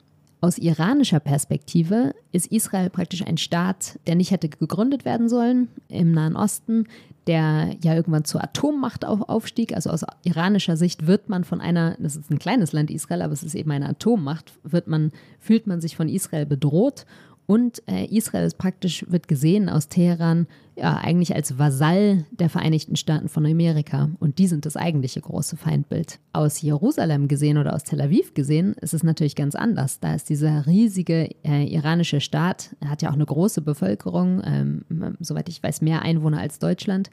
Aus 0.46 0.60
iranischer 0.60 1.20
Perspektive 1.20 2.14
ist 2.32 2.52
Israel 2.52 2.92
praktisch 2.92 3.26
ein 3.26 3.40
Staat, 3.40 3.98
der 4.06 4.14
nicht 4.14 4.30
hätte 4.30 4.48
gegründet 4.48 5.04
werden 5.04 5.28
sollen 5.28 5.70
im 5.88 6.12
Nahen 6.12 6.36
Osten, 6.36 6.86
der 7.26 7.72
ja 7.84 7.96
irgendwann 7.96 8.26
zur 8.26 8.44
Atommacht 8.44 9.06
aufstieg. 9.06 9.76
Also 9.76 9.90
aus 9.90 10.06
iranischer 10.24 10.78
Sicht 10.78 11.08
wird 11.08 11.30
man 11.30 11.46
von 11.46 11.62
einer, 11.62 11.98
das 12.00 12.16
ist 12.16 12.30
ein 12.30 12.38
kleines 12.38 12.74
Land 12.74 12.92
Israel, 12.92 13.24
aber 13.24 13.34
es 13.34 13.42
ist 13.42 13.56
eben 13.56 13.72
eine 13.72 13.90
Atommacht, 13.90 14.54
wird 14.62 14.86
man, 14.86 15.12
fühlt 15.40 15.66
man 15.66 15.82
sich 15.82 15.96
von 15.96 16.10
Israel 16.10 16.46
bedroht 16.46 17.08
und 17.48 17.82
äh, 17.88 18.06
Israel 18.06 18.46
ist 18.46 18.60
praktisch, 18.60 19.04
wird 19.10 19.28
gesehen 19.28 19.68
aus 19.68 19.88
Teheran, 19.88 20.46
ja, 20.76 20.98
eigentlich 20.98 21.34
als 21.36 21.58
Vasall 21.58 22.26
der 22.32 22.50
Vereinigten 22.50 22.96
Staaten 22.96 23.30
von 23.30 23.46
Amerika. 23.46 24.10
Und 24.20 24.38
die 24.40 24.48
sind 24.48 24.66
das 24.66 24.76
eigentliche 24.76 25.22
große 25.22 25.56
Feindbild. 25.58 26.20
Aus 26.34 26.62
Jerusalem 26.62 27.28
gesehen 27.28 27.58
oder 27.58 27.74
aus 27.74 27.84
Tel 27.84 28.02
Aviv 28.02 28.34
gesehen 28.34 28.74
ist 28.82 28.94
es 28.94 29.04
natürlich 29.04 29.36
ganz 29.36 29.56
anders. 29.56 30.00
Da 30.00 30.14
ist 30.14 30.30
dieser 30.30 30.68
riesige 30.68 31.30
äh, 31.44 31.66
iranische 31.66 32.20
Staat, 32.20 32.76
er 32.82 32.90
hat 32.90 33.02
ja 33.02 33.10
auch 33.10 33.16
eine 33.16 33.26
große 33.26 33.62
Bevölkerung, 33.62 34.42
ähm, 34.46 35.16
soweit 35.20 35.48
ich 35.48 35.64
weiß, 35.64 35.82
mehr 35.82 36.02
Einwohner 36.02 36.40
als 36.40 36.60
Deutschland. 36.60 37.10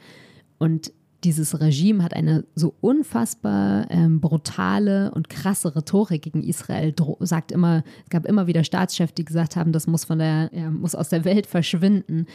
Und 0.59 0.93
dieses 1.25 1.61
Regime 1.61 2.03
hat 2.03 2.15
eine 2.15 2.45
so 2.57 2.75
unfassbar 2.81 3.87
ähm, 3.91 4.21
brutale 4.21 5.13
und 5.13 5.29
krasse 5.29 5.77
Rhetorik 5.77 6.23
gegen 6.23 6.43
Israel. 6.43 6.95
Sagt 7.21 7.53
immer, 7.53 7.85
es 8.05 8.11
gab 8.11 8.27
immer 8.27 8.49
wieder 8.49 8.65
Staatschefs, 8.65 9.15
die 9.15 9.25
gesagt 9.25 9.55
haben, 9.55 9.71
das 9.73 9.87
muss 9.87 10.05
von 10.05 10.19
der, 10.19 10.51
ja, 10.53 10.71
muss 10.71 10.97
aus 10.97 11.11
der 11.11 11.25
Welt 11.25 11.47
verschwinden. 11.47 12.27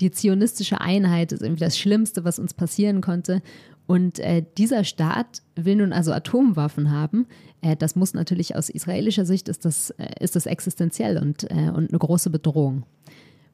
Die 0.00 0.10
zionistische 0.10 0.80
Einheit 0.80 1.32
ist 1.32 1.42
irgendwie 1.42 1.64
das 1.64 1.78
Schlimmste, 1.78 2.24
was 2.24 2.38
uns 2.38 2.54
passieren 2.54 3.00
konnte. 3.00 3.42
Und 3.86 4.18
äh, 4.18 4.44
dieser 4.58 4.84
Staat 4.84 5.42
will 5.54 5.76
nun 5.76 5.92
also 5.92 6.12
Atomwaffen 6.12 6.90
haben. 6.90 7.26
Äh, 7.62 7.76
das 7.76 7.96
muss 7.96 8.14
natürlich 8.14 8.56
aus 8.56 8.68
israelischer 8.68 9.24
Sicht 9.24 9.48
ist 9.48 9.64
das, 9.64 9.90
äh, 9.90 10.08
ist 10.20 10.36
das 10.36 10.46
existenziell 10.46 11.18
und, 11.18 11.44
äh, 11.50 11.70
und 11.70 11.90
eine 11.90 11.98
große 11.98 12.30
Bedrohung. 12.30 12.84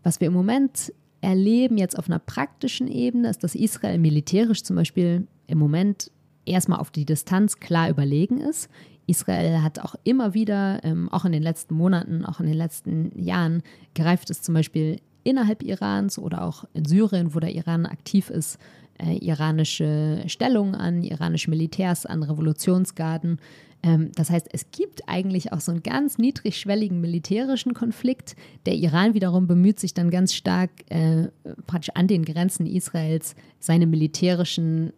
Was 0.03 0.21
wir 0.21 0.29
im 0.29 0.33
Moment 0.33 0.93
erleben 1.21 1.77
jetzt 1.77 1.99
auf 1.99 2.09
einer 2.09 2.19
praktischen 2.19 2.89
Ebene, 2.89 3.31
ist, 3.31 3.45
dass 3.45 3.55
Israel 3.55 3.99
militärisch 3.99 4.65
zum 4.65 4.77
Beispiel 4.77 5.29
im 5.47 5.59
Moment 5.59 6.11
erstmal 6.45 6.81
auf 6.81 6.91
die 6.91 7.05
Distanz 7.05 7.61
klar 7.61 7.89
überlegen 7.89 8.41
ist. 8.41 8.69
Israel 9.07 9.63
hat 9.63 9.79
auch 9.79 9.95
immer 10.05 10.35
wieder, 10.35 10.83
ähm, 10.83 11.09
auch 11.11 11.25
in 11.25 11.33
den 11.33 11.43
letzten 11.43 11.75
Monaten, 11.75 12.25
auch 12.25 12.41
in 12.41 12.47
den 12.47 12.57
letzten 12.57 13.17
Jahren, 13.19 13.63
greift 13.95 14.31
es 14.31 14.43
zum 14.43 14.55
Beispiel 14.55 14.99
innerhalb 15.25 15.63
Irans 15.63 16.19
oder 16.19 16.43
auch 16.43 16.65
in 16.75 16.85
Syrien, 16.85 17.35
wo 17.35 17.41
der 17.41 17.55
Iran 17.55 17.87
aktiv 17.87 18.31
ist, 18.31 18.59
äh, 18.99 19.17
iranische 19.19 20.23
Stellungen 20.27 20.75
an, 20.75 21.03
iranische 21.03 21.51
Militärs 21.51 22.07
an, 22.07 22.23
Revolutionsgarden. 22.23 23.39
Ähm, 23.83 24.13
das 24.15 24.31
heißt, 24.31 24.49
es 24.53 24.71
gibt 24.71 25.09
eigentlich 25.09 25.53
auch 25.53 25.61
so 25.61 25.73
einen 25.73 25.83
ganz 25.83 26.19
niedrigschwelligen 26.19 27.01
militärischen 27.01 27.75
Konflikt. 27.75 28.37
Der 28.67 28.75
Iran 28.75 29.15
wiederum 29.15 29.47
bemüht 29.47 29.81
sich 29.81 29.95
dann 29.95 30.11
ganz 30.11 30.35
stark 30.35 30.71
äh, 30.89 31.29
praktisch 31.67 31.91
an 31.95 32.07
den 32.07 32.25
Grenzen 32.25 32.67
Israels 32.67 33.35
seine 33.59 33.87
militärischen 33.87 34.93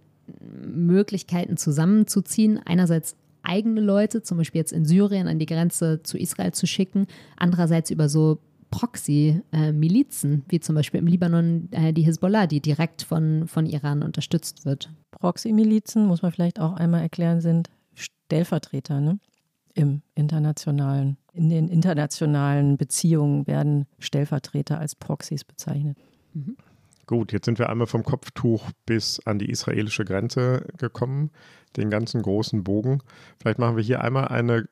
Möglichkeiten 0.66 1.56
zusammenzuziehen. 1.56 2.60
Einerseits 2.64 3.16
eigene 3.42 3.80
Leute, 3.80 4.22
zum 4.22 4.38
Beispiel 4.38 4.60
jetzt 4.60 4.72
in 4.72 4.84
Syrien, 4.84 5.28
an 5.28 5.38
die 5.38 5.46
Grenze 5.46 6.02
zu 6.02 6.18
Israel 6.18 6.52
zu 6.52 6.66
schicken. 6.66 7.06
Andererseits 7.36 7.90
über 7.90 8.08
so 8.08 8.38
Proxy-Milizen, 8.70 10.44
wie 10.48 10.60
zum 10.60 10.74
Beispiel 10.74 11.00
im 11.00 11.06
Libanon 11.06 11.68
äh, 11.72 11.92
die 11.92 12.02
Hisbollah, 12.02 12.46
die 12.46 12.60
direkt 12.60 13.02
von, 13.02 13.46
von 13.46 13.66
Iran 13.66 14.02
unterstützt 14.02 14.64
wird. 14.64 14.90
Proxy-Milizen, 15.12 16.06
muss 16.06 16.22
man 16.22 16.32
vielleicht 16.32 16.60
auch 16.60 16.74
einmal 16.74 17.02
erklären, 17.02 17.40
sind 17.40 17.70
Stellvertreter 17.94 19.00
ne? 19.00 19.18
im 19.74 20.02
internationalen, 20.14 21.16
in 21.32 21.48
den 21.48 21.68
internationalen 21.68 22.76
Beziehungen 22.76 23.46
werden 23.46 23.86
Stellvertreter 23.98 24.78
als 24.78 24.94
Proxys 24.94 25.44
bezeichnet. 25.44 25.98
Mhm. 26.32 26.56
Gut, 27.06 27.32
jetzt 27.32 27.44
sind 27.44 27.58
wir 27.58 27.68
einmal 27.68 27.86
vom 27.86 28.02
Kopftuch 28.02 28.70
bis 28.86 29.20
an 29.26 29.38
die 29.38 29.50
israelische 29.50 30.06
Grenze 30.06 30.66
gekommen, 30.78 31.30
den 31.76 31.90
ganzen 31.90 32.22
großen 32.22 32.64
Bogen. 32.64 33.02
Vielleicht 33.40 33.58
machen 33.58 33.76
wir 33.76 33.82
hier 33.82 34.02
einmal 34.02 34.28
einen 34.28 34.68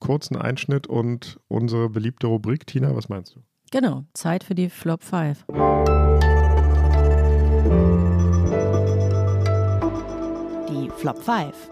kurzen 0.00 0.36
Einschnitt 0.36 0.86
und 0.86 1.38
unsere 1.48 1.88
beliebte 1.88 2.26
Rubrik. 2.26 2.66
Tina, 2.66 2.94
was 2.96 3.08
meinst 3.08 3.36
du? 3.36 3.40
Genau, 3.70 4.04
Zeit 4.14 4.42
für 4.42 4.54
die 4.54 4.68
Flop 4.68 5.04
5. 5.04 5.44
Die 10.68 10.90
Flop 10.96 11.22
5. 11.22 11.70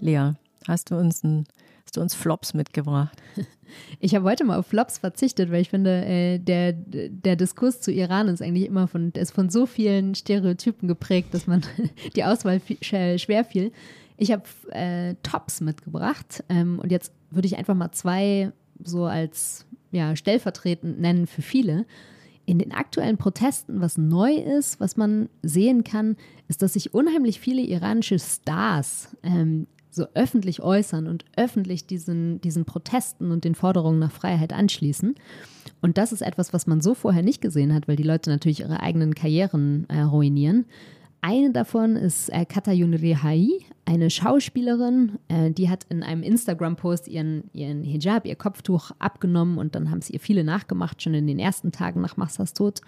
Lea, 0.00 0.32
hast 0.66 0.90
du 0.90 0.96
uns 0.96 1.22
ein 1.22 1.44
hast 1.90 1.96
du 1.96 2.00
uns 2.00 2.14
Flops 2.14 2.54
mitgebracht? 2.54 3.20
Ich 4.00 4.16
habe 4.16 4.28
heute 4.28 4.42
mal 4.42 4.58
auf 4.58 4.66
Flops 4.66 4.98
verzichtet, 4.98 5.52
weil 5.52 5.60
ich 5.60 5.70
finde, 5.70 6.04
äh, 6.04 6.38
der, 6.40 6.72
der 6.72 7.36
Diskurs 7.36 7.80
zu 7.80 7.92
Iran 7.92 8.26
ist 8.26 8.42
eigentlich 8.42 8.66
immer 8.66 8.88
von, 8.88 9.12
ist 9.12 9.30
von 9.30 9.48
so 9.48 9.64
vielen 9.64 10.16
Stereotypen 10.16 10.88
geprägt, 10.88 11.32
dass 11.34 11.46
man 11.46 11.62
die 12.16 12.24
Auswahl 12.24 12.60
schwer 12.80 13.44
fiel. 13.44 13.70
Ich 14.16 14.32
habe 14.32 14.42
äh, 14.72 15.14
Tops 15.22 15.60
mitgebracht 15.60 16.42
ähm, 16.48 16.80
und 16.80 16.90
jetzt 16.90 17.12
würde 17.30 17.46
ich 17.46 17.56
einfach 17.56 17.74
mal 17.74 17.92
zwei 17.92 18.52
so 18.82 19.04
als 19.04 19.66
ja, 19.92 20.16
stellvertretend 20.16 21.00
nennen 21.00 21.26
für 21.26 21.42
viele. 21.42 21.86
In 22.46 22.58
den 22.58 22.72
aktuellen 22.72 23.16
Protesten, 23.16 23.80
was 23.80 23.96
neu 23.98 24.34
ist, 24.34 24.80
was 24.80 24.96
man 24.96 25.28
sehen 25.42 25.84
kann, 25.84 26.16
ist, 26.48 26.62
dass 26.62 26.72
sich 26.72 26.94
unheimlich 26.94 27.38
viele 27.38 27.62
iranische 27.62 28.18
Stars 28.18 29.16
ähm, 29.22 29.66
so 29.90 30.06
öffentlich 30.14 30.62
äußern 30.62 31.06
und 31.06 31.24
öffentlich 31.36 31.86
diesen, 31.86 32.40
diesen 32.40 32.64
Protesten 32.64 33.30
und 33.30 33.44
den 33.44 33.54
Forderungen 33.54 33.98
nach 33.98 34.12
Freiheit 34.12 34.52
anschließen. 34.52 35.14
Und 35.80 35.98
das 35.98 36.12
ist 36.12 36.22
etwas, 36.22 36.52
was 36.52 36.66
man 36.66 36.80
so 36.80 36.94
vorher 36.94 37.22
nicht 37.22 37.40
gesehen 37.40 37.74
hat, 37.74 37.88
weil 37.88 37.96
die 37.96 38.02
Leute 38.02 38.30
natürlich 38.30 38.60
ihre 38.60 38.80
eigenen 38.80 39.14
Karrieren 39.14 39.86
äh, 39.88 40.02
ruinieren. 40.02 40.66
Eine 41.22 41.50
davon 41.50 41.96
ist 41.96 42.30
äh, 42.30 42.46
Katayun 42.46 42.94
Rehai, 42.94 43.48
eine 43.84 44.08
Schauspielerin, 44.08 45.18
äh, 45.28 45.50
die 45.50 45.68
hat 45.68 45.84
in 45.90 46.02
einem 46.02 46.22
Instagram-Post 46.22 47.08
ihren, 47.08 47.50
ihren 47.52 47.84
Hijab, 47.84 48.26
ihr 48.26 48.36
Kopftuch 48.36 48.90
abgenommen 48.98 49.58
und 49.58 49.74
dann 49.74 49.90
haben 49.90 49.98
es 49.98 50.08
ihr 50.08 50.20
viele 50.20 50.44
nachgemacht, 50.44 51.02
schon 51.02 51.14
in 51.14 51.26
den 51.26 51.38
ersten 51.38 51.72
Tagen 51.72 52.00
nach 52.00 52.16
Mahsas 52.16 52.54
Tod 52.54 52.80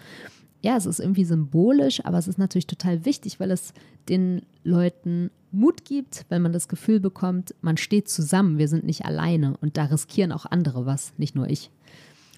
ja, 0.63 0.77
es 0.77 0.85
ist 0.85 0.99
irgendwie 0.99 1.25
symbolisch, 1.25 2.03
aber 2.05 2.17
es 2.17 2.27
ist 2.27 2.37
natürlich 2.37 2.67
total 2.67 3.03
wichtig, 3.03 3.39
weil 3.39 3.51
es 3.51 3.73
den 4.07 4.43
Leuten 4.63 5.29
Mut 5.51 5.83
gibt, 5.83 6.25
wenn 6.29 6.41
man 6.41 6.53
das 6.53 6.69
Gefühl 6.69 7.01
bekommt, 7.01 7.53
man 7.61 7.75
steht 7.75 8.07
zusammen, 8.07 8.57
wir 8.57 8.69
sind 8.69 8.85
nicht 8.85 9.05
alleine 9.05 9.57
und 9.61 9.75
da 9.77 9.83
riskieren 9.83 10.31
auch 10.31 10.45
andere 10.45 10.85
was, 10.85 11.13
nicht 11.17 11.35
nur 11.35 11.49
ich. 11.49 11.69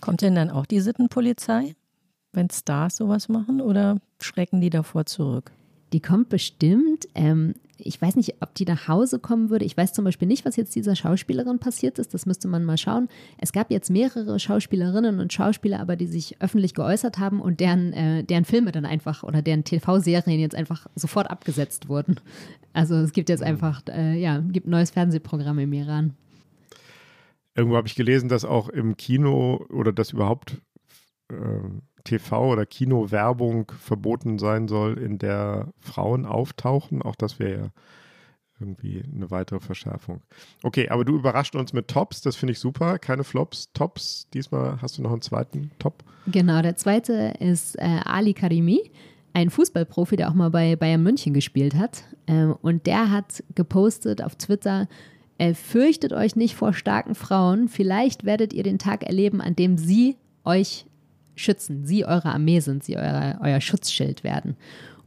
Kommt 0.02 0.22
denn 0.22 0.34
dann 0.34 0.50
auch 0.50 0.66
die 0.66 0.82
Sittenpolizei, 0.82 1.76
wenn 2.34 2.50
Stars 2.50 2.98
sowas 2.98 3.30
machen 3.30 3.62
oder 3.62 4.02
schrecken 4.20 4.60
die 4.60 4.72
davor 4.72 5.06
zurück? 5.06 5.52
Die 5.96 6.02
kommt 6.02 6.28
bestimmt. 6.28 7.08
Ähm, 7.16 7.54
ich 7.78 8.02
weiß 8.02 8.18
nicht, 8.18 8.42
ob 8.42 8.54
die 8.54 8.66
nach 8.66 8.90
Hause 8.90 9.18
kommen 9.18 9.50
würde. 9.50 9.64
Ich 9.64 9.78
weiß 9.78 9.94
zum 9.94 10.04
Beispiel 10.04 10.28
nicht, 10.28 10.44
was 10.44 10.58
jetzt 10.58 10.76
dieser 10.76 10.94
Schauspielerin 10.94 11.58
passiert 11.58 12.00
ist. 12.00 12.14
Das 12.14 12.26
müsste 12.26 12.50
man 12.50 12.66
mal 12.66 12.78
schauen. 12.78 13.08
Es 13.38 13.54
gab 13.54 13.72
jetzt 13.72 13.90
mehrere 13.90 14.38
Schauspielerinnen 14.38 15.22
und 15.22 15.32
Schauspieler, 15.32 15.80
aber 15.80 15.96
die 15.96 16.08
sich 16.08 16.36
öffentlich 16.42 16.74
geäußert 16.74 17.18
haben 17.18 17.40
und 17.40 17.62
deren, 17.62 17.94
äh, 17.94 18.26
deren 18.26 18.44
Filme 18.44 18.74
dann 18.74 18.86
einfach 18.86 19.24
oder 19.24 19.42
deren 19.42 19.64
TV-Serien 19.64 20.38
jetzt 20.38 20.54
einfach 20.54 20.88
sofort 20.96 21.30
abgesetzt 21.30 21.88
wurden. 21.88 22.20
Also 22.74 22.96
es 22.96 23.14
gibt 23.14 23.30
jetzt 23.30 23.40
mhm. 23.40 23.48
einfach, 23.48 23.82
äh, 23.88 24.20
ja, 24.20 24.40
gibt 24.40 24.68
ein 24.68 24.72
neues 24.72 24.92
Fernsehprogramm 24.92 25.60
im 25.60 25.72
Iran. 25.72 26.14
Irgendwo 27.56 27.78
habe 27.78 27.88
ich 27.88 27.96
gelesen, 27.96 28.28
dass 28.28 28.44
auch 28.44 28.68
im 28.68 28.98
Kino 28.98 29.66
oder 29.70 29.94
dass 29.94 30.12
überhaupt 30.12 30.58
äh, 31.30 31.36
TV- 32.06 32.52
oder 32.52 32.66
Kinowerbung 32.66 33.72
verboten 33.80 34.40
sein 34.40 34.68
soll, 34.68 34.98
in 34.98 35.18
der 35.18 35.74
Frauen 35.80 36.26
auftauchen. 36.26 37.02
Auch 37.02 37.16
das 37.16 37.40
wäre 37.40 37.60
ja 37.60 37.70
irgendwie 38.60 39.04
eine 39.14 39.32
weitere 39.32 39.60
Verschärfung. 39.60 40.22
Okay, 40.64 40.90
aber 40.90 41.04
du 41.04 41.16
überrascht 41.16 41.56
uns 41.56 41.74
mit 41.74 41.90
Tops, 41.90 42.22
das 42.22 42.36
finde 42.36 42.54
ich 42.54 42.60
super. 42.60 43.00
Keine 43.00 43.24
Flops, 43.24 43.72
Tops. 43.74 44.28
Diesmal 44.34 44.82
hast 44.82 44.98
du 44.98 45.02
noch 45.02 45.12
einen 45.12 45.22
zweiten 45.22 45.72
Top. 45.80 46.04
Genau, 46.28 46.62
der 46.62 46.76
zweite 46.78 47.34
ist 47.40 47.78
äh, 47.78 48.00
Ali 48.06 48.34
Karimi, 48.34 48.92
ein 49.34 49.50
Fußballprofi, 49.50 50.16
der 50.16 50.30
auch 50.30 50.34
mal 50.34 50.50
bei 50.50 50.76
Bayern 50.76 51.04
München 51.04 51.34
gespielt 51.34 51.76
hat. 51.76 52.04
Ähm, 52.28 52.56
und 52.62 52.88
der 52.88 53.12
hat 53.12 53.44
gepostet 53.56 54.24
auf 54.24 54.36
Twitter, 54.36 54.88
äh, 55.38 55.54
fürchtet 55.54 56.14
euch 56.14 56.38
nicht 56.38 56.56
vor 56.56 56.74
starken 56.74 57.14
Frauen. 57.14 57.68
Vielleicht 57.68 58.24
werdet 58.24 58.54
ihr 58.54 58.64
den 58.64 58.80
Tag 58.80 59.04
erleben, 59.04 59.42
an 59.42 59.56
dem 59.56 59.78
sie 59.78 60.16
euch 60.46 60.86
schützen. 61.36 61.86
Sie 61.86 62.06
eure 62.06 62.30
Armee 62.30 62.60
sind, 62.60 62.84
sie 62.84 62.98
eure, 62.98 63.38
euer 63.42 63.62
Schutzschild 63.62 64.24
werden. 64.24 64.56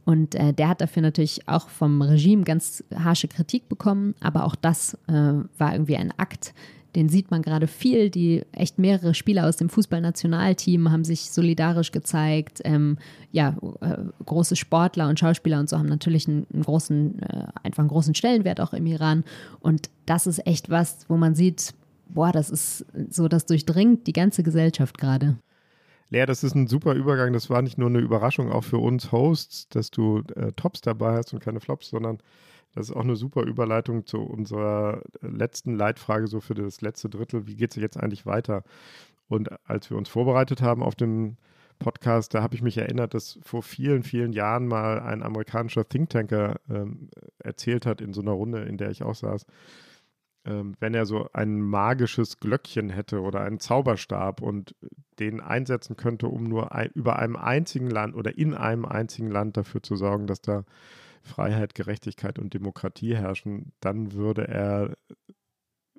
Und 0.05 0.35
äh, 0.35 0.53
der 0.53 0.69
hat 0.69 0.81
dafür 0.81 1.01
natürlich 1.01 1.47
auch 1.47 1.69
vom 1.69 2.01
Regime 2.01 2.43
ganz 2.43 2.83
harsche 2.95 3.27
Kritik 3.27 3.69
bekommen, 3.69 4.15
aber 4.21 4.45
auch 4.45 4.55
das 4.55 4.95
äh, 5.07 5.13
war 5.57 5.73
irgendwie 5.73 5.97
ein 5.97 6.11
Akt, 6.17 6.53
den 6.95 7.09
sieht 7.09 7.29
man 7.29 7.41
gerade 7.41 7.67
viel. 7.67 8.09
Die 8.09 8.43
echt 8.51 8.79
mehrere 8.79 9.13
Spieler 9.13 9.47
aus 9.47 9.57
dem 9.57 9.69
Fußballnationalteam 9.69 10.91
haben 10.91 11.03
sich 11.03 11.31
solidarisch 11.31 11.91
gezeigt. 11.91 12.61
Ähm, 12.63 12.97
ja, 13.31 13.55
äh, 13.81 13.97
große 14.25 14.55
Sportler 14.55 15.07
und 15.07 15.19
Schauspieler 15.19 15.59
und 15.59 15.69
so 15.69 15.77
haben 15.77 15.89
natürlich 15.89 16.27
einen, 16.27 16.47
einen 16.51 16.63
großen, 16.63 17.21
äh, 17.21 17.43
einfach 17.63 17.79
einen 17.81 17.89
großen 17.89 18.15
Stellenwert 18.15 18.59
auch 18.59 18.73
im 18.73 18.87
Iran. 18.87 19.23
Und 19.59 19.89
das 20.05 20.25
ist 20.25 20.45
echt 20.47 20.69
was, 20.69 21.05
wo 21.07 21.17
man 21.17 21.35
sieht, 21.35 21.73
boah, 22.07 22.31
das 22.31 22.49
ist 22.49 22.85
so, 23.09 23.27
das 23.27 23.45
durchdringt 23.45 24.07
die 24.07 24.13
ganze 24.13 24.41
Gesellschaft 24.41 24.97
gerade. 24.97 25.37
Lea, 26.09 26.25
das 26.25 26.43
ist 26.43 26.55
ein 26.55 26.67
super 26.67 26.93
Übergang. 26.93 27.33
Das 27.33 27.49
war 27.49 27.61
nicht 27.61 27.77
nur 27.77 27.89
eine 27.89 27.99
Überraschung 27.99 28.51
auch 28.51 28.63
für 28.63 28.79
uns 28.79 29.11
Hosts, 29.11 29.69
dass 29.69 29.91
du 29.91 30.23
äh, 30.35 30.51
Tops 30.53 30.81
dabei 30.81 31.17
hast 31.17 31.33
und 31.33 31.39
keine 31.39 31.59
Flops, 31.59 31.89
sondern 31.89 32.19
das 32.73 32.89
ist 32.89 32.95
auch 32.95 33.01
eine 33.03 33.15
super 33.15 33.43
Überleitung 33.43 34.05
zu 34.05 34.19
unserer 34.19 35.01
letzten 35.21 35.75
Leitfrage, 35.75 36.27
so 36.27 36.39
für 36.39 36.53
das 36.55 36.81
letzte 36.81 37.09
Drittel. 37.09 37.47
Wie 37.47 37.55
geht 37.55 37.71
es 37.71 37.77
jetzt 37.77 37.97
eigentlich 37.97 38.25
weiter? 38.25 38.63
Und 39.27 39.49
als 39.67 39.89
wir 39.89 39.97
uns 39.97 40.09
vorbereitet 40.09 40.61
haben 40.61 40.83
auf 40.83 40.95
den 40.95 41.37
Podcast, 41.79 42.33
da 42.33 42.43
habe 42.43 42.55
ich 42.55 42.61
mich 42.61 42.77
erinnert, 42.77 43.13
dass 43.13 43.39
vor 43.41 43.63
vielen, 43.63 44.03
vielen 44.03 44.33
Jahren 44.33 44.67
mal 44.67 44.99
ein 44.99 45.23
amerikanischer 45.23 45.87
Thinktanker 45.87 46.59
ähm, 46.69 47.09
erzählt 47.39 47.85
hat 47.85 48.01
in 48.01 48.13
so 48.13 48.21
einer 48.21 48.31
Runde, 48.31 48.63
in 48.63 48.77
der 48.77 48.89
ich 48.91 49.03
auch 49.03 49.15
saß, 49.15 49.45
wenn 50.79 50.93
er 50.93 51.05
so 51.05 51.29
ein 51.33 51.61
magisches 51.61 52.39
Glöckchen 52.39 52.89
hätte 52.89 53.21
oder 53.21 53.41
einen 53.41 53.59
Zauberstab 53.59 54.41
und 54.41 54.75
den 55.19 55.41
einsetzen 55.41 55.97
könnte, 55.97 56.27
um 56.27 56.43
nur 56.43 56.73
ein, 56.73 56.89
über 56.93 57.19
einem 57.19 57.35
einzigen 57.35 57.89
Land 57.89 58.15
oder 58.15 58.37
in 58.37 58.53
einem 58.53 58.85
einzigen 58.85 59.29
Land 59.29 59.57
dafür 59.57 59.83
zu 59.83 59.95
sorgen, 59.95 60.27
dass 60.27 60.41
da 60.41 60.63
Freiheit, 61.21 61.75
Gerechtigkeit 61.75 62.39
und 62.39 62.53
Demokratie 62.53 63.15
herrschen, 63.15 63.73
dann 63.81 64.13
würde 64.13 64.47
er 64.47 64.95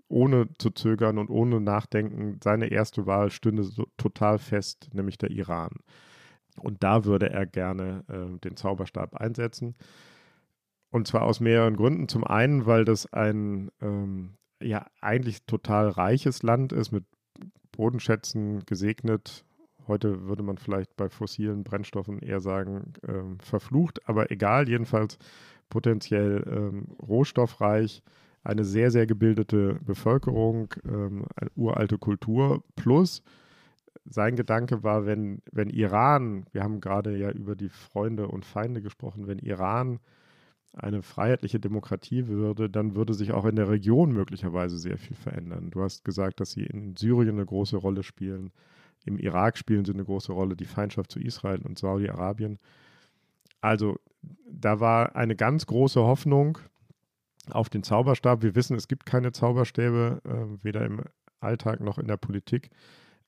ohne 0.08 0.48
zu 0.58 0.70
zögern 0.70 1.18
und 1.18 1.30
ohne 1.30 1.60
Nachdenken, 1.60 2.40
seine 2.42 2.66
erste 2.66 3.06
Wahl 3.06 3.30
stünde 3.30 3.62
so 3.62 3.86
total 3.96 4.38
fest, 4.38 4.88
nämlich 4.92 5.18
der 5.18 5.30
Iran. 5.30 5.70
Und 6.58 6.82
da 6.82 7.04
würde 7.04 7.30
er 7.30 7.46
gerne 7.46 8.04
äh, 8.08 8.38
den 8.40 8.56
Zauberstab 8.56 9.14
einsetzen. 9.14 9.76
Und 10.90 11.06
zwar 11.06 11.22
aus 11.22 11.38
mehreren 11.38 11.76
Gründen. 11.76 12.08
Zum 12.08 12.24
einen, 12.24 12.66
weil 12.66 12.84
das 12.84 13.12
ein 13.12 13.70
ähm, 13.80 14.34
ja 14.62 14.86
eigentlich 15.00 15.44
total 15.46 15.88
reiches 15.88 16.42
Land 16.42 16.72
ist, 16.72 16.92
mit 16.92 17.04
Bodenschätzen 17.72 18.64
gesegnet. 18.66 19.44
Heute 19.86 20.26
würde 20.26 20.42
man 20.42 20.58
vielleicht 20.58 20.96
bei 20.96 21.08
fossilen 21.08 21.64
Brennstoffen 21.64 22.20
eher 22.20 22.40
sagen, 22.40 22.92
ähm, 23.06 23.38
verflucht, 23.40 24.08
aber 24.08 24.30
egal, 24.30 24.68
jedenfalls 24.68 25.18
potenziell 25.68 26.44
ähm, 26.46 26.88
rohstoffreich, 27.00 28.02
eine 28.42 28.64
sehr, 28.64 28.90
sehr 28.90 29.06
gebildete 29.06 29.78
Bevölkerung, 29.84 30.74
ähm, 30.84 31.24
eine 31.36 31.50
uralte 31.54 31.98
Kultur 31.98 32.62
plus 32.76 33.22
sein 34.04 34.36
Gedanke 34.36 34.82
war, 34.82 35.06
wenn, 35.06 35.42
wenn 35.52 35.70
Iran, 35.70 36.46
wir 36.52 36.62
haben 36.62 36.80
gerade 36.80 37.16
ja 37.16 37.30
über 37.30 37.54
die 37.54 37.68
Freunde 37.68 38.28
und 38.28 38.44
Feinde 38.44 38.82
gesprochen, 38.82 39.26
wenn 39.26 39.38
Iran 39.38 40.00
eine 40.72 41.02
freiheitliche 41.02 41.58
Demokratie 41.58 42.28
würde, 42.28 42.70
dann 42.70 42.94
würde 42.94 43.14
sich 43.14 43.32
auch 43.32 43.44
in 43.44 43.56
der 43.56 43.68
Region 43.68 44.12
möglicherweise 44.12 44.78
sehr 44.78 44.98
viel 44.98 45.16
verändern. 45.16 45.70
Du 45.70 45.82
hast 45.82 46.04
gesagt, 46.04 46.40
dass 46.40 46.52
sie 46.52 46.62
in 46.62 46.96
Syrien 46.96 47.36
eine 47.36 47.46
große 47.46 47.76
Rolle 47.76 48.02
spielen. 48.02 48.52
Im 49.04 49.18
Irak 49.18 49.58
spielen 49.58 49.84
sie 49.84 49.92
eine 49.92 50.04
große 50.04 50.32
Rolle, 50.32 50.56
die 50.56 50.66
Feindschaft 50.66 51.10
zu 51.10 51.18
Israel 51.18 51.62
und 51.62 51.78
Saudi-Arabien. 51.78 52.58
Also 53.60 53.98
da 54.48 54.80
war 54.80 55.16
eine 55.16 55.36
ganz 55.36 55.66
große 55.66 56.00
Hoffnung 56.00 56.58
auf 57.50 57.68
den 57.68 57.82
Zauberstab. 57.82 58.42
Wir 58.42 58.54
wissen, 58.54 58.76
es 58.76 58.88
gibt 58.88 59.06
keine 59.06 59.32
Zauberstäbe, 59.32 60.20
äh, 60.24 60.64
weder 60.64 60.84
im 60.84 61.02
Alltag 61.40 61.80
noch 61.80 61.98
in 61.98 62.06
der 62.06 62.16
Politik. 62.16 62.70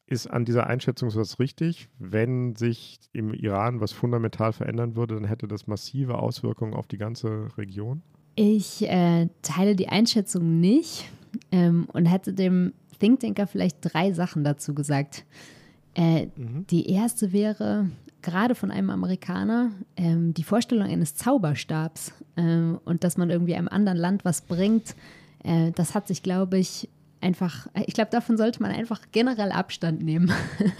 Ist 0.07 0.27
an 0.27 0.45
dieser 0.45 0.67
Einschätzung 0.67 1.15
was 1.15 1.39
richtig? 1.39 1.89
Wenn 1.99 2.55
sich 2.57 2.99
im 3.13 3.33
Iran 3.33 3.81
was 3.81 3.93
fundamental 3.93 4.53
verändern 4.53 4.97
würde, 4.97 5.15
dann 5.15 5.25
hätte 5.25 5.49
das 5.49 5.67
massive 5.67 6.19
Auswirkungen 6.19 6.75
auf 6.75 6.87
die 6.87 6.99
ganze 6.99 7.49
Region? 7.57 8.03
Ich 8.35 8.83
äh, 8.89 9.29
teile 9.43 9.77
die 9.77 9.89
Einschätzung 9.89 10.61
nicht 10.61 11.09
ähm, 11.51 11.87
und 11.93 12.07
hätte 12.07 12.33
dem 12.33 12.73
Thinktanker 12.99 13.47
vielleicht 13.47 13.79
drei 13.81 14.13
Sachen 14.13 14.45
dazu 14.45 14.75
gesagt. 14.75 15.25
Äh, 15.95 16.27
mhm. 16.37 16.67
Die 16.69 16.91
erste 16.91 17.33
wäre, 17.33 17.91
gerade 18.23 18.55
von 18.55 18.71
einem 18.71 18.91
Amerikaner 18.91 19.73
ähm, 19.97 20.33
die 20.33 20.45
Vorstellung 20.45 20.87
eines 20.87 21.15
Zauberstabs 21.15 22.13
ähm, 22.37 22.81
und 22.85 23.05
dass 23.05 23.17
man 23.17 23.31
irgendwie 23.31 23.55
einem 23.55 23.69
anderen 23.69 23.99
Land 23.99 24.25
was 24.25 24.43
bringt, 24.43 24.95
äh, 25.45 25.73
das 25.73 25.95
hat 25.95 26.09
sich, 26.09 26.23
glaube 26.23 26.59
ich, 26.59 26.89
einfach, 27.23 27.67
ich 27.87 27.95
glaube, 27.95 28.11
davon 28.11 28.37
sollte 28.37 28.61
man 28.61 28.71
einfach 28.71 29.01
generell 29.13 29.53
Abstand 29.53 30.03
nehmen. 30.03 30.33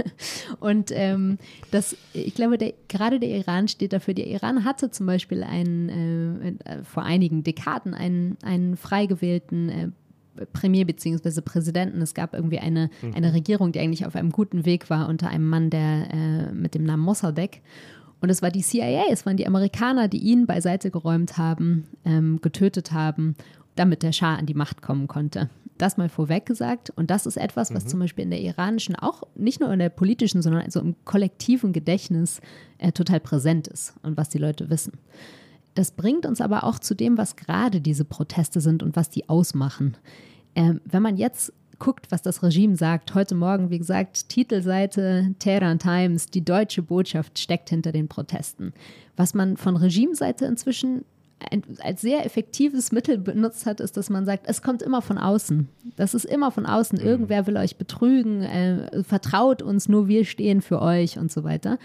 und 0.61 0.91
ähm, 0.93 1.39
das, 1.71 1.97
ich 2.13 2.35
glaube, 2.35 2.59
der, 2.59 2.75
gerade 2.89 3.21
der 3.21 3.31
Iran 3.31 3.69
steht 3.69 3.93
dafür. 3.93 4.15
Der 4.15 4.27
Iran 4.27 4.65
hatte 4.65 4.91
zum 4.91 5.07
Beispiel 5.07 5.43
einen, 5.43 6.59
äh, 6.65 6.83
vor 6.83 7.05
einigen 7.05 7.43
Dekaden 7.43 7.95
einen, 7.95 8.37
einen 8.43 8.77
frei 8.77 9.07
gewählten 9.07 9.69
äh, 9.69 9.89
Premier 10.53 10.85
bzw. 10.85 11.41
Präsidenten. 11.43 12.01
Es 12.03 12.15
gab 12.15 12.35
irgendwie 12.35 12.59
eine, 12.59 12.91
mhm. 13.03 13.15
eine 13.15 13.33
Regierung, 13.33 13.73
die 13.73 13.81
eigentlich 13.81 14.07
auf 14.07 14.17
einem 14.17 14.31
guten 14.31 14.65
Weg 14.65 14.91
war 14.91 15.09
unter 15.09 15.29
einem 15.29 15.49
Mann, 15.49 15.71
der 15.71 16.13
äh, 16.13 16.53
mit 16.53 16.75
dem 16.75 16.85
Namen 16.85 17.03
Mossadegh. 17.03 17.61
Und 18.21 18.31
es 18.31 18.41
war 18.41 18.51
die 18.51 18.63
CIA, 18.63 19.05
es 19.11 19.27
waren 19.27 19.37
die 19.37 19.47
Amerikaner, 19.47 20.09
die 20.09 20.19
ihn 20.19 20.47
beiseite 20.47 20.91
geräumt 20.91 21.39
haben, 21.39 21.89
ähm, 22.05 22.41
getötet 22.41 22.93
haben, 22.93 23.35
damit 23.75 24.03
der 24.03 24.13
Schah 24.13 24.37
an 24.37 24.47
die 24.47 24.55
Macht 24.55 24.81
kommen 24.81 25.09
konnte. 25.09 25.51
Das 25.83 25.97
mal 25.97 26.09
vorweg 26.09 26.47
gesagt. 26.47 26.91
Und 26.91 27.11
das 27.11 27.27
ist 27.27 27.37
etwas, 27.37 27.75
was 27.75 27.87
mhm. 27.87 27.89
zum 27.89 27.99
Beispiel 27.99 28.23
in 28.23 28.31
der 28.31 28.41
iranischen, 28.41 28.95
auch 28.95 29.25
nicht 29.35 29.59
nur 29.59 29.73
in 29.73 29.81
der 29.81 29.89
politischen, 29.89 30.41
sondern 30.41 30.63
also 30.63 30.79
im 30.79 30.95
kollektiven 31.05 31.73
Gedächtnis 31.73 32.41
äh, 32.79 32.93
total 32.93 33.19
präsent 33.19 33.67
ist 33.67 33.95
und 34.05 34.17
was 34.17 34.29
die 34.29 34.39
Leute 34.39 34.71
wissen. 34.71 34.93
Das 35.75 35.91
bringt 35.91 36.25
uns 36.25 36.41
aber 36.41 36.63
auch 36.63 36.79
zu 36.79 36.95
dem, 36.95 37.19
was 37.19 37.35
gerade 37.35 37.81
diese 37.81 38.05
Proteste 38.05 38.61
sind 38.61 38.85
und 38.85 38.95
was 38.95 39.11
die 39.11 39.29
ausmachen. 39.29 39.97
Ähm, 40.55 40.81
wenn 40.85 41.03
man 41.03 41.17
jetzt 41.17 41.53
guckt, 41.81 42.13
was 42.13 42.23
das 42.23 42.45
Regime 42.45 42.77
sagt, 42.77 43.17
heute 43.17 43.35
Morgen, 43.35 43.71
wie 43.71 43.79
gesagt, 43.79 44.29
Titelseite 44.29 45.35
Tehran 45.41 45.81
Times, 45.81 46.27
die 46.27 46.45
deutsche 46.45 46.83
Botschaft 46.83 47.41
steckt 47.41 47.71
hinter 47.71 47.91
den 47.91 48.07
Protesten. 48.07 48.73
Was 49.17 49.35
man 49.35 49.57
von 49.57 49.75
Regimeseite 49.75 50.45
inzwischen 50.45 51.05
als 51.81 52.01
sehr 52.01 52.25
effektives 52.25 52.93
Mittel 52.93 53.19
benutzt 53.19 53.67
hat, 53.67 53.81
ist, 53.81 53.97
dass 53.97 54.11
man 54.11 54.25
sagt, 54.25 54.47
es 54.49 54.63
kommt 54.63 54.83
immer 54.83 55.03
von 55.03 55.19
außen. 55.19 55.69
Das 55.97 56.15
ist 56.15 56.25
immer 56.25 56.51
von 56.51 56.67
außen. 56.67 56.99
Mhm. 56.99 57.07
Irgendwer 57.07 57.47
will 57.47 57.57
euch 57.57 57.77
betrügen, 57.77 58.43
äh, 58.43 59.03
vertraut 59.03 59.63
uns, 59.63 59.89
nur 59.89 60.09
wir 60.09 60.25
stehen 60.25 60.63
für 60.63 60.81
euch 60.81 61.19
und 61.19 61.31
so 61.31 61.45
weiter. 61.45 61.79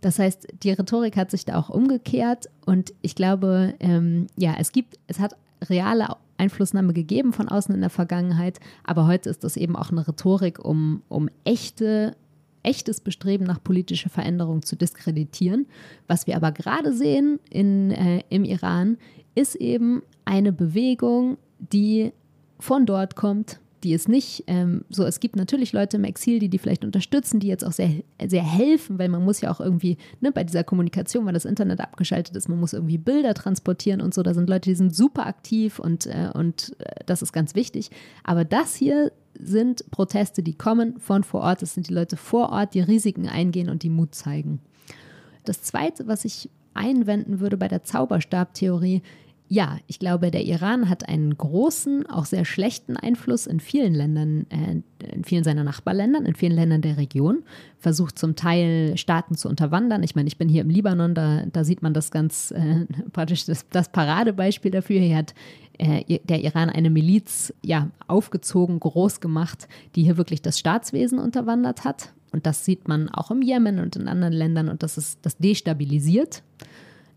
Das 0.00 0.18
heißt, 0.18 0.48
die 0.62 0.72
Rhetorik 0.72 1.16
hat 1.16 1.30
sich 1.30 1.44
da 1.44 1.58
auch 1.58 1.70
umgekehrt 1.70 2.48
und 2.66 2.92
ich 3.02 3.14
glaube, 3.14 3.74
ähm, 3.78 4.26
ja, 4.36 4.54
es 4.58 4.72
gibt, 4.72 4.98
es 5.06 5.20
hat 5.20 5.36
reale 5.70 6.08
Einflussnahme 6.38 6.92
gegeben 6.92 7.32
von 7.32 7.48
außen 7.48 7.72
in 7.72 7.80
der 7.80 7.90
Vergangenheit, 7.90 8.58
aber 8.82 9.06
heute 9.06 9.30
ist 9.30 9.44
das 9.44 9.56
eben 9.56 9.76
auch 9.76 9.90
eine 9.90 10.06
Rhetorik, 10.06 10.58
um, 10.58 11.02
um 11.08 11.28
echte 11.44 12.16
echtes 12.62 13.00
Bestreben 13.00 13.44
nach 13.44 13.62
politischer 13.62 14.10
Veränderung 14.10 14.62
zu 14.62 14.76
diskreditieren. 14.76 15.66
Was 16.06 16.26
wir 16.26 16.36
aber 16.36 16.52
gerade 16.52 16.92
sehen 16.92 17.40
in, 17.50 17.90
äh, 17.90 18.22
im 18.28 18.44
Iran, 18.44 18.98
ist 19.34 19.54
eben 19.56 20.02
eine 20.24 20.52
Bewegung, 20.52 21.38
die 21.58 22.12
von 22.58 22.86
dort 22.86 23.16
kommt, 23.16 23.58
die 23.82 23.94
es 23.94 24.06
nicht 24.06 24.44
ähm, 24.46 24.84
so, 24.90 25.04
es 25.04 25.18
gibt 25.18 25.36
natürlich 25.36 25.72
Leute 25.72 25.96
im 25.96 26.04
Exil, 26.04 26.38
die 26.38 26.48
die 26.48 26.58
vielleicht 26.58 26.84
unterstützen, 26.84 27.40
die 27.40 27.48
jetzt 27.48 27.64
auch 27.64 27.72
sehr, 27.72 27.90
sehr 28.24 28.42
helfen, 28.42 28.98
weil 28.98 29.08
man 29.08 29.24
muss 29.24 29.40
ja 29.40 29.50
auch 29.50 29.60
irgendwie, 29.60 29.96
ne, 30.20 30.30
bei 30.30 30.44
dieser 30.44 30.62
Kommunikation, 30.62 31.26
weil 31.26 31.32
das 31.32 31.44
Internet 31.44 31.80
abgeschaltet 31.80 32.36
ist, 32.36 32.48
man 32.48 32.60
muss 32.60 32.72
irgendwie 32.72 32.98
Bilder 32.98 33.34
transportieren 33.34 34.00
und 34.00 34.14
so, 34.14 34.22
da 34.22 34.34
sind 34.34 34.48
Leute, 34.48 34.70
die 34.70 34.76
sind 34.76 34.94
super 34.94 35.26
aktiv 35.26 35.78
und, 35.78 36.06
äh, 36.06 36.30
und 36.32 36.76
äh, 36.78 37.04
das 37.06 37.22
ist 37.22 37.32
ganz 37.32 37.54
wichtig. 37.54 37.90
Aber 38.22 38.44
das 38.44 38.76
hier 38.76 39.10
sind 39.42 39.90
Proteste, 39.90 40.42
die 40.42 40.54
kommen 40.54 40.98
von 40.98 41.24
vor 41.24 41.42
Ort, 41.42 41.62
das 41.62 41.74
sind 41.74 41.88
die 41.88 41.94
Leute 41.94 42.16
vor 42.16 42.50
Ort, 42.50 42.74
die 42.74 42.80
Risiken 42.80 43.28
eingehen 43.28 43.68
und 43.68 43.82
die 43.82 43.90
Mut 43.90 44.14
zeigen. 44.14 44.60
Das 45.44 45.62
Zweite, 45.62 46.06
was 46.06 46.24
ich 46.24 46.48
einwenden 46.74 47.40
würde 47.40 47.56
bei 47.56 47.68
der 47.68 47.84
Zauberstabtheorie, 47.84 49.02
ja, 49.52 49.76
ich 49.86 49.98
glaube, 49.98 50.30
der 50.30 50.46
Iran 50.46 50.88
hat 50.88 51.10
einen 51.10 51.36
großen, 51.36 52.06
auch 52.06 52.24
sehr 52.24 52.46
schlechten 52.46 52.96
Einfluss 52.96 53.46
in 53.46 53.60
vielen 53.60 53.94
Ländern, 53.94 54.46
äh, 54.48 54.80
in 55.14 55.24
vielen 55.24 55.44
seiner 55.44 55.62
Nachbarländern, 55.62 56.24
in 56.24 56.34
vielen 56.34 56.54
Ländern 56.54 56.80
der 56.80 56.96
Region, 56.96 57.42
versucht 57.76 58.18
zum 58.18 58.34
Teil 58.34 58.96
Staaten 58.96 59.34
zu 59.34 59.50
unterwandern. 59.50 60.02
Ich 60.04 60.14
meine, 60.14 60.28
ich 60.28 60.38
bin 60.38 60.48
hier 60.48 60.62
im 60.62 60.70
Libanon, 60.70 61.14
da, 61.14 61.44
da 61.52 61.64
sieht 61.64 61.82
man 61.82 61.92
das 61.92 62.10
ganz 62.10 62.50
äh, 62.52 62.86
praktisch 63.12 63.44
das, 63.44 63.68
das, 63.68 63.92
Paradebeispiel 63.92 64.70
dafür. 64.70 65.00
Hier 65.00 65.18
hat 65.18 65.34
äh, 65.82 66.20
der 66.22 66.44
Iran 66.44 66.70
eine 66.70 66.90
Miliz 66.90 67.52
ja, 67.62 67.90
aufgezogen, 68.06 68.78
groß 68.78 69.20
gemacht, 69.20 69.68
die 69.96 70.04
hier 70.04 70.16
wirklich 70.16 70.40
das 70.40 70.58
Staatswesen 70.58 71.18
unterwandert 71.18 71.84
hat. 71.84 72.12
Und 72.30 72.46
das 72.46 72.64
sieht 72.64 72.86
man 72.86 73.08
auch 73.08 73.30
im 73.30 73.42
Jemen 73.42 73.80
und 73.80 73.96
in 73.96 74.06
anderen 74.06 74.32
Ländern 74.32 74.68
und 74.68 74.82
das 74.82 74.96
ist 74.96 75.18
das 75.22 75.36
destabilisiert. 75.36 76.42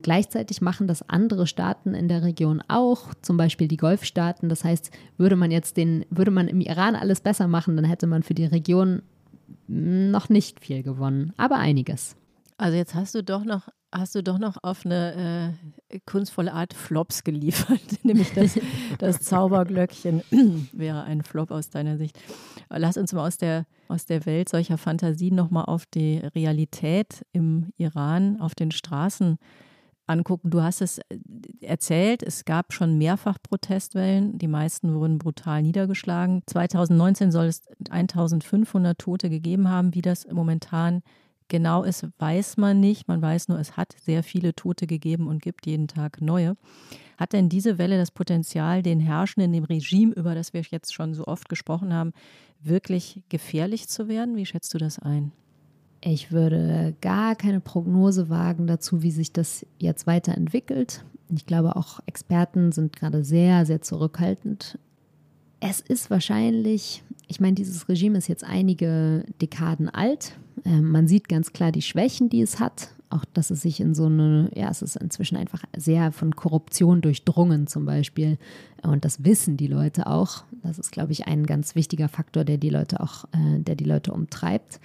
Gleichzeitig 0.01 0.61
machen 0.61 0.87
das 0.87 1.07
andere 1.07 1.47
Staaten 1.47 1.93
in 1.93 2.07
der 2.07 2.23
Region 2.23 2.61
auch, 2.67 3.13
zum 3.21 3.37
Beispiel 3.37 3.67
die 3.67 3.77
Golfstaaten. 3.77 4.49
Das 4.49 4.63
heißt, 4.63 4.91
würde 5.17 5.35
man 5.35 5.51
jetzt 5.51 5.77
den, 5.77 6.05
würde 6.09 6.31
man 6.31 6.47
im 6.47 6.59
Iran 6.59 6.95
alles 6.95 7.21
besser 7.21 7.47
machen, 7.47 7.75
dann 7.75 7.85
hätte 7.85 8.07
man 8.07 8.23
für 8.23 8.33
die 8.33 8.45
Region 8.45 9.03
noch 9.67 10.29
nicht 10.29 10.59
viel 10.59 10.81
gewonnen, 10.83 11.33
aber 11.37 11.57
einiges. 11.57 12.15
Also 12.57 12.77
jetzt 12.77 12.95
hast 12.95 13.13
du 13.15 13.23
doch 13.23 13.45
noch, 13.45 13.69
hast 13.97 14.15
du 14.15 14.23
doch 14.23 14.37
noch 14.37 14.57
auf 14.63 14.85
eine 14.85 15.55
äh, 15.89 15.99
kunstvolle 16.05 16.53
Art 16.53 16.73
Flops 16.73 17.23
geliefert, 17.23 17.81
nämlich 18.03 18.33
das, 18.33 18.59
das 18.99 19.21
Zauberglöckchen 19.21 20.21
wäre 20.71 21.03
ein 21.03 21.23
Flop 21.23 21.51
aus 21.51 21.69
deiner 21.69 21.97
Sicht. 21.97 22.19
Lass 22.69 22.97
uns 22.97 23.13
mal 23.13 23.25
aus 23.27 23.37
der, 23.37 23.65
aus 23.87 24.05
der 24.05 24.25
Welt 24.25 24.49
solcher 24.49 24.77
Fantasien 24.77 25.35
nochmal 25.35 25.65
auf 25.65 25.85
die 25.85 26.17
Realität 26.17 27.25
im 27.31 27.71
Iran, 27.77 28.39
auf 28.39 28.55
den 28.55 28.71
Straßen 28.71 29.37
angucken. 30.07 30.49
Du 30.49 30.61
hast 30.61 30.81
es 30.81 30.99
äh, 30.99 31.17
erzählt, 31.61 32.23
es 32.23 32.45
gab 32.45 32.73
schon 32.73 32.97
mehrfach 32.97 33.37
Protestwellen. 33.41 34.37
Die 34.37 34.47
meisten 34.47 34.93
wurden 34.95 35.17
brutal 35.17 35.61
niedergeschlagen. 35.61 36.43
2019 36.45 37.31
soll 37.31 37.45
es 37.45 37.63
1500 37.89 38.97
Tote 38.97 39.29
gegeben 39.29 39.69
haben. 39.69 39.93
Wie 39.93 40.01
das 40.01 40.27
momentan 40.31 41.01
genau 41.47 41.83
ist, 41.83 42.07
weiß 42.19 42.57
man 42.57 42.79
nicht. 42.79 43.07
Man 43.07 43.21
weiß 43.21 43.47
nur, 43.47 43.59
es 43.59 43.77
hat 43.77 43.95
sehr 44.01 44.23
viele 44.23 44.55
Tote 44.55 44.87
gegeben 44.87 45.27
und 45.27 45.41
gibt 45.41 45.65
jeden 45.65 45.87
Tag 45.87 46.21
neue. 46.21 46.57
Hat 47.17 47.33
denn 47.33 47.49
diese 47.49 47.77
Welle 47.77 47.97
das 47.97 48.11
Potenzial, 48.11 48.81
den 48.81 48.99
Herrschenden, 48.99 49.53
dem 49.53 49.63
Regime, 49.63 50.13
über 50.13 50.35
das 50.35 50.53
wir 50.53 50.61
jetzt 50.69 50.93
schon 50.93 51.13
so 51.13 51.25
oft 51.25 51.49
gesprochen 51.49 51.93
haben, 51.93 52.13
wirklich 52.61 53.21
gefährlich 53.29 53.87
zu 53.87 54.07
werden? 54.07 54.35
Wie 54.35 54.45
schätzt 54.45 54.73
du 54.73 54.77
das 54.77 54.99
ein? 54.99 55.31
Ich 56.01 56.31
würde 56.31 56.95
gar 57.01 57.35
keine 57.35 57.61
Prognose 57.61 58.29
wagen 58.29 58.67
dazu, 58.67 59.01
wie 59.01 59.11
sich 59.11 59.31
das 59.31 59.65
jetzt 59.79 60.05
weiterentwickelt. 60.05 61.03
Ich 61.33 61.45
glaube, 61.45 61.75
auch 61.75 61.99
Experten 62.05 62.71
sind 62.71 62.95
gerade 62.95 63.23
sehr, 63.23 63.65
sehr 63.65 63.81
zurückhaltend. 63.81 64.77
Es 65.67 65.81
ist 65.81 66.09
wahrscheinlich, 66.11 67.03
ich 67.27 67.39
meine, 67.39 67.55
dieses 67.55 67.89
Regime 67.89 68.17
ist 68.17 68.27
jetzt 68.27 68.43
einige 68.43 69.25
Dekaden 69.41 69.89
alt. 69.89 70.37
Ähm, 70.63 70.91
man 70.91 71.07
sieht 71.07 71.27
ganz 71.27 71.53
klar 71.53 71.71
die 71.71 71.81
Schwächen, 71.81 72.29
die 72.29 72.41
es 72.41 72.59
hat. 72.59 72.89
Auch, 73.09 73.25
dass 73.33 73.49
es 73.49 73.61
sich 73.61 73.79
in 73.79 73.95
so 73.95 74.05
eine, 74.05 74.51
ja, 74.55 74.69
es 74.69 74.81
ist 74.81 74.95
inzwischen 74.95 75.37
einfach 75.37 75.63
sehr 75.75 76.11
von 76.11 76.35
Korruption 76.35 77.01
durchdrungen 77.01 77.67
zum 77.67 77.85
Beispiel. 77.85 78.37
Und 78.83 79.05
das 79.05 79.23
wissen 79.23 79.57
die 79.57 79.67
Leute 79.67 80.07
auch. 80.07 80.43
Das 80.63 80.77
ist, 80.77 80.91
glaube 80.91 81.13
ich, 81.13 81.27
ein 81.27 81.45
ganz 81.45 81.75
wichtiger 81.75 82.09
Faktor, 82.09 82.43
der 82.43 82.57
die 82.57 82.69
Leute 82.69 82.99
auch, 82.99 83.25
äh, 83.25 83.59
der 83.59 83.75
die 83.75 83.85
Leute 83.85 84.11
umtreibt. 84.11 84.79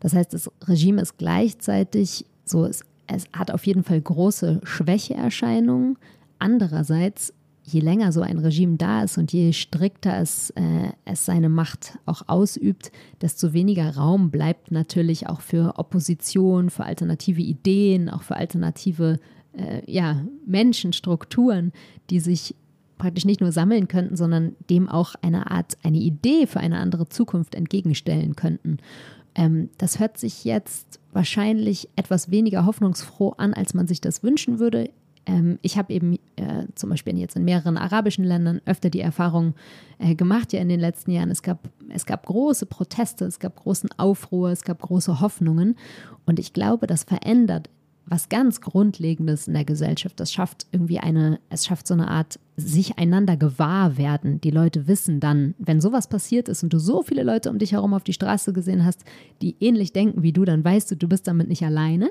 Das 0.00 0.14
heißt, 0.14 0.32
das 0.32 0.50
Regime 0.66 1.02
ist 1.02 1.18
gleichzeitig 1.18 2.24
so, 2.44 2.64
es, 2.64 2.84
es 3.06 3.24
hat 3.32 3.50
auf 3.50 3.66
jeden 3.66 3.84
Fall 3.84 4.00
große 4.00 4.60
Schwächeerscheinungen. 4.64 5.98
Andererseits, 6.38 7.32
je 7.64 7.80
länger 7.80 8.12
so 8.12 8.22
ein 8.22 8.38
Regime 8.38 8.76
da 8.76 9.04
ist 9.04 9.18
und 9.18 9.32
je 9.32 9.52
strikter 9.52 10.18
es, 10.18 10.50
äh, 10.50 10.92
es 11.04 11.24
seine 11.24 11.48
Macht 11.48 11.98
auch 12.06 12.22
ausübt, 12.28 12.90
desto 13.20 13.52
weniger 13.52 13.96
Raum 13.96 14.30
bleibt 14.30 14.70
natürlich 14.70 15.28
auch 15.28 15.40
für 15.40 15.78
Opposition, 15.78 16.70
für 16.70 16.84
alternative 16.84 17.40
Ideen, 17.40 18.08
auch 18.08 18.22
für 18.22 18.36
alternative 18.36 19.20
äh, 19.52 19.82
ja, 19.90 20.24
Menschenstrukturen, 20.46 21.72
die 22.10 22.20
sich 22.20 22.54
praktisch 22.98 23.24
nicht 23.24 23.40
nur 23.40 23.52
sammeln 23.52 23.88
könnten, 23.88 24.16
sondern 24.16 24.54
dem 24.70 24.88
auch 24.88 25.14
eine 25.22 25.50
Art, 25.50 25.76
eine 25.82 25.98
Idee 25.98 26.46
für 26.46 26.60
eine 26.60 26.78
andere 26.78 27.08
Zukunft 27.08 27.54
entgegenstellen 27.54 28.36
könnten. 28.36 28.78
Ähm, 29.34 29.70
das 29.78 29.98
hört 29.98 30.18
sich 30.18 30.44
jetzt 30.44 31.00
wahrscheinlich 31.12 31.88
etwas 31.96 32.30
weniger 32.30 32.66
hoffnungsfroh 32.66 33.30
an, 33.30 33.54
als 33.54 33.74
man 33.74 33.86
sich 33.86 34.00
das 34.00 34.22
wünschen 34.22 34.58
würde. 34.58 34.90
Ähm, 35.26 35.58
ich 35.62 35.78
habe 35.78 35.92
eben 35.92 36.14
äh, 36.36 36.66
zum 36.74 36.90
Beispiel 36.90 37.16
jetzt 37.18 37.36
in 37.36 37.44
mehreren 37.44 37.76
arabischen 37.76 38.24
Ländern 38.24 38.60
öfter 38.66 38.90
die 38.90 39.00
Erfahrung 39.00 39.54
äh, 39.98 40.14
gemacht, 40.14 40.52
ja 40.52 40.60
in 40.60 40.68
den 40.68 40.80
letzten 40.80 41.12
Jahren. 41.12 41.30
Es 41.30 41.42
gab, 41.42 41.68
es 41.88 42.06
gab 42.06 42.26
große 42.26 42.66
Proteste, 42.66 43.24
es 43.24 43.38
gab 43.38 43.56
großen 43.56 43.90
Aufruhr, 43.98 44.50
es 44.50 44.62
gab 44.62 44.80
große 44.80 45.20
Hoffnungen. 45.20 45.76
Und 46.26 46.38
ich 46.38 46.52
glaube, 46.52 46.86
das 46.86 47.04
verändert 47.04 47.68
was 48.06 48.28
ganz 48.28 48.60
Grundlegendes 48.60 49.46
in 49.46 49.54
der 49.54 49.64
Gesellschaft. 49.64 50.18
Das 50.18 50.32
schafft 50.32 50.66
irgendwie 50.72 50.98
eine, 50.98 51.38
es 51.50 51.66
schafft 51.66 51.86
so 51.86 51.94
eine 51.94 52.08
Art 52.08 52.38
sich 52.56 52.98
einander 52.98 53.36
gewahr 53.36 53.96
werden. 53.96 54.40
Die 54.40 54.50
Leute 54.50 54.86
wissen 54.86 55.20
dann, 55.20 55.54
wenn 55.58 55.80
sowas 55.80 56.08
passiert 56.08 56.48
ist 56.48 56.62
und 56.62 56.72
du 56.72 56.78
so 56.78 57.02
viele 57.02 57.22
Leute 57.22 57.50
um 57.50 57.58
dich 57.58 57.72
herum 57.72 57.94
auf 57.94 58.04
die 58.04 58.12
Straße 58.12 58.52
gesehen 58.52 58.84
hast, 58.84 59.04
die 59.40 59.56
ähnlich 59.60 59.92
denken 59.92 60.22
wie 60.22 60.32
du, 60.32 60.44
dann 60.44 60.64
weißt 60.64 60.90
du, 60.90 60.96
du 60.96 61.08
bist 61.08 61.26
damit 61.26 61.48
nicht 61.48 61.64
alleine. 61.64 62.10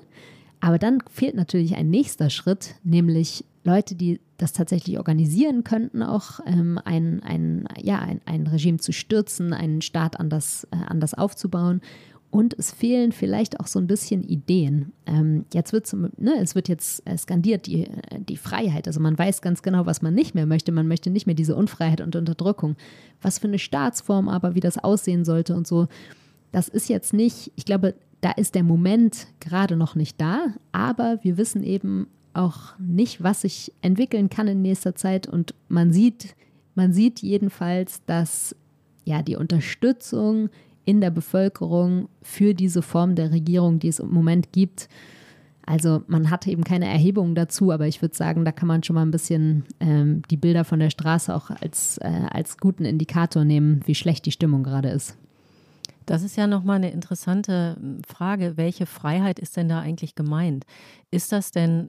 Aber 0.61 0.77
dann 0.77 0.99
fehlt 1.09 1.35
natürlich 1.35 1.75
ein 1.75 1.89
nächster 1.89 2.29
Schritt, 2.29 2.75
nämlich 2.83 3.43
Leute, 3.63 3.95
die 3.95 4.19
das 4.37 4.53
tatsächlich 4.53 4.97
organisieren 4.97 5.63
könnten, 5.63 6.01
auch 6.01 6.39
ähm, 6.45 6.79
ein, 6.83 7.21
ein, 7.23 7.67
ja, 7.79 7.99
ein, 7.99 8.21
ein 8.25 8.47
Regime 8.47 8.77
zu 8.77 8.91
stürzen, 8.91 9.53
einen 9.53 9.81
Staat 9.81 10.19
anders, 10.19 10.67
äh, 10.71 10.77
anders 10.87 11.13
aufzubauen. 11.13 11.81
Und 12.31 12.57
es 12.57 12.71
fehlen 12.71 13.11
vielleicht 13.11 13.59
auch 13.59 13.67
so 13.67 13.77
ein 13.77 13.87
bisschen 13.87 14.23
Ideen. 14.23 14.93
Ähm, 15.05 15.45
jetzt 15.53 15.73
wird 15.73 15.91
ne, 16.17 16.35
es 16.39 16.55
wird 16.55 16.69
jetzt 16.69 17.03
skandiert 17.17 17.67
die, 17.67 17.89
die 18.29 18.37
Freiheit. 18.37 18.87
Also 18.87 19.01
man 19.01 19.17
weiß 19.17 19.41
ganz 19.41 19.61
genau, 19.61 19.85
was 19.85 20.01
man 20.01 20.13
nicht 20.13 20.33
mehr 20.33 20.45
möchte. 20.45 20.71
Man 20.71 20.87
möchte 20.87 21.09
nicht 21.09 21.25
mehr 21.25 21.35
diese 21.35 21.55
Unfreiheit 21.55 21.99
und 21.99 22.15
Unterdrückung. 22.15 22.77
Was 23.21 23.39
für 23.39 23.47
eine 23.47 23.59
Staatsform 23.59 24.29
aber, 24.29 24.55
wie 24.55 24.61
das 24.61 24.77
aussehen 24.77 25.25
sollte 25.25 25.55
und 25.55 25.67
so. 25.67 25.87
Das 26.53 26.69
ist 26.69 26.87
jetzt 26.87 27.13
nicht, 27.13 27.51
ich 27.57 27.65
glaube, 27.65 27.95
da 28.21 28.31
ist 28.31 28.55
der 28.55 28.63
Moment 28.63 29.27
gerade 29.39 29.75
noch 29.75 29.95
nicht 29.95 30.21
da, 30.21 30.53
aber 30.71 31.19
wir 31.23 31.37
wissen 31.37 31.63
eben 31.63 32.07
auch 32.33 32.77
nicht, 32.79 33.23
was 33.23 33.41
sich 33.41 33.73
entwickeln 33.81 34.29
kann 34.29 34.47
in 34.47 34.61
nächster 34.61 34.95
Zeit. 34.95 35.27
Und 35.27 35.53
man 35.67 35.91
sieht, 35.91 36.35
man 36.75 36.93
sieht 36.93 37.21
jedenfalls, 37.21 38.05
dass 38.05 38.55
ja 39.03 39.21
die 39.21 39.35
Unterstützung 39.35 40.49
in 40.85 41.01
der 41.01 41.11
Bevölkerung 41.11 42.09
für 42.21 42.53
diese 42.53 42.81
Form 42.81 43.15
der 43.15 43.31
Regierung, 43.31 43.79
die 43.79 43.89
es 43.89 43.99
im 43.99 44.11
Moment 44.11 44.51
gibt. 44.51 44.87
Also 45.65 46.03
man 46.07 46.29
hatte 46.29 46.49
eben 46.49 46.63
keine 46.63 46.87
Erhebungen 46.87 47.35
dazu, 47.35 47.71
aber 47.71 47.87
ich 47.87 48.01
würde 48.01 48.15
sagen, 48.15 48.45
da 48.45 48.51
kann 48.51 48.67
man 48.67 48.83
schon 48.83 48.95
mal 48.95 49.03
ein 49.03 49.11
bisschen 49.11 49.63
ähm, 49.79 50.23
die 50.29 50.37
Bilder 50.37 50.63
von 50.63 50.79
der 50.79 50.89
Straße 50.89 51.33
auch 51.33 51.49
als, 51.49 51.97
äh, 51.99 52.27
als 52.29 52.57
guten 52.57 52.83
Indikator 52.83 53.45
nehmen, 53.45 53.81
wie 53.85 53.95
schlecht 53.95 54.25
die 54.25 54.31
Stimmung 54.31 54.63
gerade 54.63 54.89
ist. 54.89 55.17
Das 56.11 56.23
ist 56.23 56.35
ja 56.35 56.45
nochmal 56.45 56.75
eine 56.75 56.91
interessante 56.91 57.77
hm, 57.79 58.01
Frage. 58.03 58.57
Welche 58.57 58.85
Freiheit 58.85 59.39
ist 59.39 59.55
denn 59.55 59.69
da 59.69 59.79
eigentlich 59.79 60.13
gemeint? 60.13 60.65
Ist 61.09 61.31
das 61.31 61.51
denn 61.51 61.87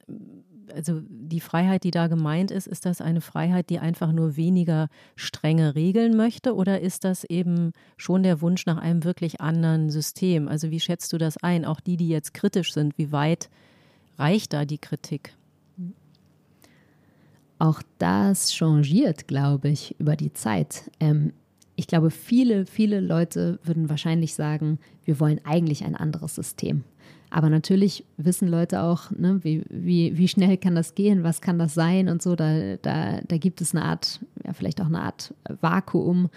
also 0.73 1.03
die 1.09 1.41
Freiheit, 1.41 1.83
die 1.83 1.91
da 1.91 2.07
gemeint 2.07 2.53
ist, 2.53 2.69
ist 2.69 2.87
das 2.87 3.01
eine 3.01 3.21
Freiheit, 3.21 3.69
die 3.69 3.81
einfach 3.81 4.13
nur 4.13 4.37
weniger 4.37 4.89
strenge 5.17 5.75
Regeln 5.75 6.17
möchte 6.17 6.55
oder 6.55 6.81
ist 6.81 7.03
das 7.03 7.25
eben 7.25 7.73
schon 7.97 8.23
der 8.23 8.41
Wunsch 8.41 8.65
nach 8.65 8.79
einem 8.79 9.03
wirklich 9.03 9.41
anderen 9.41 9.91
System? 9.91 10.47
Also 10.47 10.71
wie 10.71 10.81
schätzt 10.81 11.13
du 11.13 11.19
das 11.19 11.37
ein? 11.39 11.65
Auch 11.65 11.81
die, 11.81 11.97
die 11.97 12.09
jetzt 12.09 12.33
kritisch 12.33 12.73
sind, 12.73 12.97
wie 12.99 13.11
weit 13.11 13.51
reicht 14.19 14.53
da 14.53 14.65
die 14.65 14.79
Kritik? 14.79 15.35
Auch 17.59 17.83
das 17.99 18.55
changiert, 18.55 19.27
glaube 19.27 19.69
ich, 19.69 19.97
über 19.99 20.15
die 20.15 20.33
Zeit. 20.33 20.91
Ähm, 21.01 21.33
ich 21.77 21.87
glaube, 21.87 22.11
viele, 22.11 22.67
viele 22.67 23.01
Leute 23.01 23.59
würden 23.65 23.89
wahrscheinlich 23.89 24.35
sagen, 24.35 24.79
wir 25.05 25.19
wollen 25.21 25.41
eigentlich 25.45 25.85
ein 25.85 25.97
anderes 25.97 26.35
System. 26.35 26.85
Aber 27.31 27.49
natürlich 27.49 28.05
wissen 28.19 28.47
Leute 28.47 28.83
auch, 28.83 29.11
ne, 29.11 29.41
wie, 29.43 29.65
wie, 29.71 30.19
wie 30.19 30.29
schnell 30.29 30.59
kann 30.59 30.75
das 30.75 30.95
gehen, 30.95 31.23
was 31.23 31.41
kann 31.41 31.59
das 31.59 31.73
sein 31.73 32.11
und 32.11 32.21
so. 32.21 32.37
Da, 32.37 32.77
da, 32.77 33.23
da 33.27 33.39
gibt 33.39 33.63
es 33.63 33.75
eine 33.75 33.87
Art, 33.87 34.21
ja, 34.45 34.53
vielleicht 34.53 34.83
auch 34.83 34.87
eine 34.87 35.01
Art 35.01 35.35
Vakuum, 35.63 36.29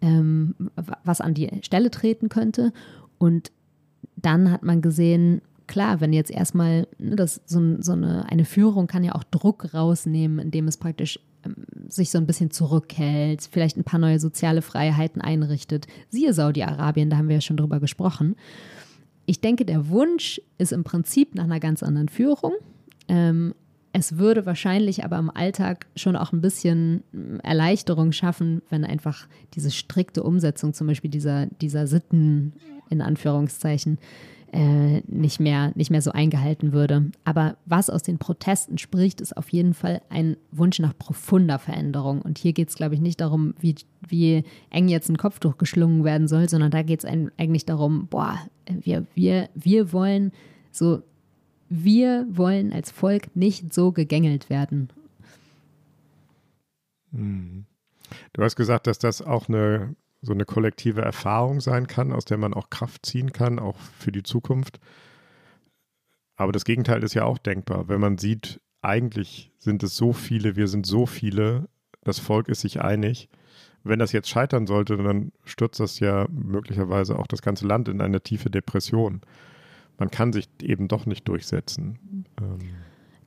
ähm, 0.00 0.54
was 1.02 1.20
an 1.20 1.34
die 1.34 1.50
Stelle 1.62 1.90
treten 1.90 2.28
könnte. 2.28 2.72
Und 3.18 3.50
dann 4.16 4.52
hat 4.52 4.62
man 4.62 4.80
gesehen, 4.80 5.42
klar, 5.66 6.00
wenn 6.00 6.12
jetzt 6.12 6.30
erstmal, 6.30 6.86
ne, 6.98 7.16
das, 7.16 7.40
so, 7.46 7.82
so 7.82 7.92
eine, 7.92 8.30
eine 8.30 8.44
Führung 8.44 8.86
kann 8.86 9.02
ja 9.02 9.16
auch 9.16 9.24
Druck 9.24 9.74
rausnehmen, 9.74 10.38
indem 10.38 10.68
es 10.68 10.76
praktisch 10.76 11.18
ähm, 11.44 11.54
sich 11.88 12.10
so 12.10 12.18
ein 12.18 12.26
bisschen 12.26 12.50
zurückhält, 12.50 13.48
vielleicht 13.50 13.76
ein 13.76 13.84
paar 13.84 14.00
neue 14.00 14.18
soziale 14.18 14.62
Freiheiten 14.62 15.20
einrichtet. 15.20 15.86
Siehe 16.08 16.32
Saudi-Arabien, 16.32 17.10
da 17.10 17.16
haben 17.16 17.28
wir 17.28 17.36
ja 17.36 17.40
schon 17.40 17.56
drüber 17.56 17.80
gesprochen 17.80 18.36
ich 19.26 19.40
denke, 19.40 19.64
der 19.64 19.88
Wunsch 19.88 20.40
ist 20.58 20.72
im 20.72 20.84
Prinzip 20.84 21.34
nach 21.34 21.44
einer 21.44 21.60
ganz 21.60 21.82
anderen 21.82 22.08
Führung. 22.08 22.52
Ähm, 23.08 23.54
es 23.92 24.18
würde 24.18 24.44
wahrscheinlich 24.44 25.04
aber 25.04 25.18
im 25.18 25.30
Alltag 25.30 25.86
schon 25.94 26.16
auch 26.16 26.32
ein 26.32 26.40
bisschen 26.40 27.04
hm, 27.12 27.40
Erleichterung 27.40 28.12
schaffen, 28.12 28.62
wenn 28.70 28.84
einfach 28.84 29.26
diese 29.54 29.70
strikte 29.70 30.22
Umsetzung 30.22 30.74
zum 30.74 30.86
Beispiel 30.86 31.10
dieser, 31.10 31.46
dieser 31.46 31.86
Sitten 31.86 32.54
in 32.90 33.00
Anführungszeichen 33.00 33.98
äh, 34.54 35.02
nicht, 35.08 35.40
mehr, 35.40 35.72
nicht 35.74 35.90
mehr 35.90 36.00
so 36.00 36.12
eingehalten 36.12 36.72
würde. 36.72 37.10
Aber 37.24 37.56
was 37.66 37.90
aus 37.90 38.04
den 38.04 38.18
Protesten 38.18 38.78
spricht, 38.78 39.20
ist 39.20 39.36
auf 39.36 39.48
jeden 39.48 39.74
Fall 39.74 40.00
ein 40.10 40.36
Wunsch 40.52 40.78
nach 40.78 40.96
profunder 40.96 41.58
Veränderung. 41.58 42.22
Und 42.22 42.38
hier 42.38 42.52
geht 42.52 42.68
es, 42.68 42.76
glaube 42.76 42.94
ich, 42.94 43.00
nicht 43.00 43.20
darum, 43.20 43.54
wie, 43.58 43.74
wie 44.06 44.44
eng 44.70 44.86
jetzt 44.86 45.08
ein 45.08 45.16
Kopftuch 45.16 45.58
geschlungen 45.58 46.04
werden 46.04 46.28
soll, 46.28 46.48
sondern 46.48 46.70
da 46.70 46.82
geht 46.82 47.02
es 47.02 47.04
eigentlich 47.04 47.66
darum, 47.66 48.06
boah, 48.06 48.38
wir, 48.68 49.06
wir, 49.14 49.48
wir 49.56 49.92
wollen 49.92 50.30
so, 50.70 51.02
wir 51.68 52.24
wollen 52.30 52.72
als 52.72 52.92
Volk 52.92 53.34
nicht 53.34 53.74
so 53.74 53.90
gegängelt 53.90 54.50
werden. 54.50 54.88
Hm. 57.10 57.64
Du 58.32 58.42
hast 58.44 58.54
gesagt, 58.54 58.86
dass 58.86 59.00
das 59.00 59.20
auch 59.20 59.48
eine 59.48 59.96
so 60.24 60.32
eine 60.32 60.44
kollektive 60.44 61.02
Erfahrung 61.02 61.60
sein 61.60 61.86
kann, 61.86 62.12
aus 62.12 62.24
der 62.24 62.38
man 62.38 62.54
auch 62.54 62.70
Kraft 62.70 63.06
ziehen 63.06 63.32
kann, 63.32 63.58
auch 63.58 63.76
für 63.98 64.12
die 64.12 64.22
Zukunft. 64.22 64.80
Aber 66.36 66.52
das 66.52 66.64
Gegenteil 66.64 67.02
ist 67.02 67.14
ja 67.14 67.24
auch 67.24 67.38
denkbar. 67.38 67.88
Wenn 67.88 68.00
man 68.00 68.18
sieht, 68.18 68.60
eigentlich 68.82 69.52
sind 69.58 69.82
es 69.82 69.96
so 69.96 70.12
viele, 70.12 70.56
wir 70.56 70.68
sind 70.68 70.86
so 70.86 71.06
viele, 71.06 71.68
das 72.02 72.18
Volk 72.18 72.48
ist 72.48 72.60
sich 72.60 72.80
einig. 72.80 73.28
Wenn 73.82 73.98
das 73.98 74.12
jetzt 74.12 74.28
scheitern 74.28 74.66
sollte, 74.66 74.96
dann 74.96 75.32
stürzt 75.44 75.78
das 75.78 76.00
ja 76.00 76.26
möglicherweise 76.30 77.18
auch 77.18 77.26
das 77.26 77.42
ganze 77.42 77.66
Land 77.66 77.88
in 77.88 78.00
eine 78.00 78.20
tiefe 78.20 78.50
Depression. 78.50 79.20
Man 79.98 80.10
kann 80.10 80.32
sich 80.32 80.48
eben 80.62 80.88
doch 80.88 81.06
nicht 81.06 81.28
durchsetzen. 81.28 82.26
Ähm. 82.40 82.58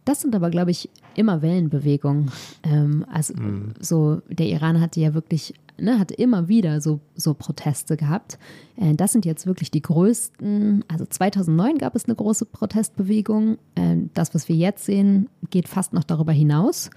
Das 0.03 0.21
sind 0.21 0.35
aber, 0.35 0.49
glaube 0.49 0.71
ich, 0.71 0.89
immer 1.15 1.41
Wellenbewegungen. 1.41 2.31
Ähm, 2.63 3.05
also 3.11 3.33
mm. 3.33 3.73
so, 3.79 4.21
der 4.29 4.47
Iran 4.47 4.79
hatte 4.79 4.99
ja 4.99 5.13
wirklich 5.13 5.53
ne, 5.79 5.99
hat 5.99 6.11
immer 6.11 6.47
wieder 6.47 6.81
so, 6.81 6.99
so 7.15 7.33
Proteste 7.33 7.97
gehabt. 7.97 8.37
Äh, 8.75 8.95
das 8.95 9.11
sind 9.11 9.25
jetzt 9.25 9.45
wirklich 9.45 9.71
die 9.71 9.81
größten. 9.81 10.83
Also 10.87 11.05
2009 11.05 11.77
gab 11.77 11.95
es 11.95 12.05
eine 12.05 12.15
große 12.15 12.45
Protestbewegung. 12.45 13.57
Äh, 13.75 13.97
das, 14.13 14.33
was 14.33 14.49
wir 14.49 14.55
jetzt 14.55 14.85
sehen, 14.85 15.29
geht 15.49 15.67
fast 15.67 15.93
noch 15.93 16.03
darüber 16.03 16.31
hinaus. 16.31 16.89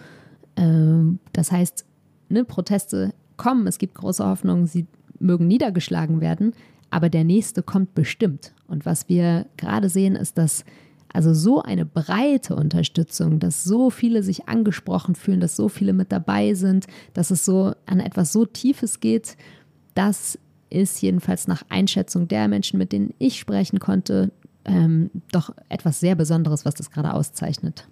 Äh, 0.56 0.64
das 1.32 1.52
heißt, 1.52 1.84
ne, 2.28 2.44
Proteste 2.44 3.12
kommen, 3.36 3.66
es 3.66 3.78
gibt 3.78 3.94
große 3.94 4.24
Hoffnung, 4.24 4.66
sie 4.66 4.86
mögen 5.18 5.46
niedergeschlagen 5.46 6.20
werden, 6.20 6.52
aber 6.90 7.08
der 7.08 7.24
nächste 7.24 7.62
kommt 7.62 7.94
bestimmt. 7.94 8.52
Und 8.66 8.86
was 8.86 9.08
wir 9.08 9.46
gerade 9.56 9.88
sehen, 9.88 10.16
ist, 10.16 10.38
dass 10.38 10.64
also 11.12 11.34
so 11.34 11.62
eine 11.62 11.84
breite 11.84 12.54
Unterstützung, 12.54 13.40
dass 13.40 13.64
so 13.64 13.90
viele 13.90 14.22
sich 14.22 14.48
angesprochen 14.48 15.14
fühlen, 15.14 15.40
dass 15.40 15.56
so 15.56 15.68
viele 15.68 15.92
mit 15.92 16.12
dabei 16.12 16.54
sind, 16.54 16.86
dass 17.14 17.30
es 17.30 17.44
so 17.44 17.74
an 17.86 18.00
etwas 18.00 18.32
so 18.32 18.46
Tiefes 18.46 19.00
geht, 19.00 19.36
das 19.94 20.38
ist 20.70 21.02
jedenfalls 21.02 21.48
nach 21.48 21.62
Einschätzung 21.68 22.28
der 22.28 22.48
Menschen, 22.48 22.78
mit 22.78 22.92
denen 22.92 23.12
ich 23.18 23.38
sprechen 23.38 23.80
konnte, 23.80 24.30
ähm, 24.64 25.10
doch 25.32 25.50
etwas 25.68 26.00
sehr 26.00 26.14
Besonderes, 26.14 26.64
was 26.64 26.74
das 26.74 26.90
gerade 26.90 27.12
auszeichnet. 27.14 27.88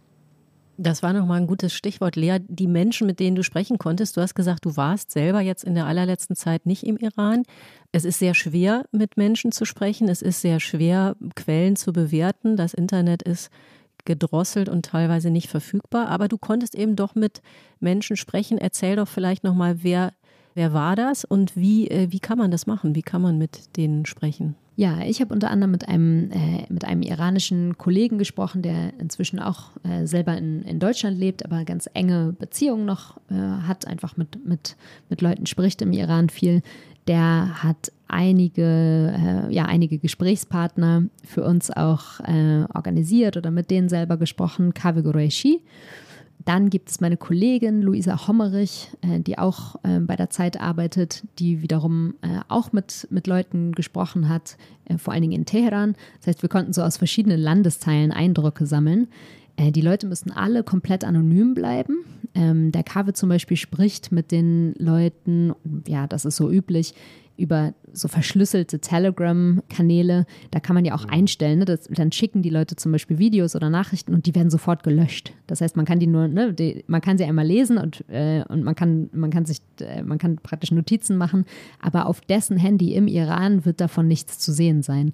Das 0.80 1.02
war 1.02 1.12
nochmal 1.12 1.40
ein 1.40 1.48
gutes 1.48 1.72
Stichwort, 1.72 2.14
Lea. 2.14 2.38
Die 2.46 2.68
Menschen, 2.68 3.08
mit 3.08 3.18
denen 3.18 3.34
du 3.34 3.42
sprechen 3.42 3.78
konntest, 3.78 4.16
du 4.16 4.20
hast 4.20 4.36
gesagt, 4.36 4.64
du 4.64 4.76
warst 4.76 5.10
selber 5.10 5.40
jetzt 5.40 5.64
in 5.64 5.74
der 5.74 5.86
allerletzten 5.86 6.36
Zeit 6.36 6.66
nicht 6.66 6.84
im 6.84 6.96
Iran. 6.96 7.42
Es 7.90 8.04
ist 8.04 8.18
sehr 8.18 8.34
schwer, 8.34 8.84
mit 8.92 9.16
Menschen 9.16 9.50
zu 9.50 9.64
sprechen. 9.64 10.08
Es 10.08 10.20
ist 10.20 10.42
sehr 10.42 10.60
schwer, 10.60 11.16
Quellen 11.34 11.76
zu 11.76 11.92
bewerten. 11.92 12.56
Das 12.56 12.74
Internet 12.74 13.22
ist 13.22 13.50
gedrosselt 14.04 14.68
und 14.68 14.84
teilweise 14.84 15.30
nicht 15.30 15.48
verfügbar. 15.48 16.08
Aber 16.08 16.28
du 16.28 16.36
konntest 16.36 16.74
eben 16.74 16.96
doch 16.96 17.14
mit 17.14 17.40
Menschen 17.80 18.16
sprechen. 18.16 18.58
Erzähl 18.58 18.96
doch 18.96 19.08
vielleicht 19.08 19.42
nochmal, 19.42 19.82
wer, 19.82 20.12
wer 20.54 20.74
war 20.74 20.96
das 20.96 21.24
und 21.24 21.56
wie, 21.56 21.88
äh, 21.88 22.08
wie 22.10 22.20
kann 22.20 22.38
man 22.38 22.50
das 22.50 22.66
machen? 22.66 22.94
Wie 22.94 23.02
kann 23.02 23.22
man 23.22 23.38
mit 23.38 23.76
denen 23.76 24.04
sprechen? 24.04 24.54
Ja, 24.76 25.00
ich 25.00 25.20
habe 25.20 25.34
unter 25.34 25.50
anderem 25.50 25.72
mit 25.72 25.88
einem, 25.88 26.30
äh, 26.30 26.64
mit 26.68 26.84
einem 26.84 27.02
iranischen 27.02 27.78
Kollegen 27.78 28.16
gesprochen, 28.16 28.62
der 28.62 28.92
inzwischen 29.00 29.40
auch 29.40 29.70
äh, 29.82 30.06
selber 30.06 30.38
in, 30.38 30.62
in 30.62 30.78
Deutschland 30.78 31.18
lebt, 31.18 31.44
aber 31.44 31.64
ganz 31.64 31.90
enge 31.94 32.32
Beziehungen 32.38 32.84
noch 32.84 33.16
äh, 33.28 33.34
hat, 33.34 33.88
einfach 33.88 34.16
mit, 34.16 34.46
mit, 34.46 34.76
mit 35.08 35.20
Leuten 35.20 35.46
spricht 35.46 35.82
im 35.82 35.92
Iran 35.92 36.28
viel. 36.28 36.62
Der 37.08 37.62
hat 37.62 37.90
einige, 38.06 38.62
äh, 39.16 39.54
ja, 39.54 39.64
einige 39.64 39.98
Gesprächspartner 39.98 41.04
für 41.24 41.42
uns 41.42 41.70
auch 41.70 42.20
äh, 42.20 42.64
organisiert 42.74 43.36
oder 43.36 43.50
mit 43.50 43.70
denen 43.70 43.88
selber 43.88 44.18
gesprochen, 44.18 44.74
Kaveh 44.74 45.02
Qureshi 45.02 45.62
Dann 46.44 46.68
gibt 46.68 46.90
es 46.90 47.00
meine 47.00 47.16
Kollegin 47.16 47.80
Luisa 47.80 48.28
Hommerich, 48.28 48.88
äh, 49.00 49.20
die 49.20 49.38
auch 49.38 49.76
äh, 49.84 50.00
bei 50.00 50.16
der 50.16 50.28
Zeit 50.28 50.60
arbeitet, 50.60 51.24
die 51.38 51.62
wiederum 51.62 52.14
äh, 52.20 52.40
auch 52.48 52.72
mit, 52.72 53.08
mit 53.10 53.26
Leuten 53.26 53.72
gesprochen 53.72 54.28
hat, 54.28 54.58
äh, 54.84 54.98
vor 54.98 55.14
allen 55.14 55.22
Dingen 55.22 55.40
in 55.40 55.46
Teheran. 55.46 55.94
Das 56.18 56.28
heißt, 56.28 56.42
wir 56.42 56.50
konnten 56.50 56.74
so 56.74 56.82
aus 56.82 56.98
verschiedenen 56.98 57.40
Landesteilen 57.40 58.12
Eindrücke 58.12 58.66
sammeln. 58.66 59.08
Äh, 59.58 59.72
die 59.72 59.80
Leute 59.82 60.06
müssen 60.06 60.30
alle 60.30 60.62
komplett 60.62 61.04
anonym 61.04 61.52
bleiben. 61.52 62.04
Ähm, 62.34 62.72
der 62.72 62.84
Kave 62.84 63.12
zum 63.12 63.28
Beispiel 63.28 63.56
spricht 63.56 64.12
mit 64.12 64.30
den 64.32 64.74
Leuten, 64.78 65.52
ja, 65.86 66.06
das 66.06 66.24
ist 66.24 66.36
so 66.36 66.50
üblich, 66.50 66.94
über 67.36 67.72
so 67.92 68.08
verschlüsselte 68.08 68.80
Telegram-Kanäle. 68.80 70.26
Da 70.50 70.58
kann 70.58 70.74
man 70.74 70.84
ja 70.84 70.94
auch 70.94 71.04
einstellen. 71.04 71.60
Ne? 71.60 71.64
Das, 71.64 71.88
dann 71.88 72.10
schicken 72.10 72.42
die 72.42 72.50
Leute 72.50 72.74
zum 72.74 72.90
Beispiel 72.90 73.18
Videos 73.18 73.54
oder 73.54 73.70
Nachrichten 73.70 74.12
und 74.12 74.26
die 74.26 74.34
werden 74.34 74.50
sofort 74.50 74.82
gelöscht. 74.82 75.32
Das 75.46 75.60
heißt, 75.60 75.76
man 75.76 75.86
kann 75.86 76.00
die 76.00 76.08
nur, 76.08 76.26
ne, 76.26 76.52
die, 76.52 76.84
man 76.88 77.00
kann 77.00 77.16
sie 77.16 77.24
einmal 77.24 77.46
lesen 77.46 77.78
und, 77.78 78.04
äh, 78.08 78.42
und 78.48 78.64
man 78.64 78.74
kann, 78.74 79.08
man 79.12 79.30
kann 79.30 79.46
sich, 79.46 79.58
äh, 79.80 80.02
man 80.02 80.18
kann 80.18 80.36
praktisch 80.36 80.72
Notizen 80.72 81.16
machen, 81.16 81.44
aber 81.80 82.06
auf 82.06 82.20
dessen 82.20 82.56
Handy 82.56 82.94
im 82.94 83.06
Iran 83.06 83.64
wird 83.64 83.80
davon 83.80 84.08
nichts 84.08 84.40
zu 84.40 84.52
sehen 84.52 84.82
sein. 84.82 85.12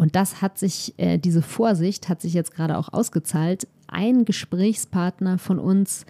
Und 0.00 0.16
das 0.16 0.40
hat 0.40 0.56
sich, 0.56 0.94
äh, 0.96 1.18
diese 1.18 1.42
Vorsicht 1.42 2.08
hat 2.08 2.22
sich 2.22 2.32
jetzt 2.32 2.54
gerade 2.54 2.78
auch 2.78 2.90
ausgezahlt. 2.90 3.68
Ein 3.86 4.24
Gesprächspartner 4.24 5.36
von 5.36 5.58
uns 5.58 6.06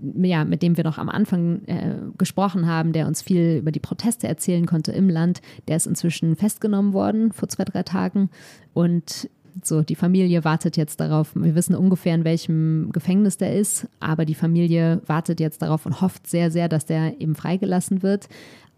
ja, 0.00 0.44
mit 0.44 0.62
dem 0.62 0.76
wir 0.76 0.82
noch 0.82 0.98
am 0.98 1.08
Anfang 1.08 1.64
äh, 1.66 1.94
gesprochen 2.18 2.66
haben, 2.66 2.92
der 2.92 3.06
uns 3.06 3.22
viel 3.22 3.58
über 3.58 3.70
die 3.70 3.80
Proteste 3.80 4.26
erzählen 4.26 4.66
konnte 4.66 4.90
im 4.90 5.08
Land, 5.08 5.40
der 5.68 5.76
ist 5.76 5.86
inzwischen 5.86 6.34
festgenommen 6.34 6.92
worden 6.92 7.32
vor 7.32 7.48
zwei, 7.48 7.64
drei 7.64 7.84
Tagen. 7.84 8.28
Und 8.74 9.28
so, 9.62 9.82
die 9.82 9.96
Familie 9.96 10.44
wartet 10.44 10.76
jetzt 10.76 10.98
darauf. 11.00 11.34
Wir 11.34 11.54
wissen 11.54 11.74
ungefähr, 11.74 12.14
in 12.14 12.24
welchem 12.24 12.90
Gefängnis 12.92 13.36
der 13.36 13.54
ist, 13.54 13.86
aber 14.00 14.24
die 14.24 14.34
Familie 14.34 15.00
wartet 15.06 15.40
jetzt 15.40 15.62
darauf 15.62 15.86
und 15.86 16.00
hofft 16.00 16.26
sehr, 16.26 16.50
sehr, 16.50 16.68
dass 16.68 16.86
der 16.86 17.20
eben 17.20 17.34
freigelassen 17.34 18.02
wird. 18.02 18.28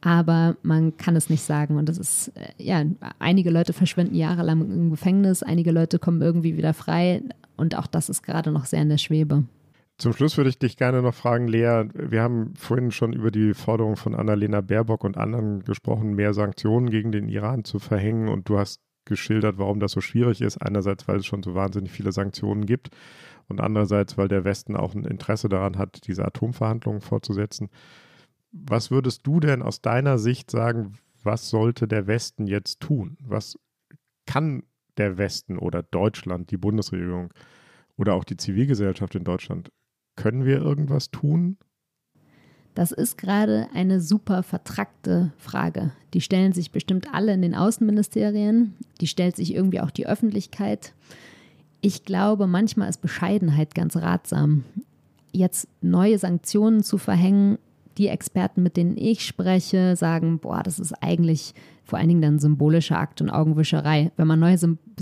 Aber 0.04 0.56
man 0.62 0.98
kann 0.98 1.16
es 1.16 1.30
nicht 1.30 1.42
sagen. 1.42 1.78
Und 1.78 1.88
das 1.88 1.96
ist, 1.96 2.28
äh, 2.36 2.52
ja, 2.58 2.84
einige 3.18 3.48
Leute 3.48 3.72
verschwinden 3.72 4.14
jahrelang 4.14 4.60
im 4.60 4.90
Gefängnis, 4.90 5.42
einige 5.42 5.72
Leute 5.72 5.98
kommen 5.98 6.20
irgendwie 6.20 6.58
wieder 6.58 6.74
frei. 6.74 7.22
Und 7.56 7.74
auch 7.78 7.86
das 7.86 8.10
ist 8.10 8.22
gerade 8.22 8.52
noch 8.52 8.66
sehr 8.66 8.82
in 8.82 8.90
der 8.90 8.98
Schwebe. 8.98 9.44
Zum 9.96 10.12
Schluss 10.12 10.36
würde 10.36 10.50
ich 10.50 10.58
dich 10.58 10.76
gerne 10.76 11.00
noch 11.00 11.14
fragen, 11.14 11.48
Lea, 11.48 11.84
wir 11.94 12.20
haben 12.20 12.52
vorhin 12.54 12.90
schon 12.90 13.14
über 13.14 13.30
die 13.30 13.54
Forderung 13.54 13.96
von 13.96 14.14
Annalena 14.14 14.60
Baerbock 14.60 15.04
und 15.04 15.16
anderen 15.16 15.64
gesprochen, 15.64 16.14
mehr 16.14 16.34
Sanktionen 16.34 16.90
gegen 16.90 17.10
den 17.10 17.28
Iran 17.28 17.64
zu 17.64 17.78
verhängen 17.78 18.28
und 18.28 18.48
du 18.48 18.58
hast 18.58 18.80
geschildert, 19.06 19.56
warum 19.56 19.80
das 19.80 19.92
so 19.92 20.02
schwierig 20.02 20.42
ist. 20.42 20.58
Einerseits, 20.58 21.08
weil 21.08 21.16
es 21.16 21.26
schon 21.26 21.42
so 21.42 21.54
wahnsinnig 21.54 21.92
viele 21.92 22.12
Sanktionen 22.12 22.66
gibt 22.66 22.90
und 23.48 23.60
andererseits, 23.60 24.18
weil 24.18 24.28
der 24.28 24.44
Westen 24.44 24.76
auch 24.76 24.94
ein 24.94 25.04
Interesse 25.04 25.48
daran 25.48 25.78
hat, 25.78 26.06
diese 26.06 26.24
Atomverhandlungen 26.24 27.00
fortzusetzen. 27.00 27.70
Was 28.56 28.92
würdest 28.92 29.26
du 29.26 29.40
denn 29.40 29.62
aus 29.62 29.82
deiner 29.82 30.16
Sicht 30.16 30.48
sagen, 30.48 30.94
was 31.24 31.50
sollte 31.50 31.88
der 31.88 32.06
Westen 32.06 32.46
jetzt 32.46 32.78
tun? 32.80 33.16
Was 33.20 33.58
kann 34.26 34.62
der 34.96 35.18
Westen 35.18 35.58
oder 35.58 35.82
Deutschland, 35.82 36.52
die 36.52 36.56
Bundesregierung 36.56 37.34
oder 37.96 38.14
auch 38.14 38.22
die 38.22 38.36
Zivilgesellschaft 38.36 39.16
in 39.16 39.24
Deutschland 39.24 39.72
können 40.14 40.44
wir 40.44 40.58
irgendwas 40.58 41.10
tun? 41.10 41.58
Das 42.76 42.92
ist 42.92 43.18
gerade 43.18 43.68
eine 43.74 44.00
super 44.00 44.44
vertrackte 44.44 45.32
Frage. 45.36 45.90
Die 46.12 46.20
stellen 46.20 46.52
sich 46.52 46.70
bestimmt 46.70 47.12
alle 47.12 47.32
in 47.32 47.42
den 47.42 47.56
Außenministerien. 47.56 48.74
Die 49.00 49.08
stellt 49.08 49.34
sich 49.34 49.52
irgendwie 49.52 49.80
auch 49.80 49.90
die 49.90 50.06
Öffentlichkeit. 50.06 50.94
Ich 51.80 52.04
glaube, 52.04 52.46
manchmal 52.46 52.88
ist 52.88 53.00
Bescheidenheit 53.00 53.74
ganz 53.74 53.96
ratsam. 53.96 54.64
Jetzt 55.32 55.68
neue 55.82 56.18
Sanktionen 56.18 56.82
zu 56.84 56.98
verhängen, 56.98 57.58
die 57.98 58.08
Experten, 58.08 58.62
mit 58.62 58.76
denen 58.76 58.96
ich 58.96 59.24
spreche, 59.24 59.96
sagen, 59.96 60.38
boah, 60.38 60.62
das 60.62 60.78
ist 60.78 60.92
eigentlich 61.02 61.54
vor 61.84 61.98
allen 61.98 62.08
Dingen 62.08 62.22
dann 62.22 62.38
symbolischer 62.38 62.98
Akt 62.98 63.20
und 63.20 63.30
Augenwischerei. 63.30 64.10
Wenn 64.16 64.26
man 64.26 64.40
neue, 64.40 64.56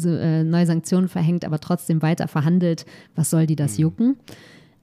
äh, 0.05 0.43
neue 0.45 0.66
Sanktionen 0.66 1.09
verhängt, 1.09 1.45
aber 1.45 1.61
trotzdem 1.61 2.03
weiter 2.03 2.28
verhandelt, 2.28 2.84
was 3.14 3.30
soll 3.30 3.47
die 3.47 3.57
das 3.57 3.78
mhm. 3.78 3.82
jucken? 3.82 4.16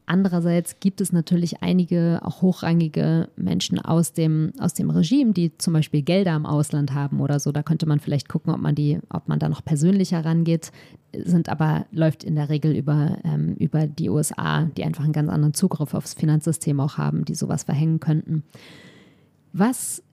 Andererseits 0.06 0.80
gibt 0.80 1.02
es 1.02 1.12
natürlich 1.12 1.62
einige 1.62 2.22
auch 2.24 2.42
hochrangige 2.42 3.30
Menschen 3.36 3.78
aus 3.78 4.12
dem, 4.12 4.54
aus 4.58 4.74
dem 4.74 4.90
Regime, 4.90 5.34
die 5.34 5.56
zum 5.60 5.74
Beispiel 5.74 6.02
Gelder 6.02 6.36
im 6.36 6.48
Ausland 6.48 6.96
haben 6.96 7.20
oder 7.20 7.40
so. 7.40 7.52
Da 7.52 7.62
könnte 7.62 7.86
man 7.86 8.00
vielleicht 8.00 8.28
gucken, 8.28 8.52
ob 8.52 8.60
man 8.60 8.74
die, 8.74 8.98
ob 9.10 9.28
man 9.28 9.38
da 9.38 9.50
noch 9.50 9.64
persönlicher 9.64 10.26
rangeht, 10.26 10.72
sind 11.14 11.50
aber, 11.50 11.86
läuft 11.92 12.24
in 12.24 12.36
der 12.36 12.50
Regel 12.50 12.76
über, 12.76 13.18
ähm, 13.24 13.56
über 13.56 13.88
die 13.88 14.10
USA, 14.10 14.66
die 14.78 14.84
einfach 14.84 15.04
einen 15.04 15.14
ganz 15.14 15.30
anderen 15.30 15.54
Zugriff 15.54 15.94
aufs 15.94 16.14
Finanzsystem 16.14 16.80
auch 16.80 16.98
haben, 16.98 17.26
die 17.26 17.36
sowas 17.36 17.64
verhängen 17.64 18.00
könnten. 18.00 18.44
Was 19.54 20.04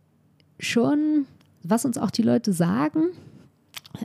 schon, 0.59 1.27
was 1.63 1.85
uns 1.85 1.99
auch 1.99 2.11
die 2.11 2.23
Leute 2.23 2.53
sagen, 2.53 3.11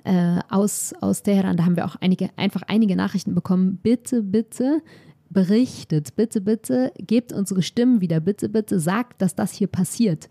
äh, 0.04 0.40
aus, 0.50 0.94
aus 1.02 1.24
Teheran, 1.24 1.58
da 1.58 1.66
haben 1.66 1.76
wir 1.76 1.86
auch 1.86 1.96
einige, 1.98 2.30
einfach 2.38 2.64
einige 2.68 2.96
Nachrichten 2.96 3.36
bekommen. 3.36 3.80
Bitte, 3.82 4.22
bitte 4.22 4.82
berichtet. 5.30 6.16
Bitte, 6.16 6.42
bitte, 6.42 6.92
gebt 6.98 7.34
unsere 7.34 7.62
Stimmen 7.62 8.02
wieder. 8.02 8.20
Bitte, 8.20 8.50
bitte, 8.50 8.80
sagt, 8.80 9.22
dass 9.22 9.36
das 9.36 9.54
hier 9.54 9.68
passiert. 9.68 10.30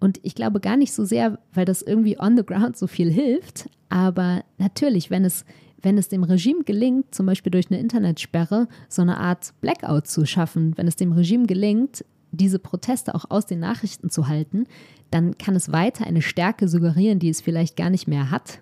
Und 0.00 0.18
ich 0.22 0.34
glaube 0.34 0.60
gar 0.60 0.76
nicht 0.76 0.92
so 0.92 1.04
sehr, 1.04 1.38
weil 1.52 1.66
das 1.66 1.82
irgendwie 1.82 2.18
on 2.18 2.36
the 2.36 2.44
ground 2.44 2.76
so 2.76 2.86
viel 2.86 3.10
hilft, 3.10 3.68
aber 3.90 4.42
natürlich, 4.56 5.10
wenn 5.10 5.24
es, 5.24 5.44
wenn 5.82 5.98
es 5.98 6.08
dem 6.08 6.22
Regime 6.22 6.64
gelingt, 6.64 7.14
zum 7.14 7.26
Beispiel 7.26 7.50
durch 7.50 7.70
eine 7.70 7.80
Internetsperre 7.80 8.68
so 8.88 9.02
eine 9.02 9.18
Art 9.18 9.52
Blackout 9.60 10.06
zu 10.06 10.26
schaffen, 10.26 10.76
wenn 10.76 10.86
es 10.86 10.96
dem 10.96 11.12
Regime 11.12 11.46
gelingt, 11.46 12.04
diese 12.32 12.58
Proteste 12.58 13.14
auch 13.14 13.24
aus 13.28 13.46
den 13.46 13.60
Nachrichten 13.60 14.10
zu 14.10 14.28
halten, 14.28 14.66
dann 15.10 15.36
kann 15.38 15.56
es 15.56 15.72
weiter 15.72 16.06
eine 16.06 16.22
Stärke 16.22 16.68
suggerieren, 16.68 17.18
die 17.18 17.28
es 17.28 17.40
vielleicht 17.40 17.76
gar 17.76 17.90
nicht 17.90 18.06
mehr 18.06 18.30
hat. 18.30 18.60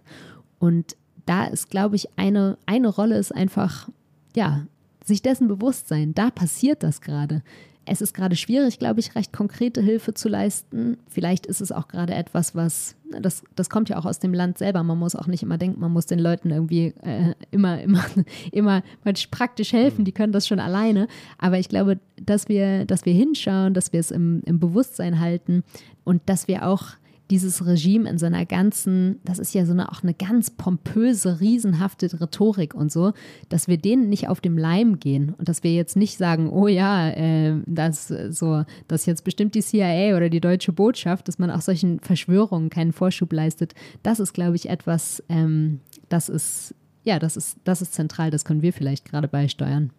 Und 0.59 0.97
da 1.27 1.45
ist, 1.45 1.71
glaube 1.71 1.97
ich, 1.97 2.09
eine, 2.17 2.57
eine 2.65 2.89
Rolle 2.89 3.19
ist 3.19 3.35
einfach, 3.35 3.89
ja, 4.35 4.67
sich 5.05 5.23
dessen 5.23 5.49
bewusst 5.49 5.89
sein, 5.89 6.15
da 6.15 6.31
passiert 6.31 6.83
das 6.83 7.01
gerade. 7.01 7.43
Es 7.89 8.01
ist 8.01 8.15
gerade 8.15 8.37
schwierig, 8.37 8.79
glaube 8.79 9.01
ich, 9.01 9.15
recht 9.15 9.33
konkrete 9.33 9.81
Hilfe 9.81 10.15
zu 10.15 10.29
leisten. 10.29 10.99
Vielleicht 11.09 11.47
ist 11.47 11.61
es 11.61 11.73
auch 11.73 11.89
gerade 11.89 12.15
etwas, 12.15 12.55
was, 12.55 12.97
das, 13.11 13.43
das 13.57 13.71
kommt 13.71 13.89
ja 13.89 13.99
auch 13.99 14.05
aus 14.05 14.19
dem 14.19 14.35
Land 14.35 14.59
selber. 14.59 14.83
Man 14.83 14.99
muss 14.99 15.17
auch 15.17 15.27
nicht 15.27 15.43
immer 15.43 15.59
denken, 15.59 15.81
man 15.81 15.93
muss 15.93 16.07
den 16.07 16.19
Leuten 16.19 16.51
irgendwie 16.51 16.95
äh, 17.03 17.35
immer, 17.51 17.81
immer, 17.81 18.05
immer 18.53 18.83
praktisch 19.31 19.73
helfen. 19.73 20.05
Die 20.05 20.13
können 20.13 20.33
das 20.33 20.47
schon 20.47 20.61
alleine. 20.61 21.09
Aber 21.39 21.59
ich 21.59 21.69
glaube, 21.69 21.99
dass 22.21 22.49
wir, 22.49 22.85
dass 22.85 23.05
wir 23.05 23.13
hinschauen, 23.13 23.75
dass 23.75 23.93
wir 23.93 24.01
es 24.01 24.11
im, 24.11 24.43
im 24.45 24.61
Bewusstsein 24.61 25.21
halten 25.21 25.65
und 26.05 26.23
dass 26.27 26.49
wir 26.49 26.67
auch 26.67 26.91
dieses 27.31 27.67
Regime 27.67 28.09
in 28.09 28.19
seiner 28.19 28.47
ganzen, 28.47 29.21
das 29.25 29.39
ist 29.39 29.55
ja 29.55 29.67
so 29.67 29.73
eine, 29.73 29.93
auch 29.93 30.03
eine 30.03 30.15
ganz 30.15 30.51
pompöse, 30.51 31.41
riesenhafte 31.41 32.21
Rhetorik 32.21 32.75
und 32.75 32.91
so, 32.91 33.13
dass 33.49 33.69
wir 33.69 33.77
denen 33.77 34.09
nicht 34.09 34.29
auf 34.29 34.41
dem 34.41 34.57
Leim 34.57 34.99
gehen 34.99 35.35
und 35.37 35.49
dass 35.49 35.63
wir 35.63 35.73
jetzt 35.73 35.97
nicht 35.97 36.17
sagen, 36.17 36.51
oh 36.51 36.69
ja, 36.69 37.11
äh, 37.11 37.61
das 37.67 38.09
so, 38.09 38.65
das 38.89 39.07
jetzt 39.07 39.25
bestimmt 39.25 39.55
die 39.55 39.63
CIA 39.63 40.17
oder 40.17 40.31
die 40.31 40.41
deutsche 40.41 40.73
Botschaft, 40.73 41.29
dass 41.29 41.39
man 41.39 41.51
auch 41.51 41.61
solchen 41.61 42.01
Verschwörungen 42.01 42.71
keinen 42.71 42.93
Vorschub 42.93 43.33
leistet. 43.33 43.75
Das 44.03 44.21
ist, 44.21 44.33
glaube 44.33 44.57
ich, 44.57 44.69
etwas, 44.71 45.23
ähm, 45.29 45.81
das 46.09 46.29
ist, 46.29 46.75
ja, 47.05 47.19
das 47.19 47.37
ist, 47.37 47.59
das 47.65 47.83
ist 47.83 47.93
zentral, 47.93 48.31
das 48.31 48.45
können 48.45 48.63
wir 48.63 48.73
vielleicht 48.73 49.05
gerade 49.05 49.29
beisteuern. 49.29 49.91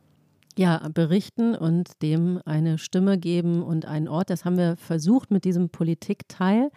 Ja, 0.57 0.89
berichten 0.93 1.55
und 1.55 2.01
dem 2.01 2.41
eine 2.43 2.79
Stimme 2.79 3.17
geben 3.17 3.63
und 3.63 3.85
einen 3.85 4.07
Ort. 4.07 4.29
Das 4.29 4.43
haben 4.43 4.57
wir 4.57 4.75
versucht 4.75 5.31
mit 5.31 5.45
diesem 5.45 5.69
Politikteil. 5.69 6.69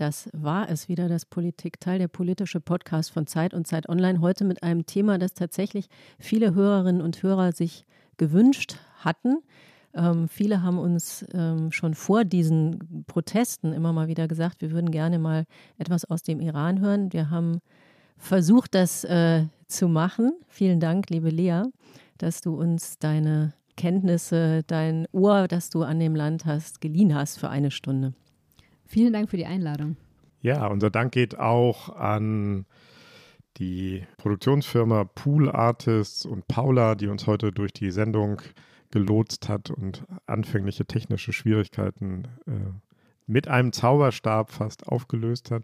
Das 0.00 0.30
war 0.32 0.70
es 0.70 0.88
wieder, 0.88 1.10
das 1.10 1.26
Politikteil, 1.26 1.98
der 1.98 2.08
politische 2.08 2.58
Podcast 2.58 3.10
von 3.10 3.26
Zeit 3.26 3.52
und 3.52 3.66
Zeit 3.66 3.86
Online. 3.86 4.22
Heute 4.22 4.46
mit 4.46 4.62
einem 4.62 4.86
Thema, 4.86 5.18
das 5.18 5.34
tatsächlich 5.34 5.88
viele 6.18 6.54
Hörerinnen 6.54 7.02
und 7.02 7.22
Hörer 7.22 7.52
sich 7.52 7.84
gewünscht 8.16 8.76
hatten. 9.00 9.42
Ähm, 9.92 10.26
viele 10.30 10.62
haben 10.62 10.78
uns 10.78 11.26
ähm, 11.34 11.70
schon 11.70 11.92
vor 11.92 12.24
diesen 12.24 13.04
Protesten 13.08 13.74
immer 13.74 13.92
mal 13.92 14.08
wieder 14.08 14.26
gesagt, 14.26 14.62
wir 14.62 14.70
würden 14.70 14.90
gerne 14.90 15.18
mal 15.18 15.44
etwas 15.76 16.06
aus 16.06 16.22
dem 16.22 16.40
Iran 16.40 16.80
hören. 16.80 17.12
Wir 17.12 17.28
haben 17.28 17.60
versucht, 18.16 18.74
das 18.74 19.04
äh, 19.04 19.44
zu 19.66 19.86
machen. 19.86 20.32
Vielen 20.48 20.80
Dank, 20.80 21.10
liebe 21.10 21.28
Lea, 21.28 21.64
dass 22.16 22.40
du 22.40 22.58
uns 22.58 22.98
deine 22.98 23.52
Kenntnisse, 23.76 24.62
dein 24.66 25.06
Ohr, 25.12 25.46
das 25.46 25.68
du 25.68 25.82
an 25.82 26.00
dem 26.00 26.14
Land 26.14 26.46
hast, 26.46 26.80
geliehen 26.80 27.14
hast 27.14 27.38
für 27.38 27.50
eine 27.50 27.70
Stunde. 27.70 28.14
Vielen 28.90 29.12
Dank 29.12 29.30
für 29.30 29.36
die 29.36 29.46
Einladung. 29.46 29.96
Ja, 30.42 30.66
unser 30.66 30.90
Dank 30.90 31.12
geht 31.12 31.38
auch 31.38 31.90
an 31.90 32.66
die 33.58 34.02
Produktionsfirma 34.16 35.04
Pool 35.04 35.48
Artists 35.48 36.26
und 36.26 36.48
Paula, 36.48 36.96
die 36.96 37.06
uns 37.06 37.28
heute 37.28 37.52
durch 37.52 37.72
die 37.72 37.92
Sendung 37.92 38.42
gelotst 38.90 39.48
hat 39.48 39.70
und 39.70 40.04
anfängliche 40.26 40.86
technische 40.86 41.32
Schwierigkeiten 41.32 42.24
äh, 42.48 42.50
mit 43.28 43.46
einem 43.46 43.72
Zauberstab 43.72 44.50
fast 44.50 44.88
aufgelöst 44.88 45.52
hat. 45.52 45.62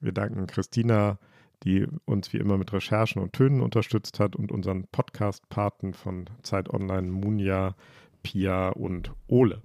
Wir 0.00 0.12
danken 0.12 0.46
Christina, 0.46 1.18
die 1.64 1.88
uns 2.04 2.32
wie 2.32 2.36
immer 2.36 2.56
mit 2.56 2.72
Recherchen 2.72 3.20
und 3.20 3.32
Tönen 3.32 3.62
unterstützt 3.62 4.20
hat 4.20 4.36
und 4.36 4.52
unseren 4.52 4.84
Podcast-Paten 4.92 5.92
von 5.92 6.30
Zeit 6.44 6.72
Online, 6.72 7.08
Munja, 7.08 7.74
Pia 8.22 8.68
und 8.68 9.10
Ole. 9.26 9.60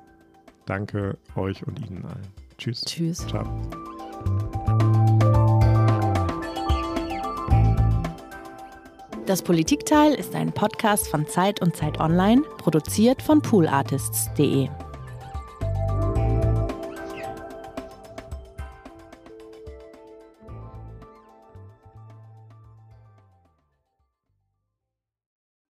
Danke 0.66 1.18
euch 1.36 1.66
und 1.66 1.80
Ihnen 1.80 2.04
allen. 2.04 2.26
Tschüss. 2.58 2.82
Tschüss. 2.82 3.26
Ciao. 3.26 3.44
Das 9.26 9.42
Politikteil 9.42 10.12
ist 10.12 10.34
ein 10.34 10.52
Podcast 10.52 11.08
von 11.08 11.26
Zeit 11.26 11.62
und 11.62 11.74
Zeit 11.74 11.98
Online, 11.98 12.42
produziert 12.58 13.22
von 13.22 13.40
poolartists.de. 13.40 14.68